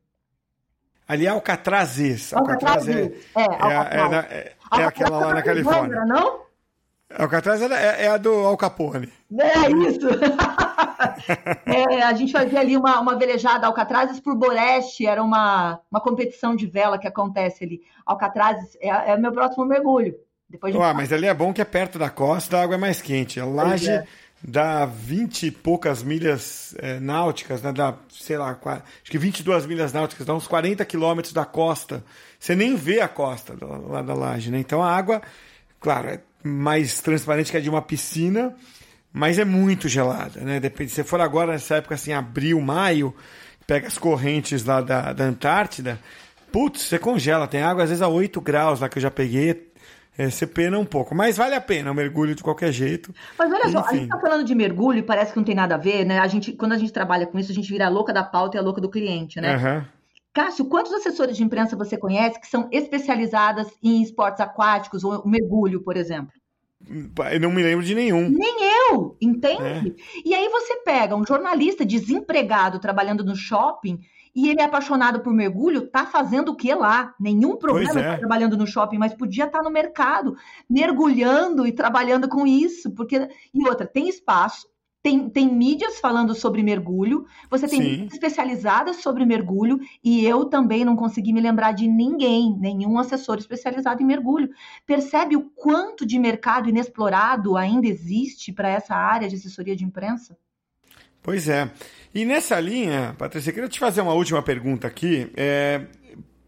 Ali 1.07 1.25
é 1.25 1.29
Alcatrazes. 1.29 2.33
Alcatraz, 2.33 2.88
é, 2.88 3.13
é, 3.36 3.43
Alcatraz. 3.43 4.25
é, 4.25 4.27
é, 4.27 4.55
é, 4.73 4.81
é 4.81 4.83
aquela 4.83 5.19
lá 5.19 5.33
na 5.36 5.41
Califórnia. 5.41 6.05
Não? 6.05 6.46
Alcatraz 7.15 7.62
é, 7.62 8.06
é, 8.06 8.08
a 8.08 8.17
do 8.17 8.34
Al 8.46 8.58
Capone. 8.58 9.12
É 9.32 9.72
isso. 9.72 10.08
é, 11.65 12.04
a 12.04 12.13
gente 12.13 12.32
fazia 12.32 12.60
ali 12.60 12.76
uma, 12.76 13.00
uma 13.00 13.17
velejada 13.17 13.67
Alcatrazes 13.67 14.20
por 14.20 14.36
Boreste, 14.36 15.06
era 15.06 15.24
uma, 15.24 15.80
uma 15.89 16.02
competição 16.02 16.56
de 16.56 16.67
vela 16.67 17.00
que 17.00 17.08
acontece 17.08 17.63
ali. 17.63 17.82
Alcatrazes 18.06 18.78
é, 18.82 19.12
é 19.12 19.17
meu 19.17 19.32
próximo 19.32 19.65
mergulho. 19.65 20.15
Depois 20.50 20.74
de... 20.74 20.80
Ué, 20.80 20.93
mas 20.93 21.12
ali 21.12 21.28
é 21.28 21.34
bom 21.34 21.54
que 21.54 21.62
é 21.62 21.65
perto 21.65 22.00
da 22.00 22.10
costa, 22.10 22.58
a 22.58 22.63
água 22.63 22.76
é 22.76 22.80
mais 22.80 23.02
quente. 23.02 23.39
A 23.39 23.46
laje 23.46 23.89
é 23.89 24.06
dá 24.41 24.86
20 24.86 25.48
e 25.48 25.52
poucas 25.52 26.04
milhas 26.04 26.76
é, 26.78 27.00
náuticas, 27.00 27.62
né? 27.62 27.72
dá, 27.72 27.96
sei 28.10 28.38
lá, 28.38 28.58
acho 28.63 29.12
que 29.12 29.17
22 29.17 29.65
milhas 29.65 29.93
náuticas, 29.93 30.26
dá 30.26 30.34
uns 30.34 30.48
40 30.48 30.86
quilômetros 30.86 31.34
da 31.34 31.46
costa. 31.46 32.04
Você 32.39 32.56
nem 32.56 32.76
vê 32.76 33.02
a 33.02 33.08
costa 33.08 33.56
lá 33.88 34.02
da 34.02 34.13
laje, 34.13 34.52
né? 34.52 34.60
Então 34.60 34.82
a 34.82 34.96
água, 34.96 35.22
claro, 35.80 36.10
é 36.10 36.22
mais 36.47 36.99
transparente 37.01 37.51
que 37.51 37.57
a 37.57 37.62
de 37.62 37.69
uma 37.69 37.81
piscina, 37.81 38.55
mas 39.12 39.39
é 39.39 39.45
muito 39.45 39.88
gelada, 39.88 40.41
né? 40.41 40.60
Depende, 40.60 40.91
se 40.91 41.03
for 41.03 41.21
agora 41.21 41.53
nessa 41.53 41.75
época 41.75 41.95
assim, 41.95 42.13
abril, 42.13 42.62
maio, 42.62 43.13
pega 43.65 43.88
as 43.88 43.97
correntes 43.97 44.63
lá 44.63 44.81
da, 44.81 45.13
da 45.13 45.23
Antártida, 45.25 45.99
putz, 46.51 46.81
você 46.81 46.97
congela, 46.97 47.47
tem 47.47 47.62
água 47.62 47.83
às 47.83 47.89
vezes 47.89 48.01
a 48.01 48.07
8 48.07 48.39
graus 48.41 48.79
lá 48.79 48.89
que 48.89 48.97
eu 48.97 49.01
já 49.01 49.12
peguei, 49.12 49.67
é, 50.17 50.29
você 50.29 50.47
pena 50.47 50.79
um 50.79 50.86
pouco, 50.86 51.13
mas 51.13 51.38
vale 51.38 51.53
a 51.53 51.62
pena 51.62 51.91
o 51.91 51.93
mergulho 51.93 52.33
de 52.33 52.41
qualquer 52.41 52.71
jeito. 52.71 53.13
Mas 53.38 53.51
olha 53.51 53.63
Enfim. 53.65 53.71
só, 53.71 53.86
a 53.86 53.93
gente 53.93 54.07
tá 54.07 54.19
falando 54.19 54.43
de 54.43 54.55
mergulho 54.55 54.97
e 54.97 55.03
parece 55.03 55.31
que 55.31 55.38
não 55.38 55.43
tem 55.43 55.53
nada 55.53 55.75
a 55.75 55.77
ver, 55.77 56.05
né? 56.05 56.17
A 56.17 56.27
gente, 56.27 56.53
quando 56.53 56.71
a 56.71 56.77
gente 56.77 56.91
trabalha 56.91 57.27
com 57.27 57.38
isso, 57.38 57.51
a 57.51 57.55
gente 57.55 57.69
vira 57.69 57.86
a 57.86 57.89
louca 57.89 58.12
da 58.12 58.23
pauta 58.23 58.57
e 58.57 58.60
a 58.60 58.63
louca 58.63 58.81
do 58.81 58.89
cliente, 58.89 59.39
né? 59.39 59.55
Uhum. 59.55 59.96
Cássio, 60.38 60.65
quantos 60.65 60.94
assessores 60.94 61.35
de 61.35 61.44
imprensa 61.44 61.75
você 61.75 61.98
conhece 61.98 62.40
que 62.40 62.46
são 62.46 62.69
especializadas 62.71 63.67
em 63.81 64.04
esportes 64.04 64.40
aquáticos 64.40 65.04
ou 65.04 65.27
mergulho, 65.27 65.81
por 65.81 65.98
exemplo? 65.98 66.31
Eu 67.31 67.40
não 67.40 67.52
me 67.52 67.63
lembro 67.63 67.83
de 67.83 67.96
nenhum. 67.96 68.29
Nem 68.29 68.58
eu, 68.92 69.17
entende? 69.19 69.96
É. 69.98 70.21
E 70.23 70.35
aí 70.35 70.48
você 70.48 70.75
pega 70.83 71.15
um 71.15 71.25
jornalista 71.25 71.83
desempregado 71.83 72.77
trabalhando 72.77 73.25
no 73.25 73.35
shopping 73.35 74.00
e 74.35 74.48
ele 74.48 74.62
é 74.62 74.65
apaixonado 74.65 75.21
por 75.21 75.33
mergulho, 75.33 75.90
tá 75.90 76.06
fazendo 76.06 76.50
o 76.50 76.56
que 76.56 76.71
lá? 76.71 77.15
Nenhum 77.19 77.56
problema 77.56 78.00
é. 78.00 78.17
trabalhando 78.17 78.56
no 78.56 78.67
shopping, 78.67 79.00
mas 79.00 79.15
podia 79.15 79.46
estar 79.46 79.58
tá 79.58 79.63
no 79.63 79.71
mercado, 79.71 80.35
mergulhando 80.69 81.65
e 81.65 81.71
trabalhando 81.71 82.29
com 82.29 82.46
isso, 82.46 82.92
porque 82.92 83.27
e 83.52 83.67
outra, 83.67 83.88
tem 83.88 84.08
espaço, 84.08 84.67
tem, 85.02 85.29
tem 85.29 85.48
mídias 85.54 86.00
falando 86.00 86.35
sobre 86.35 86.62
mergulho, 86.63 87.25
você 87.50 87.67
tem 87.67 87.81
mídias 87.81 88.13
especializadas 88.13 88.98
sobre 88.98 89.25
mergulho, 89.25 89.79
e 90.04 90.25
eu 90.25 90.45
também 90.45 90.83
não 90.83 90.95
consegui 90.95 91.31
me 91.31 91.39
lembrar 91.39 91.71
de 91.71 91.87
ninguém, 91.87 92.58
nenhum 92.60 92.98
assessor 93.00 93.37
especializado 93.37 94.02
em 94.02 94.06
mergulho. 94.06 94.50
Percebe 94.85 95.35
o 95.35 95.50
quanto 95.56 96.06
de 96.06 96.19
mercado 96.19 96.67
inexplorado 96.67 97.56
ainda 97.56 97.87
existe 97.87 98.52
para 98.52 98.69
essa 98.69 98.95
área 98.95 99.29
de 99.29 99.35
assessoria 99.35 99.75
de 99.75 99.85
imprensa? 99.85 100.37
Pois 101.21 101.48
é. 101.48 101.71
E 102.13 102.25
nessa 102.25 102.60
linha, 102.60 103.15
Patrícia, 103.17 103.50
eu 103.50 103.54
queria 103.54 103.69
te 103.69 103.79
fazer 103.79 104.02
uma 104.02 104.13
última 104.13 104.41
pergunta 104.41 104.87
aqui. 104.87 105.29
É, 105.35 105.85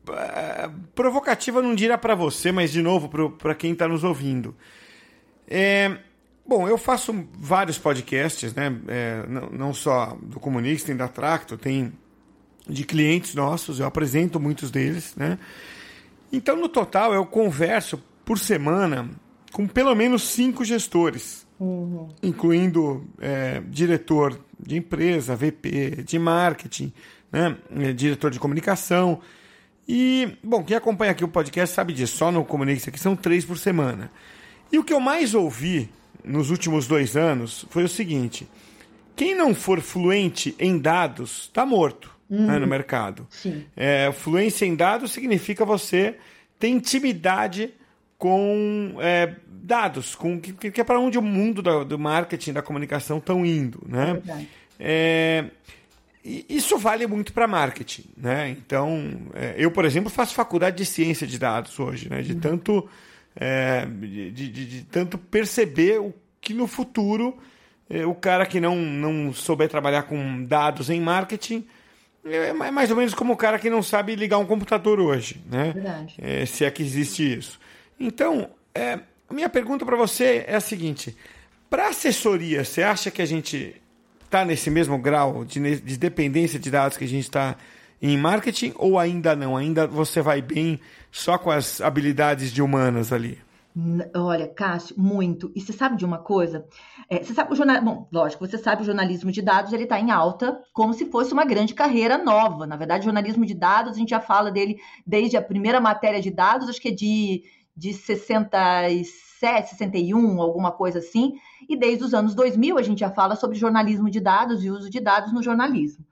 é 0.10 0.70
provocativa 0.96 1.62
não 1.62 1.76
dirá 1.76 1.98
para 1.98 2.16
você, 2.16 2.52
mas 2.52 2.72
de 2.72 2.82
novo 2.82 3.10
para 3.38 3.56
quem 3.56 3.74
está 3.74 3.88
nos 3.88 4.04
ouvindo. 4.04 4.56
É, 5.48 5.98
Bom, 6.50 6.68
eu 6.68 6.80
faço 6.80 7.14
vários 7.38 7.78
podcasts, 7.78 8.56
né? 8.56 8.76
É, 8.88 9.24
não, 9.28 9.50
não, 9.52 9.72
só 9.72 10.18
do 10.20 10.40
Comunix, 10.40 10.82
tem 10.82 10.96
da 10.96 11.08
Tracto, 11.08 11.56
tem 11.56 11.94
de 12.68 12.84
clientes 12.84 13.36
nossos, 13.36 13.80
eu 13.80 13.86
apresento 13.86 14.40
muitos 14.40 14.72
deles, 14.72 15.14
né? 15.16 15.38
Então, 16.34 16.56
no 16.56 16.68
total, 16.68 17.14
eu 17.14 17.24
converso 17.24 18.02
por 18.26 18.40
semana 18.40 19.08
com 19.52 19.68
pelo 19.68 19.94
menos 19.94 20.24
cinco 20.24 20.66
gestores, 20.66 21.46
uhum. 21.60 22.10
incluindo 22.24 23.08
é, 23.20 23.62
diretor 23.68 24.40
de 24.60 24.76
empresa, 24.76 25.36
VP 25.36 26.04
de 26.04 26.18
marketing, 26.18 26.92
né? 27.32 27.56
É, 27.78 27.94
diretor 27.94 28.32
de 28.32 28.40
comunicação. 28.40 29.22
E, 29.88 30.36
bom, 30.44 30.64
quem 30.64 30.76
acompanha 30.76 31.12
aqui 31.12 31.24
o 31.24 31.28
podcast 31.28 31.76
sabe 31.76 31.94
disso, 31.94 32.18
só 32.18 32.32
no 32.32 32.44
Comunix 32.44 32.88
aqui 32.88 33.00
são 33.00 33.16
três 33.16 33.46
por 33.46 33.60
semana. 33.60 34.12
E 34.72 34.80
o 34.80 34.84
que 34.84 34.94
eu 34.94 35.00
mais 35.00 35.36
ouvi 35.36 35.92
nos 36.24 36.50
últimos 36.50 36.88
dois 36.88 37.16
anos 37.16 37.66
foi 37.70 37.84
o 37.84 37.90
seguinte: 37.90 38.48
quem 39.16 39.36
não 39.36 39.54
for 39.54 39.82
fluente 39.82 40.56
em 40.60 40.78
dados 40.78 41.42
está 41.42 41.66
morto 41.66 42.12
uhum. 42.30 42.46
né, 42.46 42.60
no 42.60 42.68
mercado. 42.68 43.28
É, 43.76 44.12
fluência 44.12 44.66
em 44.66 44.76
dados 44.76 45.12
significa 45.12 45.66
você 45.66 46.16
ter 46.58 46.68
intimidade 46.68 47.74
com 48.18 48.96
é, 49.00 49.36
dados, 49.48 50.14
com 50.14 50.40
que, 50.40 50.72
que 50.72 50.82
é 50.82 50.84
para 50.84 51.00
onde 51.00 51.18
o 51.18 51.22
mundo 51.22 51.62
do, 51.62 51.86
do 51.86 51.98
marketing, 52.00 52.54
da 52.54 52.62
comunicação 52.62 53.18
estão 53.18 53.46
indo, 53.46 53.82
né? 53.88 54.22
É, 54.80 55.46
isso 56.24 56.78
vale 56.78 57.08
muito 57.08 57.32
para 57.32 57.48
marketing, 57.48 58.06
né? 58.18 58.50
Então, 58.50 59.22
é, 59.34 59.56
eu, 59.58 59.72
por 59.72 59.86
exemplo, 59.86 60.10
faço 60.10 60.34
faculdade 60.34 60.78
de 60.78 60.86
ciência 60.86 61.26
de 61.26 61.40
dados 61.40 61.80
hoje, 61.80 62.10
né? 62.10 62.22
De 62.22 62.34
uhum. 62.34 62.40
tanto 62.40 62.90
é, 63.36 63.86
de, 63.86 64.32
de, 64.32 64.50
de, 64.50 64.84
tanto 64.86 65.18
perceber 65.18 66.00
o 66.00 66.14
que 66.42 66.54
no 66.54 66.68
futuro 66.68 67.38
é, 67.90 68.06
o 68.06 68.14
cara 68.14 68.46
que 68.46 68.60
não, 68.60 68.76
não 68.76 69.34
souber 69.34 69.70
trabalhar 69.70 70.04
com 70.04 70.44
dados 70.46 70.90
em 70.90 71.02
marketing 71.02 71.66
é, 72.26 72.50
é 72.50 72.54
mais 72.54 72.92
ou 72.92 72.98
menos 72.98 73.14
como 73.14 73.34
o 73.34 73.38
cara 73.38 73.58
que 73.58 73.70
não 73.70 73.82
sabe 73.82 74.16
ligar 74.16 74.38
um 74.38 74.46
computador 74.46 75.00
hoje, 75.00 75.42
né? 75.50 75.72
Verdade. 75.74 76.16
É, 76.18 76.46
se 76.46 76.66
é 76.66 76.72
que 76.72 76.84
existe 76.84 77.38
isso. 77.38 77.60
Então, 78.00 78.50
é, 78.76 79.00
minha 79.32 79.50
pergunta 79.50 79.86
para 79.86 79.96
você 79.96 80.44
é 80.48 80.56
a 80.56 80.60
seguinte: 80.60 81.16
para 81.70 81.88
assessoria, 81.88 82.64
você 82.64 82.84
acha 82.84 83.10
que 83.10 83.22
a 83.22 83.26
gente 83.26 83.76
está 84.24 84.46
nesse 84.46 84.70
mesmo 84.70 84.98
grau 84.98 85.44
de, 85.46 85.80
de 85.80 85.98
dependência 85.98 86.60
de 86.60 86.70
dados 86.70 86.98
que 86.98 87.06
a 87.06 87.08
gente 87.08 87.24
está 87.24 87.56
em 88.02 88.18
marketing 88.18 88.74
ou 88.78 88.98
ainda 88.98 89.36
não? 89.36 89.58
Ainda 89.58 89.88
você 89.88 90.22
vai 90.22 90.42
bem 90.42 90.80
só 91.12 91.38
com 91.38 91.52
as 91.52 91.82
habilidades 91.82 92.52
de 92.52 92.62
humanas 92.62 93.12
ali? 93.12 93.40
Olha, 94.16 94.48
Cássio, 94.48 94.96
muito. 94.98 95.52
E 95.56 95.62
você 95.62 95.72
sabe 95.72 95.96
de 95.96 96.04
uma 96.04 96.18
coisa? 96.18 96.66
É, 97.10 97.24
você 97.24 97.34
sabe 97.34 97.54
o 97.54 97.56
jornal... 97.56 97.82
Bom, 97.82 98.08
lógico, 98.12 98.46
você 98.46 98.58
sabe 98.58 98.82
o 98.82 98.86
jornalismo 98.86 99.32
de 99.32 99.42
dados, 99.42 99.72
ele 99.72 99.84
está 99.84 100.00
em 100.00 100.12
alta, 100.12 100.60
como 100.74 100.94
se 100.94 101.06
fosse 101.06 101.32
uma 101.34 101.46
grande 101.46 101.74
carreira 101.74 102.18
nova. 102.18 102.66
Na 102.66 102.76
verdade, 102.76 103.06
jornalismo 103.06 103.46
de 103.46 103.54
dados, 103.54 103.94
a 103.94 103.98
gente 103.98 104.10
já 104.10 104.20
fala 104.20 104.52
dele 104.52 104.80
desde 105.06 105.38
a 105.38 105.42
primeira 105.42 105.80
matéria 105.80 106.22
de 106.22 106.32
dados, 106.32 106.68
acho 106.68 106.82
que 106.82 106.90
é 106.90 106.92
de, 106.92 107.44
de 107.76 107.94
67, 107.94 109.70
61, 109.70 110.42
alguma 110.42 110.72
coisa 110.72 111.00
assim. 111.00 111.34
E 111.70 111.78
desde 111.78 112.04
os 112.04 112.14
anos 112.14 112.36
2000, 112.36 112.78
a 112.78 112.82
gente 112.82 113.00
já 113.00 113.12
fala 113.12 113.36
sobre 113.36 113.58
jornalismo 113.58 114.10
de 114.10 114.20
dados 114.20 114.64
e 114.64 114.70
uso 114.70 114.90
de 114.90 115.00
dados 115.00 115.32
no 115.32 115.44
jornalismo 115.44 116.09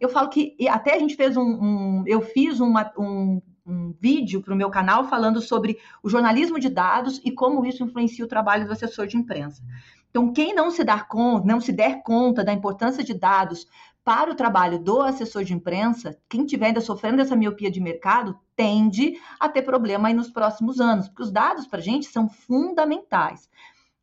eu 0.00 0.08
falo 0.08 0.30
que 0.30 0.56
até 0.68 0.94
a 0.94 0.98
gente 0.98 1.14
fez 1.14 1.36
um, 1.36 1.42
um 1.42 2.04
eu 2.06 2.22
fiz 2.22 2.58
uma, 2.58 2.90
um, 2.98 3.40
um 3.66 3.94
vídeo 4.00 4.42
para 4.42 4.54
o 4.54 4.56
meu 4.56 4.70
canal 4.70 5.04
falando 5.04 5.40
sobre 5.40 5.78
o 6.02 6.08
jornalismo 6.08 6.58
de 6.58 6.70
dados 6.70 7.20
e 7.24 7.30
como 7.30 7.64
isso 7.66 7.84
influencia 7.84 8.24
o 8.24 8.28
trabalho 8.28 8.66
do 8.66 8.72
assessor 8.72 9.06
de 9.06 9.16
imprensa. 9.16 9.62
Então, 10.08 10.32
quem 10.32 10.52
não 10.52 10.70
se 10.70 10.82
dar 10.82 11.06
conta, 11.06 11.46
não 11.46 11.60
se 11.60 11.70
der 11.70 12.02
conta 12.02 12.42
da 12.42 12.52
importância 12.52 13.04
de 13.04 13.14
dados 13.14 13.68
para 14.02 14.30
o 14.30 14.34
trabalho 14.34 14.78
do 14.78 15.02
assessor 15.02 15.44
de 15.44 15.54
imprensa, 15.54 16.18
quem 16.28 16.42
estiver 16.42 16.66
ainda 16.66 16.80
sofrendo 16.80 17.20
essa 17.20 17.36
miopia 17.36 17.70
de 17.70 17.80
mercado, 17.80 18.36
tende 18.56 19.14
a 19.38 19.48
ter 19.48 19.62
problema 19.62 20.08
aí 20.08 20.14
nos 20.14 20.30
próximos 20.30 20.80
anos, 20.80 21.06
porque 21.06 21.22
os 21.22 21.30
dados 21.30 21.66
para 21.66 21.78
a 21.78 21.82
gente 21.82 22.06
são 22.06 22.28
fundamentais. 22.28 23.48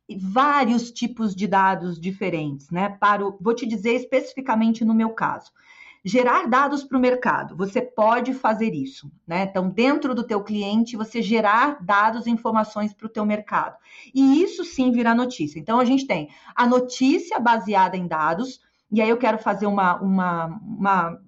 E 0.08 0.16
vários 0.16 0.90
tipos 0.90 1.34
de 1.34 1.46
dados 1.46 2.00
diferentes, 2.00 2.70
né? 2.70 2.88
Para 2.88 3.26
o, 3.26 3.36
vou 3.38 3.54
te 3.54 3.66
dizer 3.66 3.94
especificamente 3.94 4.82
no 4.82 4.94
meu 4.94 5.10
caso 5.10 5.50
gerar 6.04 6.46
dados 6.46 6.84
para 6.84 6.96
o 6.96 7.00
mercado. 7.00 7.56
Você 7.56 7.80
pode 7.80 8.32
fazer 8.34 8.74
isso, 8.74 9.10
né? 9.26 9.42
Então, 9.42 9.68
dentro 9.68 10.14
do 10.14 10.24
teu 10.24 10.42
cliente, 10.42 10.96
você 10.96 11.20
gerar 11.20 11.82
dados 11.84 12.26
e 12.26 12.30
informações 12.30 12.92
para 12.92 13.06
o 13.06 13.10
teu 13.10 13.24
mercado. 13.24 13.76
E 14.14 14.42
isso 14.42 14.64
sim 14.64 14.90
virá 14.90 15.14
notícia. 15.14 15.58
Então, 15.58 15.78
a 15.78 15.84
gente 15.84 16.06
tem 16.06 16.28
a 16.54 16.66
notícia 16.66 17.38
baseada 17.38 17.96
em 17.96 18.06
dados, 18.06 18.60
e 18.90 19.02
aí 19.02 19.08
eu 19.08 19.18
quero 19.18 19.38
fazer 19.38 19.66
uma, 19.66 20.00
uma, 20.00 20.46
uma 20.62 21.20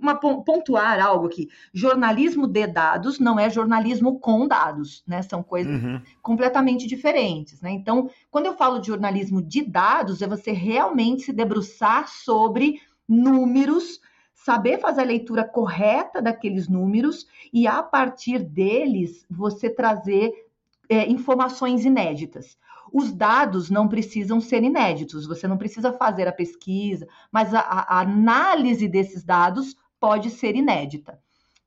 uma, 0.00 0.16
pontuar 0.16 1.00
algo 1.00 1.26
aqui. 1.26 1.48
Jornalismo 1.72 2.46
de 2.46 2.66
dados 2.66 3.20
não 3.20 3.38
é 3.38 3.48
jornalismo 3.48 4.18
com 4.18 4.46
dados, 4.46 5.04
né? 5.06 5.22
São 5.22 5.42
coisas 5.42 5.82
uhum. 5.82 6.00
completamente 6.20 6.86
diferentes, 6.86 7.60
né? 7.60 7.70
Então, 7.70 8.10
quando 8.30 8.46
eu 8.46 8.56
falo 8.56 8.80
de 8.80 8.88
jornalismo 8.88 9.40
de 9.40 9.62
dados, 9.62 10.22
é 10.22 10.26
você 10.26 10.50
realmente 10.50 11.22
se 11.22 11.32
debruçar 11.32 12.08
sobre 12.08 12.80
números, 13.08 14.00
saber 14.34 14.78
fazer 14.78 15.02
a 15.02 15.04
leitura 15.04 15.44
correta 15.44 16.20
daqueles 16.20 16.68
números 16.68 17.26
e, 17.52 17.66
a 17.66 17.82
partir 17.82 18.38
deles, 18.38 19.24
você 19.30 19.68
trazer 19.68 20.32
é, 20.88 21.08
informações 21.10 21.84
inéditas. 21.84 22.56
Os 22.92 23.12
dados 23.12 23.68
não 23.70 23.88
precisam 23.88 24.40
ser 24.40 24.62
inéditos, 24.62 25.26
você 25.26 25.48
não 25.48 25.58
precisa 25.58 25.92
fazer 25.92 26.28
a 26.28 26.32
pesquisa, 26.32 27.06
mas 27.32 27.52
a, 27.52 27.60
a 27.60 28.00
análise 28.00 28.86
desses 28.86 29.24
dados 29.24 29.76
pode 29.98 30.30
ser 30.30 30.54
inédita. 30.54 31.18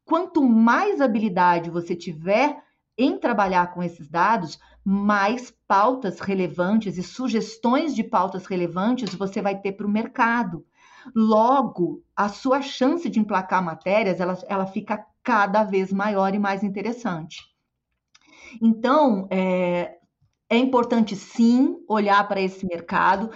Quanto 0.06 0.44
mais 0.44 1.02
habilidade 1.02 1.70
você 1.70 1.96
tiver 1.96 2.64
em 2.98 3.18
trabalhar 3.18 3.74
com 3.74 3.84
esses 3.84 4.10
dados, 4.10 4.60
mais 4.84 5.54
pautas 5.68 6.20
relevantes 6.20 6.98
e 6.98 7.04
sugestões 7.04 7.94
de 7.94 8.04
pautas 8.04 8.46
relevantes 8.46 9.14
você 9.14 9.42
vai 9.42 9.60
ter 9.60 9.74
para 9.74 9.86
o 9.86 9.90
mercado. 9.90 10.66
Logo, 11.16 12.04
a 12.16 12.30
sua 12.30 12.62
chance 12.62 13.10
de 13.10 13.20
emplacar 13.20 13.64
matérias, 13.64 14.20
ela, 14.20 14.38
ela 14.48 14.66
fica 14.66 15.06
cada 15.24 15.64
vez 15.64 15.92
maior 15.92 16.34
e 16.34 16.40
mais 16.40 16.64
interessante. 16.64 17.44
Então, 18.62 19.28
é, 19.30 19.98
é 20.50 20.58
importante 20.58 21.16
sim 21.16 21.78
olhar 21.88 22.28
para 22.28 22.42
esse 22.42 22.66
mercado. 22.66 23.30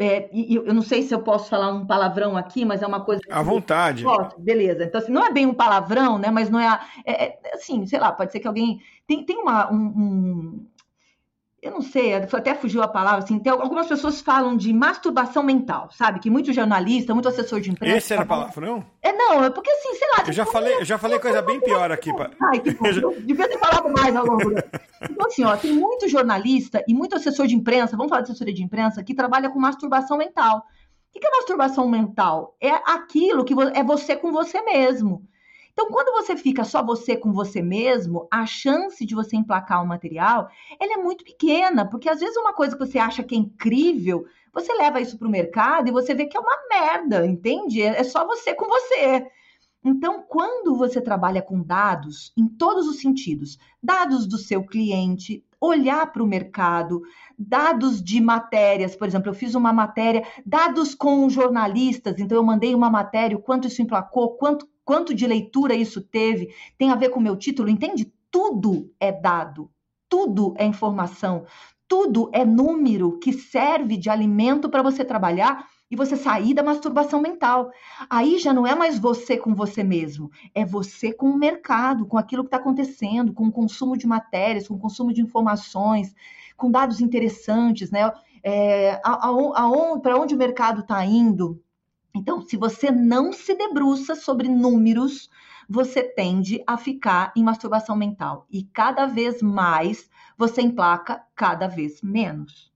É, 0.00 0.30
eu 0.32 0.72
não 0.72 0.82
sei 0.82 1.02
se 1.02 1.12
eu 1.12 1.22
posso 1.22 1.50
falar 1.50 1.72
um 1.72 1.84
palavrão 1.84 2.36
aqui, 2.36 2.64
mas 2.64 2.82
é 2.82 2.86
uma 2.86 3.04
coisa. 3.04 3.20
À 3.30 3.42
vontade. 3.42 4.04
Posso, 4.04 4.38
beleza. 4.38 4.84
Então, 4.84 5.00
assim, 5.00 5.10
não 5.10 5.26
é 5.26 5.32
bem 5.32 5.44
um 5.44 5.54
palavrão, 5.54 6.18
né? 6.18 6.30
Mas 6.30 6.48
não 6.48 6.60
é, 6.60 6.80
é, 7.04 7.24
é. 7.24 7.54
assim, 7.54 7.84
sei 7.84 7.98
lá, 7.98 8.12
pode 8.12 8.30
ser 8.30 8.38
que 8.38 8.46
alguém. 8.46 8.80
Tem, 9.06 9.24
tem 9.24 9.38
uma, 9.38 9.72
um, 9.72 9.76
um 9.76 10.66
eu 11.60 11.72
não 11.72 11.82
sei, 11.82 12.14
até 12.14 12.54
fugiu 12.54 12.82
a 12.82 12.88
palavra, 12.88 13.24
assim, 13.24 13.38
tem, 13.38 13.50
algumas 13.50 13.88
pessoas 13.88 14.20
falam 14.20 14.56
de 14.56 14.72
masturbação 14.72 15.42
mental, 15.42 15.88
sabe? 15.90 16.20
Que 16.20 16.30
muito 16.30 16.52
jornalista, 16.52 17.12
muito 17.12 17.28
assessor 17.28 17.60
de 17.60 17.70
imprensa... 17.70 17.96
Esse 17.96 18.12
era 18.12 18.22
a 18.22 18.26
palavra, 18.26 18.64
não? 18.64 18.84
É, 19.02 19.12
não, 19.12 19.44
é 19.44 19.50
porque 19.50 19.68
assim, 19.70 19.94
sei 19.94 20.08
lá... 20.16 20.24
Eu 20.24 20.32
já 20.32 20.46
falei, 20.46 20.74
eu 20.76 20.84
já 20.84 20.98
falei 20.98 21.18
coisa 21.18 21.42
bem 21.42 21.60
pior 21.60 21.90
aqui. 21.90 22.14
Pra... 22.14 22.30
Ai, 22.40 22.60
que 22.60 22.70
bom, 22.78 22.86
eu 22.86 23.20
devia 23.22 23.48
ter 23.48 23.58
falado 23.58 23.90
mais 23.90 24.14
ao 24.14 24.24
longo. 24.24 24.52
Então, 25.02 25.26
assim, 25.26 25.42
ó, 25.42 25.56
tem 25.56 25.72
muito 25.72 26.08
jornalista 26.08 26.84
e 26.86 26.94
muito 26.94 27.16
assessor 27.16 27.48
de 27.48 27.56
imprensa, 27.56 27.96
vamos 27.96 28.10
falar 28.10 28.22
de 28.22 28.30
assessoria 28.30 28.54
de 28.54 28.62
imprensa, 28.62 29.02
que 29.02 29.14
trabalha 29.14 29.50
com 29.50 29.58
masturbação 29.58 30.16
mental. 30.16 30.64
O 31.14 31.18
que 31.18 31.26
é 31.26 31.30
masturbação 31.30 31.88
mental? 31.88 32.56
É 32.60 32.70
aquilo 32.70 33.44
que 33.44 33.54
é 33.74 33.82
você 33.82 34.14
com 34.14 34.30
você 34.30 34.62
mesmo. 34.62 35.24
Então, 35.78 35.92
quando 35.92 36.10
você 36.10 36.36
fica 36.36 36.64
só 36.64 36.82
você 36.82 37.16
com 37.16 37.32
você 37.32 37.62
mesmo, 37.62 38.26
a 38.32 38.44
chance 38.44 39.06
de 39.06 39.14
você 39.14 39.36
emplacar 39.36 39.80
um 39.80 39.86
material, 39.86 40.50
ela 40.80 40.94
é 40.94 40.96
muito 40.96 41.22
pequena, 41.22 41.88
porque 41.88 42.08
às 42.08 42.18
vezes 42.18 42.36
uma 42.36 42.52
coisa 42.52 42.76
que 42.76 42.84
você 42.84 42.98
acha 42.98 43.22
que 43.22 43.32
é 43.32 43.38
incrível, 43.38 44.26
você 44.52 44.72
leva 44.74 45.00
isso 45.00 45.16
para 45.16 45.28
o 45.28 45.30
mercado 45.30 45.88
e 45.88 45.92
você 45.92 46.16
vê 46.16 46.26
que 46.26 46.36
é 46.36 46.40
uma 46.40 46.58
merda, 46.68 47.24
entende? 47.24 47.80
É 47.80 48.02
só 48.02 48.26
você 48.26 48.52
com 48.54 48.66
você. 48.66 49.24
Então, 49.84 50.24
quando 50.28 50.74
você 50.74 51.00
trabalha 51.00 51.40
com 51.40 51.62
dados, 51.62 52.32
em 52.36 52.48
todos 52.48 52.88
os 52.88 52.98
sentidos, 52.98 53.56
dados 53.80 54.26
do 54.26 54.36
seu 54.36 54.64
cliente, 54.64 55.44
olhar 55.60 56.12
para 56.12 56.22
o 56.22 56.26
mercado, 56.26 57.02
dados 57.36 58.02
de 58.02 58.20
matérias, 58.20 58.94
por 58.94 59.08
exemplo, 59.08 59.30
eu 59.30 59.34
fiz 59.34 59.54
uma 59.54 59.72
matéria, 59.72 60.24
dados 60.44 60.94
com 60.94 61.28
jornalistas, 61.28 62.18
então 62.18 62.36
eu 62.36 62.44
mandei 62.44 62.74
uma 62.74 62.90
matéria, 62.90 63.36
o 63.36 63.42
quanto 63.42 63.66
isso 63.66 63.82
emplacou, 63.82 64.36
quanto, 64.36 64.68
quanto 64.84 65.14
de 65.14 65.26
leitura 65.26 65.74
isso 65.74 66.00
teve, 66.00 66.54
tem 66.76 66.90
a 66.90 66.94
ver 66.94 67.08
com 67.10 67.18
o 67.18 67.22
meu 67.22 67.36
título, 67.36 67.68
entende? 67.68 68.12
Tudo 68.30 68.92
é 69.00 69.10
dado, 69.10 69.70
tudo 70.08 70.54
é 70.56 70.64
informação, 70.64 71.44
tudo 71.88 72.30
é 72.32 72.44
número 72.44 73.18
que 73.18 73.32
serve 73.32 73.96
de 73.96 74.10
alimento 74.10 74.68
para 74.68 74.82
você 74.82 75.04
trabalhar 75.04 75.66
e 75.90 75.96
você 75.96 76.16
sair 76.16 76.54
da 76.54 76.62
masturbação 76.62 77.20
mental. 77.20 77.70
Aí 78.08 78.38
já 78.38 78.52
não 78.52 78.66
é 78.66 78.74
mais 78.74 78.98
você 78.98 79.36
com 79.36 79.54
você 79.54 79.82
mesmo, 79.82 80.30
é 80.54 80.64
você 80.64 81.12
com 81.12 81.30
o 81.30 81.38
mercado, 81.38 82.06
com 82.06 82.18
aquilo 82.18 82.42
que 82.42 82.48
está 82.48 82.58
acontecendo, 82.58 83.32
com 83.32 83.46
o 83.46 83.52
consumo 83.52 83.96
de 83.96 84.06
matérias, 84.06 84.68
com 84.68 84.74
o 84.74 84.78
consumo 84.78 85.12
de 85.12 85.22
informações, 85.22 86.14
com 86.56 86.70
dados 86.70 87.00
interessantes, 87.00 87.90
né? 87.90 88.12
É, 88.42 89.00
para 90.02 90.16
onde 90.18 90.34
o 90.34 90.38
mercado 90.38 90.80
está 90.80 91.04
indo. 91.04 91.62
Então, 92.14 92.40
se 92.40 92.56
você 92.56 92.90
não 92.90 93.32
se 93.32 93.54
debruça 93.54 94.14
sobre 94.14 94.48
números, 94.48 95.28
você 95.68 96.02
tende 96.02 96.62
a 96.66 96.76
ficar 96.76 97.32
em 97.36 97.44
masturbação 97.44 97.94
mental. 97.94 98.46
E 98.50 98.64
cada 98.64 99.06
vez 99.06 99.42
mais 99.42 100.08
você 100.36 100.62
emplaca 100.62 101.22
cada 101.34 101.66
vez 101.68 102.00
menos. 102.02 102.67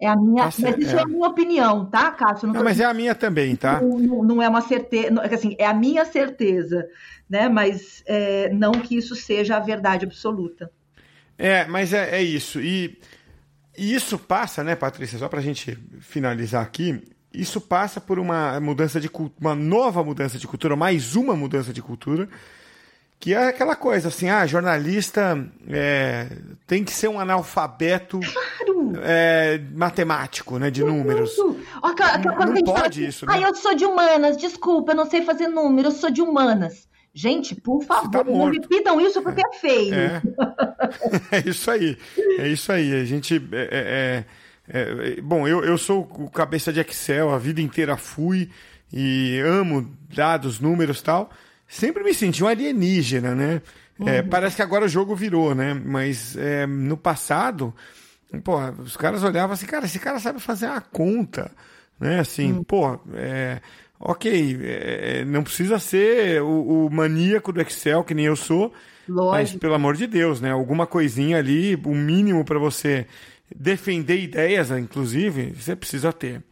É 0.00 0.06
a 0.06 0.16
minha, 0.16 0.44
Nossa, 0.44 0.60
mas 0.60 0.78
isso 0.78 0.94
é. 0.94 0.98
é. 0.98 1.02
a 1.02 1.06
minha 1.06 1.26
opinião, 1.26 1.86
tá, 1.86 2.10
Cássio? 2.10 2.46
Não, 2.46 2.54
não 2.54 2.64
mas 2.64 2.78
é 2.80 2.84
a 2.84 2.92
minha 2.92 3.14
também, 3.14 3.56
tá? 3.56 3.80
Não, 3.80 3.98
não, 3.98 4.22
não 4.22 4.42
é 4.42 4.48
uma 4.48 4.60
certeza, 4.60 5.10
não, 5.10 5.22
assim, 5.22 5.56
é 5.58 5.66
a 5.66 5.72
minha 5.72 6.04
certeza, 6.04 6.86
né? 7.28 7.48
Mas 7.48 8.02
é, 8.06 8.50
não 8.50 8.72
que 8.72 8.96
isso 8.96 9.16
seja 9.16 9.56
a 9.56 9.60
verdade 9.60 10.04
absoluta. 10.04 10.70
É, 11.38 11.64
mas 11.66 11.94
é, 11.94 12.16
é 12.16 12.22
isso. 12.22 12.60
E, 12.60 12.98
e, 13.76 13.94
isso 13.94 14.18
passa, 14.18 14.62
né, 14.62 14.76
Patrícia? 14.76 15.18
Só 15.18 15.28
para 15.28 15.40
a 15.40 15.42
gente 15.42 15.78
finalizar 16.00 16.62
aqui, 16.62 17.02
isso 17.32 17.58
passa 17.58 17.98
por 17.98 18.18
uma 18.18 18.60
mudança 18.60 19.00
de 19.00 19.10
uma 19.40 19.54
nova 19.54 20.04
mudança 20.04 20.38
de 20.38 20.46
cultura, 20.46 20.76
mais 20.76 21.16
uma 21.16 21.34
mudança 21.34 21.72
de 21.72 21.80
cultura 21.80 22.28
que 23.18 23.32
é 23.34 23.48
aquela 23.48 23.74
coisa 23.74 24.08
assim, 24.08 24.28
ah, 24.28 24.46
jornalista 24.46 25.42
é, 25.68 26.28
tem 26.66 26.84
que 26.84 26.92
ser 26.92 27.08
um 27.08 27.18
analfabeto 27.18 28.20
claro. 28.20 28.92
é, 29.02 29.60
matemático, 29.72 30.58
né, 30.58 30.70
de 30.70 30.84
números. 30.84 31.38
Ó, 31.38 31.94
não, 32.22 32.54
não 32.54 32.62
pode 32.62 33.04
isso. 33.04 33.26
Né? 33.26 33.32
Ah, 33.34 33.40
eu 33.40 33.54
sou 33.54 33.74
de 33.74 33.84
humanas, 33.84 34.36
desculpa, 34.36 34.92
eu 34.92 34.96
não 34.96 35.08
sei 35.08 35.22
fazer 35.22 35.48
números, 35.48 35.94
eu 35.94 36.00
sou 36.00 36.10
de 36.10 36.22
humanas. 36.22 36.86
Gente, 37.12 37.54
por 37.54 37.82
tá 37.86 37.94
favor, 37.94 38.10
tá 38.10 38.24
não 38.24 38.50
repitam 38.50 39.00
isso 39.00 39.22
porque 39.22 39.40
é, 39.40 39.48
é 39.48 39.58
feio. 39.58 39.94
É. 39.94 40.22
é. 41.32 41.48
isso 41.48 41.70
aí, 41.70 41.96
é 42.38 42.48
isso 42.48 42.70
aí. 42.70 42.94
A 42.94 43.04
gente 43.06 43.42
é, 43.52 44.24
é, 44.68 44.84
é, 45.16 45.20
bom, 45.22 45.48
eu, 45.48 45.64
eu 45.64 45.78
sou 45.78 46.02
o 46.02 46.30
cabeça 46.30 46.70
de 46.70 46.80
Excel, 46.80 47.30
a 47.30 47.38
vida 47.38 47.62
inteira 47.62 47.96
fui 47.96 48.50
e 48.92 49.40
amo 49.40 49.90
dados, 50.14 50.60
números, 50.60 51.00
tal 51.00 51.30
sempre 51.68 52.02
me 52.02 52.14
senti 52.14 52.42
um 52.42 52.48
alienígena, 52.48 53.34
né? 53.34 53.62
É, 53.98 54.02
uhum. 54.02 54.08
É, 54.08 54.22
parece 54.22 54.56
que 54.56 54.62
agora 54.62 54.84
o 54.84 54.88
jogo 54.88 55.14
virou, 55.14 55.54
né? 55.54 55.74
Mas 55.74 56.36
é, 56.36 56.66
no 56.66 56.96
passado, 56.96 57.74
pô, 58.44 58.58
os 58.82 58.96
caras 58.96 59.22
olhavam 59.22 59.54
assim, 59.54 59.66
cara, 59.66 59.86
esse 59.86 59.98
cara 59.98 60.18
sabe 60.18 60.40
fazer 60.40 60.66
uma 60.66 60.80
conta, 60.80 61.50
né? 61.98 62.20
Assim, 62.20 62.52
uhum. 62.52 62.64
pô, 62.64 63.00
é, 63.14 63.60
ok, 63.98 64.58
é, 64.62 65.24
não 65.24 65.42
precisa 65.42 65.78
ser 65.78 66.42
o, 66.42 66.86
o, 66.86 66.90
maníaco 66.90 67.52
do 67.52 67.60
Excel, 67.60 68.04
que 68.04 68.14
nem 68.14 68.26
eu 68.26 68.36
sou, 68.36 68.72
Lógico. 69.08 69.32
mas 69.32 69.54
pelo 69.54 69.74
amor 69.74 69.96
de 69.96 70.06
Deus, 70.06 70.40
né? 70.40 70.50
Alguma 70.50 70.86
coisinha 70.86 71.38
ali, 71.38 71.74
o 71.84 71.94
mínimo 71.94 72.44
para 72.44 72.58
você 72.58 73.06
defender 73.54 74.18
ideias, 74.18 74.70
inclusive, 74.70 75.54
você 75.54 75.74
precisa 75.76 76.12
ter. 76.12 76.42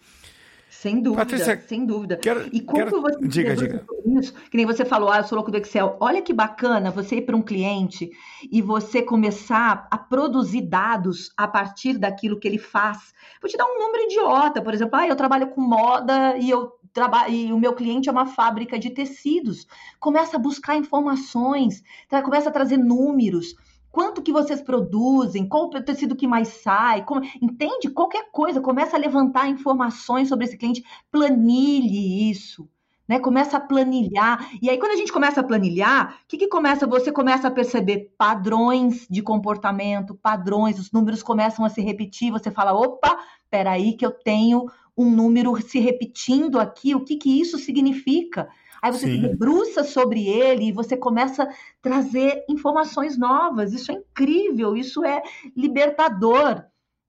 Sem 0.85 1.01
dúvida, 1.01 1.25
Patrícia, 1.25 1.65
sem 1.67 1.87
dúvida. 1.87 2.19
Quero, 2.19 2.47
e 2.53 2.61
como 2.61 2.85
quero... 2.85 3.01
você 3.01 3.27
diga, 3.27 3.57
diga. 3.57 3.87
isso? 4.05 4.35
Que 4.51 4.59
nem 4.59 4.67
você 4.67 4.85
falou, 4.85 5.11
ah, 5.11 5.17
eu 5.17 5.25
sou 5.25 5.35
louco 5.35 5.51
do 5.51 5.57
Excel. 5.57 5.97
Olha 5.99 6.21
que 6.21 6.31
bacana 6.31 6.91
você 6.91 7.17
ir 7.17 7.23
para 7.23 7.35
um 7.35 7.41
cliente 7.41 8.11
e 8.53 8.61
você 8.61 9.01
começar 9.01 9.89
a 9.91 9.97
produzir 9.97 10.61
dados 10.61 11.33
a 11.39 11.49
partir 11.49 11.97
daquilo 11.97 12.39
que 12.39 12.47
ele 12.47 12.59
faz. 12.59 13.15
Vou 13.41 13.51
te 13.51 13.57
dar 13.57 13.65
um 13.65 13.79
número 13.79 14.05
idiota, 14.05 14.61
por 14.61 14.75
exemplo, 14.75 14.97
ah, 14.99 15.09
eu 15.09 15.17
trabalho 15.17 15.47
com 15.47 15.63
moda 15.63 16.37
e 16.37 16.51
eu 16.51 16.75
trabalho 16.93 17.33
e 17.33 17.51
o 17.51 17.59
meu 17.59 17.73
cliente 17.73 18.11
é 18.11 18.13
uma 18.13 18.27
fábrica 18.27 18.79
de 18.79 18.91
tecidos. 18.91 19.67
Começa 19.99 20.37
a 20.37 20.39
buscar 20.39 20.77
informações, 20.77 21.83
começa 22.23 22.51
a 22.51 22.53
trazer 22.53 22.77
números 22.77 23.57
quanto 23.95 24.21
que 24.21 24.33
vocês 24.33 24.61
produzem, 24.61 25.49
qual 25.49 25.67
o 25.67 25.81
tecido 25.81 26.17
que 26.17 26.27
mais 26.27 26.49
sai, 26.49 27.05
como, 27.05 27.23
entende? 27.41 27.89
Qualquer 27.89 28.29
coisa, 28.33 28.61
começa 28.61 28.97
a 28.97 28.99
levantar 28.99 29.49
informações 29.49 30.29
sobre 30.29 30.47
esse 30.47 30.59
cliente, 30.59 30.83
planilhe 31.13 32.29
isso. 32.29 32.69
Né, 33.07 33.19
começa 33.19 33.59
a 33.59 33.61
planilhar. 33.61 34.51
E 34.63 34.71
aí, 34.71 34.79
quando 34.79 34.93
a 34.93 34.97
gente 34.97 35.13
começa 35.13 35.39
a 35.39 35.45
planilhar, 35.45 36.21
o 36.25 36.27
que, 36.27 36.39
que 36.39 36.49
começa? 36.49 36.87
Você 36.87 37.13
começa 37.13 37.49
a 37.49 37.51
perceber 37.51 38.11
padrões 38.17 39.07
de 39.11 39.21
comportamento, 39.21 40.15
padrões, 40.15 40.79
os 40.79 40.91
números 40.91 41.23
começam 41.23 41.67
a 41.67 41.69
se 41.69 41.83
repetir. 41.83 42.33
Você 42.33 42.51
fala: 42.51 42.73
opa, 42.73 43.19
peraí, 43.51 43.93
que 43.93 44.07
eu 44.07 44.11
tenho 44.11 44.65
um 44.97 45.11
número 45.11 45.55
se 45.61 45.79
repetindo 45.81 46.59
aqui, 46.59 46.95
o 46.95 47.05
que, 47.05 47.17
que 47.17 47.41
isso 47.41 47.59
significa? 47.59 48.49
Aí 48.85 48.93
você 48.93 49.07
Sim. 49.07 49.15
se 49.15 49.29
debruça 49.29 49.83
sobre 49.83 50.29
ele 50.29 50.67
e 50.67 50.73
você 50.73 50.95
começa 50.95 51.45
a 51.45 51.49
trazer 51.81 52.45
informações 52.51 53.17
novas. 53.17 53.73
Isso 53.73 53.91
é 53.91 53.95
incrível, 53.95 54.77
isso 54.77 55.03
é 55.03 55.23
libertador. 55.57 56.63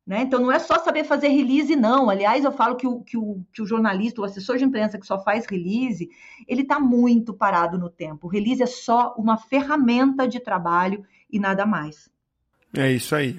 Né? 0.07 0.21
Então, 0.21 0.39
não 0.39 0.49
é 0.49 0.57
só 0.57 0.79
saber 0.79 1.03
fazer 1.03 1.27
release, 1.27 1.75
não. 1.75 2.09
Aliás, 2.09 2.45
eu 2.45 2.51
falo 2.53 2.77
que 2.77 2.87
o, 2.87 3.01
que 3.01 3.17
o, 3.17 3.43
que 3.51 3.61
o 3.61 3.65
jornalista, 3.65 4.21
o 4.21 4.23
assessor 4.23 4.55
de 4.55 4.63
imprensa 4.63 4.97
que 4.97 5.05
só 5.05 5.21
faz 5.21 5.45
release, 5.47 6.09
ele 6.47 6.61
está 6.61 6.79
muito 6.79 7.33
parado 7.33 7.77
no 7.77 7.89
tempo. 7.89 8.27
O 8.27 8.29
release 8.29 8.63
é 8.63 8.67
só 8.67 9.13
uma 9.17 9.35
ferramenta 9.35 10.25
de 10.25 10.39
trabalho 10.39 11.03
e 11.29 11.41
nada 11.41 11.65
mais. 11.65 12.09
É 12.73 12.89
isso 12.89 13.13
aí. 13.13 13.37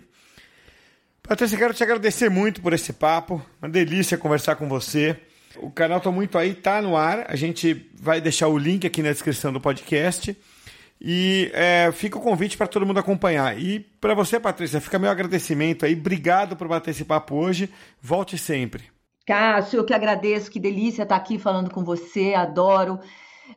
Patrícia, 1.22 1.57
quero 1.57 1.72
te 1.72 1.82
agradecer 1.82 2.28
muito 2.28 2.61
por 2.61 2.74
esse 2.74 2.93
papo. 2.93 3.41
Uma 3.62 3.70
delícia 3.70 4.18
conversar 4.18 4.57
com 4.57 4.68
você. 4.68 5.18
O 5.61 5.70
canal 5.70 6.00
Tô 6.00 6.11
Muito 6.12 6.36
Aí 6.38 6.54
tá 6.54 6.80
no 6.82 6.96
ar. 6.96 7.26
A 7.28 7.36
gente 7.36 7.90
vai 7.94 8.20
deixar 8.20 8.48
o 8.48 8.59
link 8.59 8.86
aqui 8.86 9.02
na 9.02 9.11
descrição 9.11 9.52
do 9.52 9.61
podcast. 9.61 10.36
E 11.00 11.50
é, 11.52 11.90
fica 11.92 12.18
o 12.18 12.22
convite 12.22 12.57
para 12.57 12.66
todo 12.66 12.86
mundo 12.86 12.98
acompanhar. 12.98 13.59
E 13.59 13.80
para 14.00 14.14
você, 14.14 14.40
Patrícia, 14.40 14.80
fica 14.80 14.98
meu 14.98 15.11
agradecimento 15.11 15.84
aí. 15.84 15.94
Obrigado 15.94 16.57
por 16.57 16.68
bater 16.68 16.90
esse 16.90 17.04
papo 17.04 17.34
hoje. 17.34 17.70
Volte 18.00 18.38
sempre. 18.38 18.84
Cássio, 19.26 19.78
eu 19.78 19.84
que 19.84 19.94
agradeço. 19.94 20.50
Que 20.50 20.61
delícia 20.61 21.02
estar 21.02 21.16
aqui 21.16 21.38
falando 21.38 21.70
com 21.70 21.84
você. 21.84 22.34
Adoro. 22.34 22.98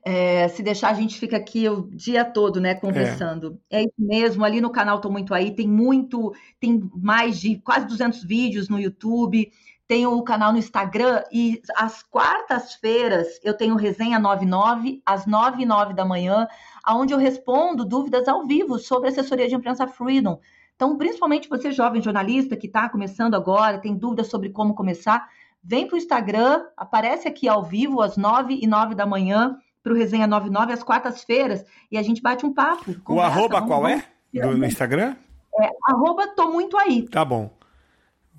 É, 0.03 0.47
se 0.49 0.61
deixar, 0.61 0.89
a 0.89 0.93
gente 0.93 1.19
fica 1.19 1.37
aqui 1.37 1.67
o 1.67 1.89
dia 1.91 2.23
todo, 2.23 2.59
né, 2.59 2.75
conversando. 2.75 3.59
É. 3.69 3.79
é. 3.79 3.83
isso 3.83 3.93
mesmo, 3.97 4.45
ali 4.45 4.61
no 4.61 4.69
canal 4.69 5.01
Tô 5.01 5.09
Muito 5.09 5.33
Aí, 5.33 5.51
tem 5.51 5.67
muito, 5.67 6.33
tem 6.59 6.89
mais 6.95 7.39
de 7.39 7.57
quase 7.57 7.87
200 7.87 8.23
vídeos 8.23 8.69
no 8.69 8.79
YouTube, 8.79 9.51
tenho 9.89 10.15
o 10.15 10.23
canal 10.23 10.51
no 10.51 10.59
Instagram 10.59 11.23
e 11.31 11.59
às 11.75 12.03
quartas-feiras 12.03 13.39
eu 13.43 13.55
tenho 13.55 13.75
resenha 13.75 14.19
99 14.19 15.01
às 15.03 15.25
9 15.25 15.63
e 15.63 15.65
9 15.65 15.95
da 15.95 16.05
manhã, 16.05 16.47
onde 16.87 17.11
eu 17.11 17.17
respondo 17.17 17.83
dúvidas 17.83 18.27
ao 18.27 18.45
vivo 18.45 18.77
sobre 18.77 19.09
assessoria 19.09 19.47
de 19.47 19.55
imprensa 19.55 19.87
Freedom. 19.87 20.39
Então, 20.75 20.95
principalmente 20.95 21.49
você 21.49 21.71
jovem 21.71 22.03
jornalista 22.03 22.55
que 22.55 22.67
está 22.67 22.87
começando 22.87 23.33
agora, 23.33 23.79
tem 23.79 23.97
dúvidas 23.97 24.27
sobre 24.27 24.51
como 24.51 24.75
começar, 24.75 25.27
vem 25.63 25.87
para 25.87 25.95
o 25.95 25.97
Instagram, 25.97 26.65
aparece 26.77 27.27
aqui 27.27 27.49
ao 27.49 27.63
vivo 27.63 27.99
às 27.99 28.15
9 28.15 28.59
e 28.61 28.67
9 28.67 28.93
da 28.93 29.07
manhã 29.07 29.57
para 29.81 29.91
o 29.91 29.95
Resenha 29.95 30.27
99 30.27 30.71
às 30.71 30.83
quartas-feiras 30.83 31.65
e 31.91 31.97
a 31.97 32.03
gente 32.03 32.21
bate 32.21 32.45
um 32.45 32.53
papo. 32.53 32.93
Conversa, 33.01 33.11
o 33.11 33.19
arroba 33.21 33.61
qual 33.63 33.87
é? 33.87 34.05
Do, 34.31 34.55
no 34.55 34.65
Instagram? 34.65 35.15
É, 35.59 35.67
arroba 35.87 36.27
tô 36.35 36.51
muito 36.51 36.77
aí. 36.77 37.09
Tá 37.09 37.25
bom. 37.25 37.49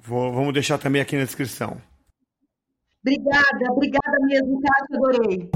Vou, 0.02 0.32
vamos 0.32 0.54
deixar 0.54 0.78
também 0.78 1.02
aqui 1.02 1.16
na 1.16 1.24
descrição. 1.24 1.80
Obrigada, 3.02 3.72
obrigada 3.72 4.18
mesmo, 4.22 4.60
Cássio, 4.60 4.96
adorei. 4.96 5.50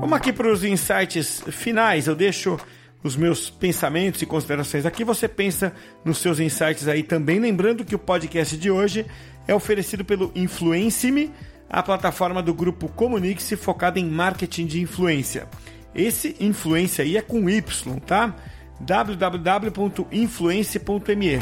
Vamos 0.00 0.12
aqui 0.12 0.32
para 0.32 0.52
os 0.52 0.62
insights 0.62 1.42
finais. 1.50 2.06
Eu 2.06 2.14
deixo 2.14 2.58
os 3.02 3.16
meus 3.16 3.48
pensamentos 3.50 4.20
e 4.22 4.26
considerações 4.26 4.84
aqui. 4.84 5.04
Você 5.04 5.26
pensa 5.26 5.74
nos 6.04 6.18
seus 6.18 6.38
insights 6.38 6.86
aí 6.86 7.02
também. 7.02 7.38
Lembrando 7.38 7.84
que 7.84 7.94
o 7.94 7.98
podcast 7.98 8.56
de 8.56 8.70
hoje 8.70 9.06
é 9.48 9.54
oferecido 9.54 10.04
pelo 10.04 10.30
Influence-me 10.34 11.30
a 11.72 11.82
plataforma 11.82 12.40
do 12.42 12.52
grupo 12.52 12.86
Comunique-se 12.86 13.56
focada 13.56 13.98
em 13.98 14.04
marketing 14.04 14.66
de 14.66 14.82
influência. 14.82 15.48
Esse 15.94 16.36
influência 16.38 17.02
aí 17.02 17.16
é 17.16 17.22
com 17.22 17.48
Y, 17.48 17.98
tá? 18.00 18.36
www.influence.me. 18.78 21.38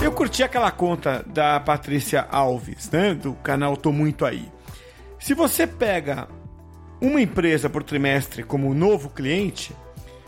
Eu 0.00 0.12
curti 0.12 0.44
aquela 0.44 0.70
conta 0.70 1.24
da 1.26 1.58
Patrícia 1.58 2.24
Alves, 2.30 2.88
né? 2.90 3.14
Do 3.14 3.32
canal 3.34 3.76
Tô 3.76 3.90
Muito 3.90 4.24
Aí. 4.24 4.48
Se 5.18 5.34
você 5.34 5.66
pega 5.66 6.28
uma 7.00 7.20
empresa 7.20 7.68
por 7.68 7.82
trimestre 7.82 8.44
como 8.44 8.72
novo 8.72 9.10
cliente, 9.10 9.74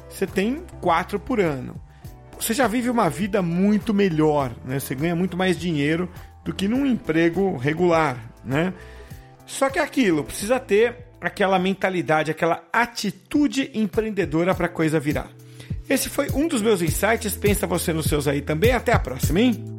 você 0.08 0.26
tem 0.26 0.64
quatro 0.80 1.20
por 1.20 1.38
ano. 1.38 1.80
Você 2.40 2.54
já 2.54 2.66
vive 2.66 2.88
uma 2.88 3.10
vida 3.10 3.42
muito 3.42 3.92
melhor, 3.92 4.52
né? 4.64 4.80
Você 4.80 4.94
ganha 4.94 5.14
muito 5.14 5.36
mais 5.36 5.58
dinheiro 5.58 6.08
do 6.44 6.54
que 6.54 6.66
num 6.66 6.86
emprego 6.86 7.56
regular, 7.56 8.16
né? 8.44 8.72
Só 9.46 9.68
que 9.68 9.78
é 9.78 9.82
aquilo 9.82 10.24
precisa 10.24 10.58
ter 10.58 11.10
aquela 11.20 11.58
mentalidade, 11.58 12.30
aquela 12.30 12.64
atitude 12.72 13.70
empreendedora 13.74 14.54
para 14.54 14.66
a 14.66 14.70
coisa 14.70 14.98
virar. 14.98 15.28
Esse 15.88 16.08
foi 16.08 16.30
um 16.30 16.48
dos 16.48 16.62
meus 16.62 16.80
insights. 16.80 17.36
Pensa 17.36 17.66
você 17.66 17.92
nos 17.92 18.06
seus 18.06 18.26
aí 18.26 18.40
também. 18.40 18.72
Até 18.72 18.92
a 18.92 18.98
próxima, 18.98 19.40
hein? 19.40 19.78